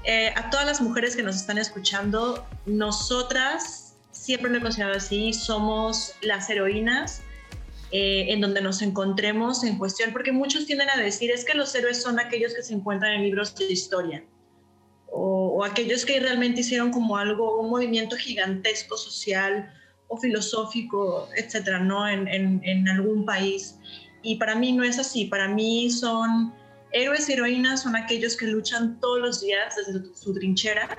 eh, 0.03 0.33
a 0.35 0.49
todas 0.51 0.65
las 0.65 0.81
mujeres 0.81 1.15
que 1.15 1.23
nos 1.23 1.35
están 1.35 1.57
escuchando, 1.57 2.45
nosotras, 2.65 3.95
siempre 4.11 4.51
lo 4.51 4.57
he 4.57 4.61
considerado 4.61 4.97
así, 4.97 5.33
somos 5.33 6.13
las 6.21 6.49
heroínas 6.49 7.21
eh, 7.91 8.27
en 8.29 8.41
donde 8.41 8.61
nos 8.61 8.83
encontremos 8.83 9.63
en 9.63 9.77
cuestión, 9.77 10.11
porque 10.11 10.31
muchos 10.31 10.65
tienden 10.67 10.89
a 10.89 10.97
decir 10.97 11.31
es 11.31 11.43
que 11.43 11.55
los 11.55 11.73
héroes 11.73 12.01
son 12.01 12.19
aquellos 12.19 12.53
que 12.53 12.61
se 12.61 12.73
encuentran 12.73 13.13
en 13.13 13.23
libros 13.23 13.55
de 13.55 13.65
historia 13.65 14.23
o, 15.07 15.55
o 15.57 15.63
aquellos 15.63 16.05
que 16.05 16.19
realmente 16.19 16.61
hicieron 16.61 16.91
como 16.91 17.17
algo, 17.17 17.59
un 17.59 17.69
movimiento 17.69 18.15
gigantesco 18.15 18.95
social 18.95 19.73
o 20.11 20.17
filosófico, 20.17 21.29
etcétera, 21.37 21.79
¿no? 21.79 22.07
En, 22.07 22.27
en, 22.27 22.89
algún 22.89 23.25
país. 23.25 23.77
Y 24.23 24.35
para 24.35 24.55
mí 24.55 24.73
no 24.73 24.83
es 24.83 24.99
así. 24.99 25.25
Para 25.25 25.47
mí 25.47 25.89
son 25.89 26.53
héroes 26.91 27.29
y 27.29 27.33
heroínas, 27.33 27.83
son 27.83 27.95
aquellos 27.95 28.35
que 28.35 28.47
luchan 28.47 28.99
todos 28.99 29.19
los 29.21 29.41
días 29.41 29.73
desde 29.77 30.13
su 30.13 30.33
trinchera 30.33 30.89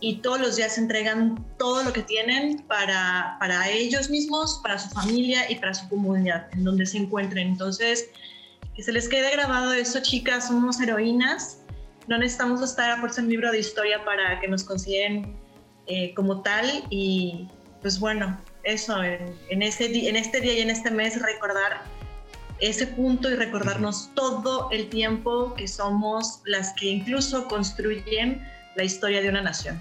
y 0.00 0.16
todos 0.16 0.38
los 0.38 0.56
días 0.56 0.76
entregan 0.76 1.42
todo 1.58 1.82
lo 1.82 1.94
que 1.94 2.02
tienen 2.02 2.62
para, 2.68 3.38
para 3.40 3.70
ellos 3.70 4.10
mismos, 4.10 4.60
para 4.62 4.78
su 4.78 4.90
familia 4.90 5.50
y 5.50 5.54
para 5.54 5.72
su 5.72 5.88
comunidad 5.88 6.48
en 6.52 6.64
donde 6.64 6.84
se 6.84 6.98
encuentren. 6.98 7.48
Entonces, 7.48 8.10
que 8.74 8.82
se 8.82 8.92
les 8.92 9.08
quede 9.08 9.30
grabado 9.30 9.72
eso, 9.72 10.00
chicas, 10.02 10.48
somos 10.48 10.78
heroínas. 10.78 11.62
No 12.06 12.18
necesitamos 12.18 12.60
estar 12.60 12.90
a 12.90 13.00
fuerza 13.00 13.22
en 13.22 13.30
libro 13.30 13.50
de 13.50 13.60
historia 13.60 14.04
para 14.04 14.38
que 14.40 14.46
nos 14.46 14.62
consideren 14.62 15.34
eh, 15.86 16.12
como 16.14 16.42
tal 16.42 16.84
y, 16.90 17.48
pues 17.86 18.00
bueno, 18.00 18.36
eso, 18.64 19.00
en, 19.04 19.62
ese, 19.62 20.08
en 20.08 20.16
este 20.16 20.40
día 20.40 20.54
y 20.54 20.58
en 20.58 20.70
este 20.70 20.90
mes 20.90 21.22
recordar 21.22 21.84
ese 22.58 22.84
punto 22.84 23.30
y 23.30 23.36
recordarnos 23.36 24.10
todo 24.16 24.68
el 24.72 24.88
tiempo 24.88 25.54
que 25.54 25.68
somos 25.68 26.40
las 26.46 26.72
que 26.72 26.86
incluso 26.86 27.46
construyen 27.46 28.44
la 28.74 28.82
historia 28.82 29.22
de 29.22 29.28
una 29.28 29.40
nación. 29.40 29.80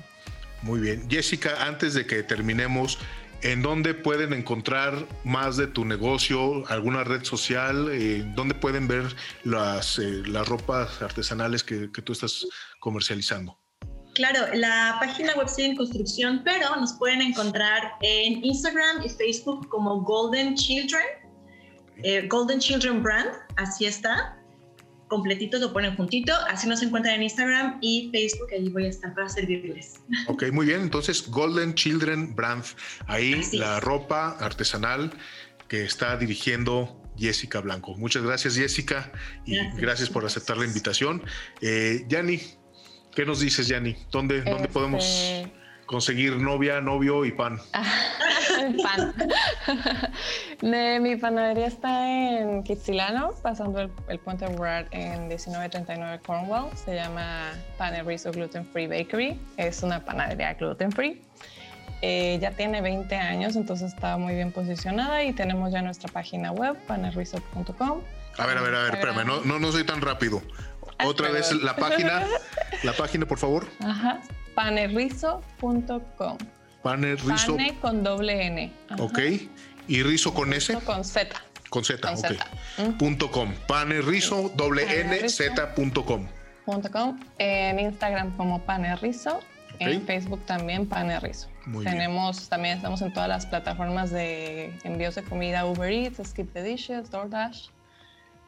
Muy 0.61 0.81
bien. 0.81 1.09
Jessica, 1.09 1.65
antes 1.65 1.95
de 1.95 2.05
que 2.05 2.21
terminemos, 2.21 2.99
¿en 3.41 3.63
dónde 3.63 3.95
pueden 3.95 4.33
encontrar 4.33 5.07
más 5.23 5.57
de 5.57 5.65
tu 5.65 5.83
negocio? 5.83 6.63
¿Alguna 6.67 7.03
red 7.03 7.23
social? 7.23 7.89
Eh, 7.91 8.23
¿Dónde 8.35 8.53
pueden 8.53 8.87
ver 8.87 9.15
las, 9.43 9.97
eh, 9.97 10.21
las 10.27 10.47
ropas 10.47 11.01
artesanales 11.01 11.63
que, 11.63 11.91
que 11.91 12.03
tú 12.03 12.13
estás 12.13 12.45
comercializando? 12.79 13.64
Claro, 14.15 14.47
la 14.53 14.95
página 15.01 15.33
web 15.35 15.49
sigue 15.49 15.67
en 15.67 15.75
construcción, 15.75 16.41
pero 16.45 16.73
nos 16.77 16.93
pueden 16.93 17.21
encontrar 17.21 17.95
en 18.01 18.43
Instagram 18.45 19.03
y 19.03 19.09
Facebook 19.09 19.67
como 19.67 20.01
Golden 20.01 20.55
Children, 20.55 21.03
eh, 22.01 22.25
Golden 22.29 22.59
Children 22.59 23.03
Brand, 23.03 23.29
así 23.57 23.85
está. 23.85 24.37
Completitos 25.09 25.59
lo 25.59 25.73
ponen 25.73 25.97
juntito, 25.97 26.33
así 26.47 26.65
nos 26.67 26.81
encuentran 26.81 27.15
en 27.15 27.23
Instagram 27.23 27.77
y 27.81 28.09
Facebook, 28.13 28.47
allí 28.53 28.69
voy 28.69 28.85
a 28.85 28.89
estar 28.89 29.13
para 29.13 29.27
servirles. 29.27 29.95
Ok, 30.27 30.45
muy 30.53 30.67
bien, 30.67 30.81
entonces 30.81 31.29
Golden 31.29 31.75
Children 31.75 32.35
Brand, 32.35 32.63
ahí 33.07 33.41
la 33.51 33.81
ropa 33.81 34.37
artesanal 34.39 35.11
que 35.67 35.83
está 35.83 36.15
dirigiendo 36.15 37.01
Jessica 37.17 37.59
Blanco. 37.59 37.95
Muchas 37.95 38.23
gracias 38.23 38.55
Jessica 38.55 39.11
y 39.45 39.57
gracias, 39.75 40.09
por 40.09 40.25
aceptar 40.25 40.57
la 40.57 40.65
invitación. 40.65 41.21
Eh, 41.61 42.05
Yanni, 42.07 42.39
¿Qué 43.15 43.25
nos 43.25 43.39
dices, 43.39 43.69
Yanni? 43.69 43.95
¿Dónde, 44.11 44.41
¿Dónde 44.41 44.67
podemos 44.67 45.05
este 45.05 45.51
conseguir 45.85 46.35
novia, 46.35 46.81
novio 46.81 47.23
y 47.23 47.31
pan? 47.31 47.61
pan. 48.83 49.13
mi 51.01 51.15
panadería 51.15 51.67
está 51.67 52.09
en 52.11 52.61
Kitsilano, 52.63 53.33
pasando 53.41 53.89
el, 54.09 54.19
puente 54.19 54.45
Ward 54.47 54.87
en 54.91 55.29
1939 55.29 56.19
Cornwall. 56.25 56.75
Se 56.75 56.95
llama 56.95 57.53
Panerizo 57.77 58.33
Gluten 58.33 58.65
Free 58.67 58.87
Bakery. 58.87 59.39
Es 59.55 59.81
una 59.81 60.03
panadería 60.03 60.53
gluten 60.55 60.91
free. 60.91 61.21
Eh, 62.01 62.37
ya 62.41 62.51
tiene 62.51 62.81
20 62.81 63.15
años, 63.15 63.55
entonces 63.55 63.93
está 63.93 64.17
muy 64.17 64.35
bien 64.35 64.51
posicionada 64.51 65.23
y 65.23 65.31
tenemos 65.31 65.71
ya 65.71 65.81
nuestra 65.81 66.11
página 66.11 66.51
web, 66.51 66.75
panerrizo.com. 66.85 68.01
A 68.37 68.45
ver, 68.45 68.57
a 68.57 68.61
ver, 68.61 68.75
a 68.75 68.83
ver, 68.83 68.95
espérame, 68.95 69.25
no, 69.25 69.41
no, 69.45 69.59
no 69.59 69.71
soy 69.71 69.85
tan 69.85 70.01
rápido. 70.01 70.41
Otra 71.03 71.29
vez 71.29 71.51
la 71.53 71.75
página, 71.75 72.25
la 72.83 72.93
página, 72.93 73.25
por 73.25 73.37
favor. 73.37 73.67
Ajá, 73.81 74.21
panerrizo.com. 74.53 76.37
Panerrizo. 76.81 77.55
Pane 77.55 77.79
con 77.79 78.03
doble 78.03 78.45
N. 78.45 78.71
Ok. 78.99 79.19
¿Y 79.87 80.03
rizo 80.03 80.33
con 80.33 80.53
S? 80.53 80.73
Con 80.81 81.03
Z. 81.03 81.35
Con 81.69 81.83
Z, 81.83 82.13
ok. 82.13 82.97
Punto 82.97 83.31
com. 83.31 83.53
Panerrizo, 83.67 84.51
doble 84.55 85.01
N, 85.01 85.27
Z 85.29 85.73
punto 85.75 86.05
com. 86.05 86.27
Punto 86.65 86.91
com. 86.91 87.19
En 87.37 87.79
Instagram 87.79 88.35
como 88.37 88.61
panerrizo. 88.61 89.39
En 89.79 90.05
Facebook 90.05 90.45
también 90.45 90.87
panerrizo. 90.87 91.49
Tenemos, 91.83 92.47
también 92.47 92.77
estamos 92.77 93.01
en 93.01 93.11
todas 93.11 93.27
las 93.27 93.45
plataformas 93.45 94.11
de 94.11 94.73
envíos 94.83 95.15
de 95.15 95.23
comida 95.23 95.65
Uber 95.65 95.91
Eats, 95.91 96.21
Skip 96.29 96.53
the 96.53 96.63
Dishes, 96.63 97.09
DoorDash. 97.11 97.67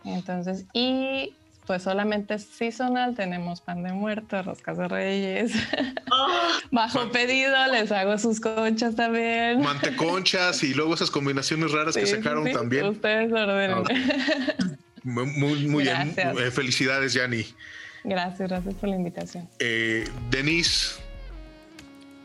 Entonces, 0.05 0.65
y 0.73 1.35
pues 1.67 1.83
solamente 1.83 2.39
seasonal, 2.39 3.13
tenemos 3.13 3.59
pan 3.59 3.83
de 3.83 3.91
muerto, 3.91 4.41
roscas 4.41 4.77
de 4.77 4.87
reyes. 4.87 5.51
Oh. 6.09 6.27
Bajo 6.71 7.11
pedido, 7.11 7.55
les 7.71 7.91
hago 7.91 8.17
sus 8.17 8.39
conchas 8.39 8.95
también. 8.95 9.59
Manteconchas 9.59 10.63
y 10.63 10.73
luego 10.73 10.95
esas 10.95 11.11
combinaciones 11.11 11.73
raras 11.73 11.95
que 11.95 12.07
sacaron 12.07 12.49
también. 12.51 12.85
Ustedes 12.85 13.31
ordenen. 13.31 13.83
Muy, 15.03 15.67
muy 15.67 15.83
bien. 15.83 16.13
Eh, 16.17 16.51
felicidades, 16.51 17.13
Yanni. 17.13 17.45
Gracias, 18.03 18.49
gracias 18.49 18.73
por 18.75 18.89
la 18.89 18.95
invitación. 18.95 19.47
Eh, 19.59 20.09
Denise. 20.29 20.95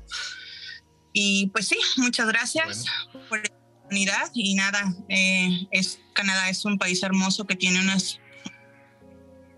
y 1.13 1.47
pues 1.47 1.67
sí, 1.67 1.77
muchas 1.97 2.27
gracias 2.27 2.85
por 3.29 3.39
la 3.39 3.49
oportunidad. 3.77 4.31
Y 4.33 4.55
nada, 4.55 4.93
eh, 5.09 5.67
es, 5.71 5.99
Canadá 6.13 6.49
es 6.49 6.65
un 6.65 6.77
país 6.77 7.03
hermoso 7.03 7.45
que 7.45 7.55
tiene 7.55 7.79
unas 7.79 8.19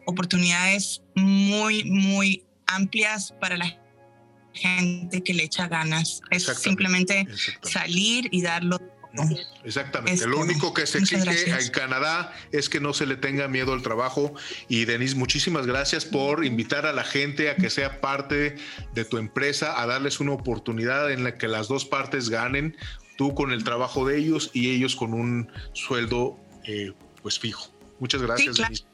oportunidades 0.06 1.02
muy, 1.16 1.86
muy 1.86 2.44
amplias 2.68 3.34
para 3.40 3.58
la 3.58 3.80
gente 4.54 5.24
que 5.24 5.34
le 5.34 5.44
echa 5.44 5.68
ganas. 5.68 6.22
Es 6.30 6.44
simplemente 6.44 7.28
salir 7.62 8.28
y 8.32 8.42
darlo 8.42 8.80
Exactamente. 9.64 10.28
Lo 10.28 10.40
único 10.40 10.74
que 10.74 10.86
se 10.86 11.00
exige 11.00 11.50
en 11.50 11.70
Canadá 11.70 12.34
es 12.52 12.70
que 12.70 12.80
no 12.80 12.94
se 12.94 13.06
le 13.06 13.16
tenga 13.16 13.48
miedo 13.48 13.74
al 13.74 13.82
trabajo. 13.82 14.34
Y 14.68 14.86
Denise, 14.86 15.16
muchísimas 15.16 15.66
gracias 15.66 16.06
por 16.06 16.46
invitar 16.46 16.86
a 16.86 16.94
la 16.94 17.04
gente 17.04 17.50
a 17.50 17.56
que 17.56 17.70
sea 17.70 18.02
parte 18.02 18.56
de 18.94 19.06
tu 19.06 19.18
empresa, 19.18 19.82
a 19.82 19.86
darles 19.86 20.20
una 20.20 20.34
oportunidad 20.34 21.12
en 21.12 21.24
la 21.24 21.38
que 21.38 21.48
las 21.48 21.68
dos 21.68 21.86
partes 21.86 22.30
ganen, 22.30 22.76
tú 23.18 23.34
con 23.34 23.52
el 23.52 23.64
trabajo 23.64 24.06
de 24.06 24.18
ellos 24.18 24.52
y 24.54 24.72
ellos 24.72 24.96
con 24.96 25.14
un 25.14 25.52
sueldo 25.74 26.38
eh, 26.66 26.94
pues 27.22 27.40
fijo. 27.40 27.72
Muchas 28.00 28.22
gracias. 28.22 28.58
Denise. 28.58 28.86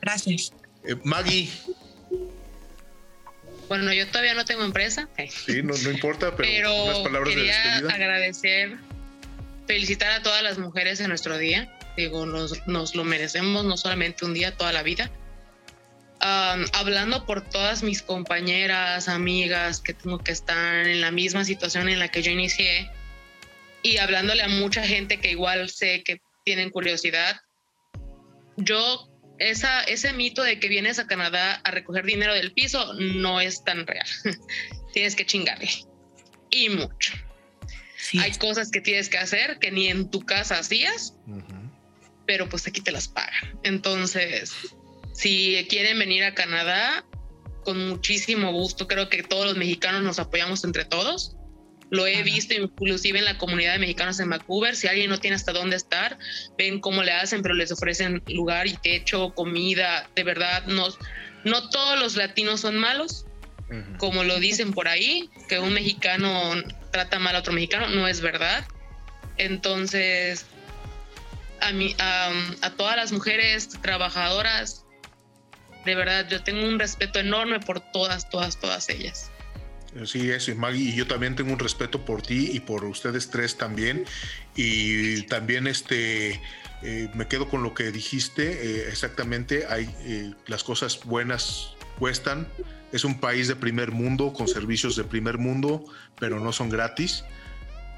Gracias. 0.00 0.52
Eh, 0.84 0.96
Maggie. 1.04 1.50
Bueno, 3.68 3.92
yo 3.92 4.04
todavía 4.08 4.34
no 4.34 4.44
tengo 4.44 4.64
empresa. 4.64 5.08
Sí, 5.46 5.62
no, 5.62 5.76
importa, 5.88 6.34
pero, 6.34 6.86
unas 6.86 6.98
palabras 6.98 7.32
quería 7.32 7.56
de 7.56 7.70
despedida. 7.70 7.94
agradecer 7.94 8.78
felicitar 9.70 10.10
a 10.10 10.20
todas 10.20 10.42
las 10.42 10.58
mujeres 10.58 10.98
en 10.98 11.10
nuestro 11.10 11.38
día. 11.38 11.72
Digo, 11.96 12.26
nos, 12.26 12.66
nos 12.66 12.96
lo 12.96 13.04
merecemos 13.04 13.64
no 13.64 13.76
solamente 13.76 14.24
un 14.24 14.34
día, 14.34 14.56
toda 14.56 14.72
la 14.72 14.82
vida. 14.82 15.12
hablando 16.18 17.24
por 17.24 17.48
todas 17.48 17.84
mis 17.84 18.02
compañeras, 18.02 19.08
amigas 19.08 19.80
que 19.80 19.94
tengo 19.94 20.18
que 20.18 20.32
estar 20.32 20.88
en 20.88 21.00
la 21.00 21.12
misma 21.12 21.44
situación 21.44 21.88
en 21.88 22.00
la 22.00 22.08
que 22.08 22.20
yo 22.20 22.32
inicié 22.32 22.90
y 23.84 23.98
hablándole 23.98 24.42
a 24.42 24.48
mucha 24.48 24.82
gente 24.82 25.20
que 25.20 25.30
igual 25.30 25.70
sé 25.70 26.02
que 26.02 26.20
tienen 26.44 26.70
curiosidad, 26.70 27.40
yo, 28.56 29.08
esa, 29.38 29.84
ese 29.84 30.12
mito 30.12 30.42
de 30.42 30.58
que 30.58 30.66
vienes 30.66 30.98
a 30.98 31.06
Canadá 31.06 31.60
a 31.62 31.70
recoger 31.70 32.04
dinero 32.04 32.34
del 32.34 32.52
piso 32.52 32.92
no 32.94 33.40
es 33.40 33.62
tan 33.62 33.86
real. 33.86 34.08
Tienes 34.92 35.14
que 35.14 35.24
chingarle 35.24 35.70
y 36.50 36.70
mucho. 36.70 37.12
Hay 38.18 38.32
cosas 38.32 38.70
que 38.70 38.80
tienes 38.80 39.08
que 39.08 39.18
hacer 39.18 39.58
que 39.58 39.70
ni 39.70 39.88
en 39.88 40.10
tu 40.10 40.20
casa 40.20 40.58
hacías, 40.58 41.14
pero 42.26 42.48
pues 42.48 42.66
aquí 42.66 42.80
te 42.80 42.92
las 42.92 43.08
pagan. 43.08 43.58
Entonces, 43.62 44.52
si 45.12 45.66
quieren 45.68 45.98
venir 45.98 46.24
a 46.24 46.34
Canadá, 46.34 47.04
con 47.64 47.88
muchísimo 47.88 48.52
gusto, 48.52 48.86
creo 48.86 49.08
que 49.08 49.22
todos 49.22 49.46
los 49.46 49.56
mexicanos 49.56 50.02
nos 50.02 50.18
apoyamos 50.18 50.64
entre 50.64 50.84
todos. 50.84 51.36
Lo 51.90 52.06
he 52.06 52.22
visto 52.22 52.54
inclusive 52.54 53.18
en 53.18 53.24
la 53.24 53.36
comunidad 53.36 53.72
de 53.72 53.80
mexicanos 53.80 54.20
en 54.20 54.30
Vancouver. 54.30 54.76
Si 54.76 54.86
alguien 54.86 55.10
no 55.10 55.18
tiene 55.18 55.34
hasta 55.34 55.52
dónde 55.52 55.76
estar, 55.76 56.18
ven 56.56 56.80
cómo 56.80 57.02
le 57.02 57.12
hacen, 57.12 57.42
pero 57.42 57.54
les 57.54 57.72
ofrecen 57.72 58.22
lugar 58.28 58.68
y 58.68 58.74
techo, 58.74 59.34
comida. 59.34 60.08
De 60.14 60.22
verdad, 60.22 60.64
no, 60.66 60.86
no 61.44 61.68
todos 61.70 61.98
los 61.98 62.16
latinos 62.16 62.60
son 62.60 62.76
malos, 62.76 63.26
como 63.98 64.24
lo 64.24 64.38
dicen 64.40 64.72
por 64.72 64.88
ahí, 64.88 65.30
que 65.48 65.58
un 65.58 65.72
mexicano 65.72 66.54
trata 66.90 67.18
mal 67.18 67.36
a 67.36 67.40
otro 67.40 67.52
mexicano, 67.52 67.88
no 67.88 68.08
es 68.08 68.20
verdad. 68.20 68.66
Entonces, 69.36 70.46
a, 71.60 71.72
mí, 71.72 71.94
a, 71.98 72.70
todas 72.76 72.96
las 72.96 73.12
mujeres 73.12 73.68
trabajadoras, 73.80 74.84
de 75.84 75.94
verdad, 75.94 76.28
yo 76.28 76.42
tengo 76.42 76.66
un 76.66 76.78
respeto 76.78 77.18
enorme 77.18 77.60
por 77.60 77.80
todas, 77.92 78.28
todas, 78.28 78.58
todas 78.58 78.88
ellas. 78.88 79.30
Sí, 80.04 80.30
eso, 80.30 80.52
y 80.52 80.54
Maggie, 80.54 80.90
y 80.90 80.94
yo 80.94 81.06
también 81.06 81.34
tengo 81.34 81.52
un 81.52 81.58
respeto 81.58 82.04
por 82.04 82.22
ti 82.22 82.50
y 82.52 82.60
por 82.60 82.84
ustedes 82.84 83.30
tres 83.30 83.56
también. 83.56 84.04
Y 84.54 85.22
también 85.22 85.66
este, 85.66 86.40
eh, 86.82 87.08
me 87.14 87.26
quedo 87.26 87.48
con 87.48 87.62
lo 87.62 87.74
que 87.74 87.90
dijiste, 87.90 88.52
eh, 88.52 88.88
exactamente, 88.88 89.66
hay 89.68 89.92
eh, 90.00 90.32
las 90.46 90.62
cosas 90.62 91.00
buenas 91.04 91.74
cuestan, 91.98 92.46
es 92.92 93.04
un 93.04 93.18
país 93.18 93.48
de 93.48 93.56
primer 93.56 93.92
mundo, 93.92 94.32
con 94.32 94.48
servicios 94.48 94.96
de 94.96 95.04
primer 95.04 95.38
mundo, 95.38 95.84
pero 96.18 96.40
no 96.40 96.52
son 96.52 96.68
gratis. 96.68 97.24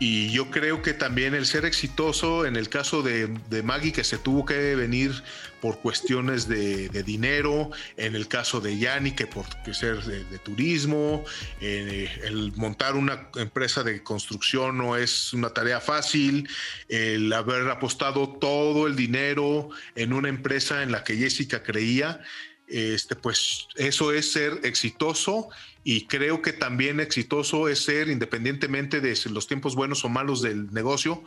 Y 0.04 0.30
yo 0.30 0.50
creo 0.50 0.82
que 0.82 0.94
también 0.94 1.32
el 1.32 1.46
ser 1.46 1.64
exitoso, 1.64 2.44
en 2.44 2.56
el 2.56 2.68
caso 2.68 3.02
de, 3.02 3.28
Maggie, 3.62 3.92
que 3.92 4.02
se 4.02 4.18
tuvo 4.18 4.44
que 4.44 4.74
venir 4.74 5.12
por 5.60 5.78
cuestiones 5.78 6.48
de, 6.48 6.88
dinero, 7.04 7.70
en 7.96 8.16
el 8.16 8.26
caso 8.26 8.60
de 8.60 8.76
Yanni, 8.76 9.12
que 9.12 9.28
por 9.28 9.46
ser 9.72 10.02
de, 10.02 10.38
turismo, 10.40 11.24
eh, 11.60 12.10
el 12.24 12.52
montar 12.56 12.96
una 12.96 13.28
empresa 13.36 13.84
de 13.84 14.02
construcción 14.02 14.76
no 14.76 14.96
es 14.96 15.32
una 15.34 15.50
tarea 15.50 15.80
fácil, 15.80 16.48
el 16.88 17.32
haber 17.32 17.70
apostado 17.70 18.28
todo 18.28 18.88
el 18.88 18.96
dinero 18.96 19.68
en 19.94 20.14
una 20.14 20.28
empresa 20.28 20.82
en 20.82 20.90
la 20.90 21.04
que 21.04 21.16
Jessica 21.16 21.62
creía, 21.62 22.22
este, 22.68 23.16
pues 23.16 23.66
eso 23.76 24.12
es 24.12 24.32
ser 24.32 24.60
exitoso 24.62 25.48
y 25.84 26.06
creo 26.06 26.42
que 26.42 26.52
también 26.52 27.00
exitoso 27.00 27.68
es 27.68 27.84
ser, 27.84 28.08
independientemente 28.08 29.00
de 29.00 29.18
los 29.30 29.46
tiempos 29.46 29.74
buenos 29.74 30.04
o 30.04 30.08
malos 30.08 30.42
del 30.42 30.72
negocio, 30.72 31.22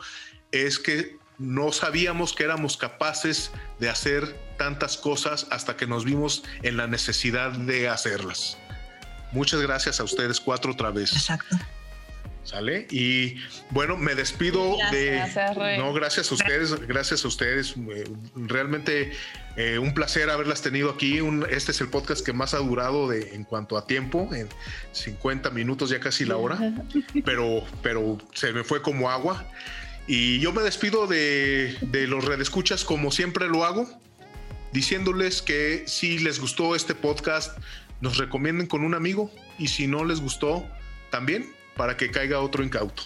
es 0.50 0.78
que 0.78 1.18
no 1.38 1.72
sabíamos 1.72 2.32
que 2.32 2.44
éramos 2.44 2.76
capaces 2.76 3.50
de 3.78 3.90
hacer 3.90 4.34
tantas 4.56 4.96
cosas 4.96 5.46
hasta 5.50 5.76
que 5.76 5.86
nos 5.86 6.04
vimos 6.04 6.42
en 6.62 6.76
la 6.76 6.86
necesidad 6.86 7.52
de 7.52 7.88
hacerlas. 7.88 8.56
Muchas 9.32 9.60
gracias 9.60 10.00
a 10.00 10.04
ustedes 10.04 10.40
cuatro 10.40 10.72
otra 10.72 10.90
vez. 10.90 11.12
Exacto. 11.12 11.56
¿Sale? 12.46 12.86
Y 12.92 13.38
bueno, 13.70 13.96
me 13.96 14.14
despido 14.14 14.76
de... 14.92 15.20
no, 15.78 15.92
gracias 15.92 16.30
a 16.30 16.34
ustedes, 16.36 16.86
gracias 16.86 17.24
a 17.24 17.28
ustedes. 17.28 17.74
Eh, 17.76 18.04
realmente 18.36 19.10
eh, 19.56 19.78
un 19.80 19.92
placer 19.94 20.30
haberlas 20.30 20.62
tenido 20.62 20.90
aquí. 20.90 21.18
este 21.50 21.72
es 21.72 21.80
el 21.80 21.88
podcast 21.88 22.24
que 22.24 22.32
más 22.32 22.54
ha 22.54 22.58
durado 22.58 23.08
de, 23.08 23.34
en 23.34 23.42
cuanto 23.42 23.76
a 23.76 23.86
tiempo, 23.88 24.30
en 24.32 24.48
50 24.92 25.50
minutos, 25.50 25.90
ya 25.90 25.98
casi 25.98 26.24
la 26.24 26.36
hora, 26.36 26.56
pero, 27.24 27.64
pero 27.82 28.16
se 28.32 28.52
me 28.52 28.62
fue 28.62 28.80
como 28.80 29.10
agua. 29.10 29.44
Y 30.06 30.38
yo 30.38 30.52
me 30.52 30.62
despido 30.62 31.08
de, 31.08 31.76
de 31.80 32.06
los 32.06 32.24
redescuchas 32.24 32.84
como 32.84 33.10
siempre 33.10 33.48
lo 33.48 33.64
hago, 33.64 33.88
diciéndoles 34.72 35.42
que 35.42 35.82
si 35.88 36.20
les 36.20 36.38
gustó 36.38 36.76
este 36.76 36.94
podcast, 36.94 37.58
nos 38.00 38.18
recomienden 38.18 38.68
con 38.68 38.84
un 38.84 38.94
amigo 38.94 39.32
y 39.58 39.66
si 39.66 39.88
no 39.88 40.04
les 40.04 40.20
gustó, 40.20 40.64
también 41.10 41.56
para 41.76 41.96
que 41.96 42.10
caiga 42.10 42.40
otro 42.40 42.64
incauto. 42.64 43.04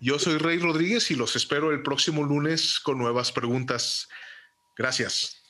Yo 0.00 0.18
soy 0.18 0.38
Rey 0.38 0.58
Rodríguez 0.58 1.10
y 1.10 1.14
los 1.14 1.36
espero 1.36 1.70
el 1.72 1.82
próximo 1.82 2.22
lunes 2.22 2.80
con 2.80 2.98
nuevas 2.98 3.32
preguntas. 3.32 4.08
Gracias. 4.76 5.42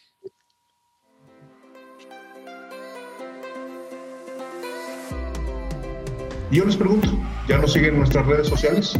Y 6.51 6.57
yo 6.59 6.64
les 6.64 6.77
pregunto, 6.77 7.09
¿ya 7.49 7.59
nos 7.59 7.73
siguen 7.73 7.95
en 7.95 7.99
nuestras 7.99 8.25
redes 8.27 8.47
sociales? 8.47 8.95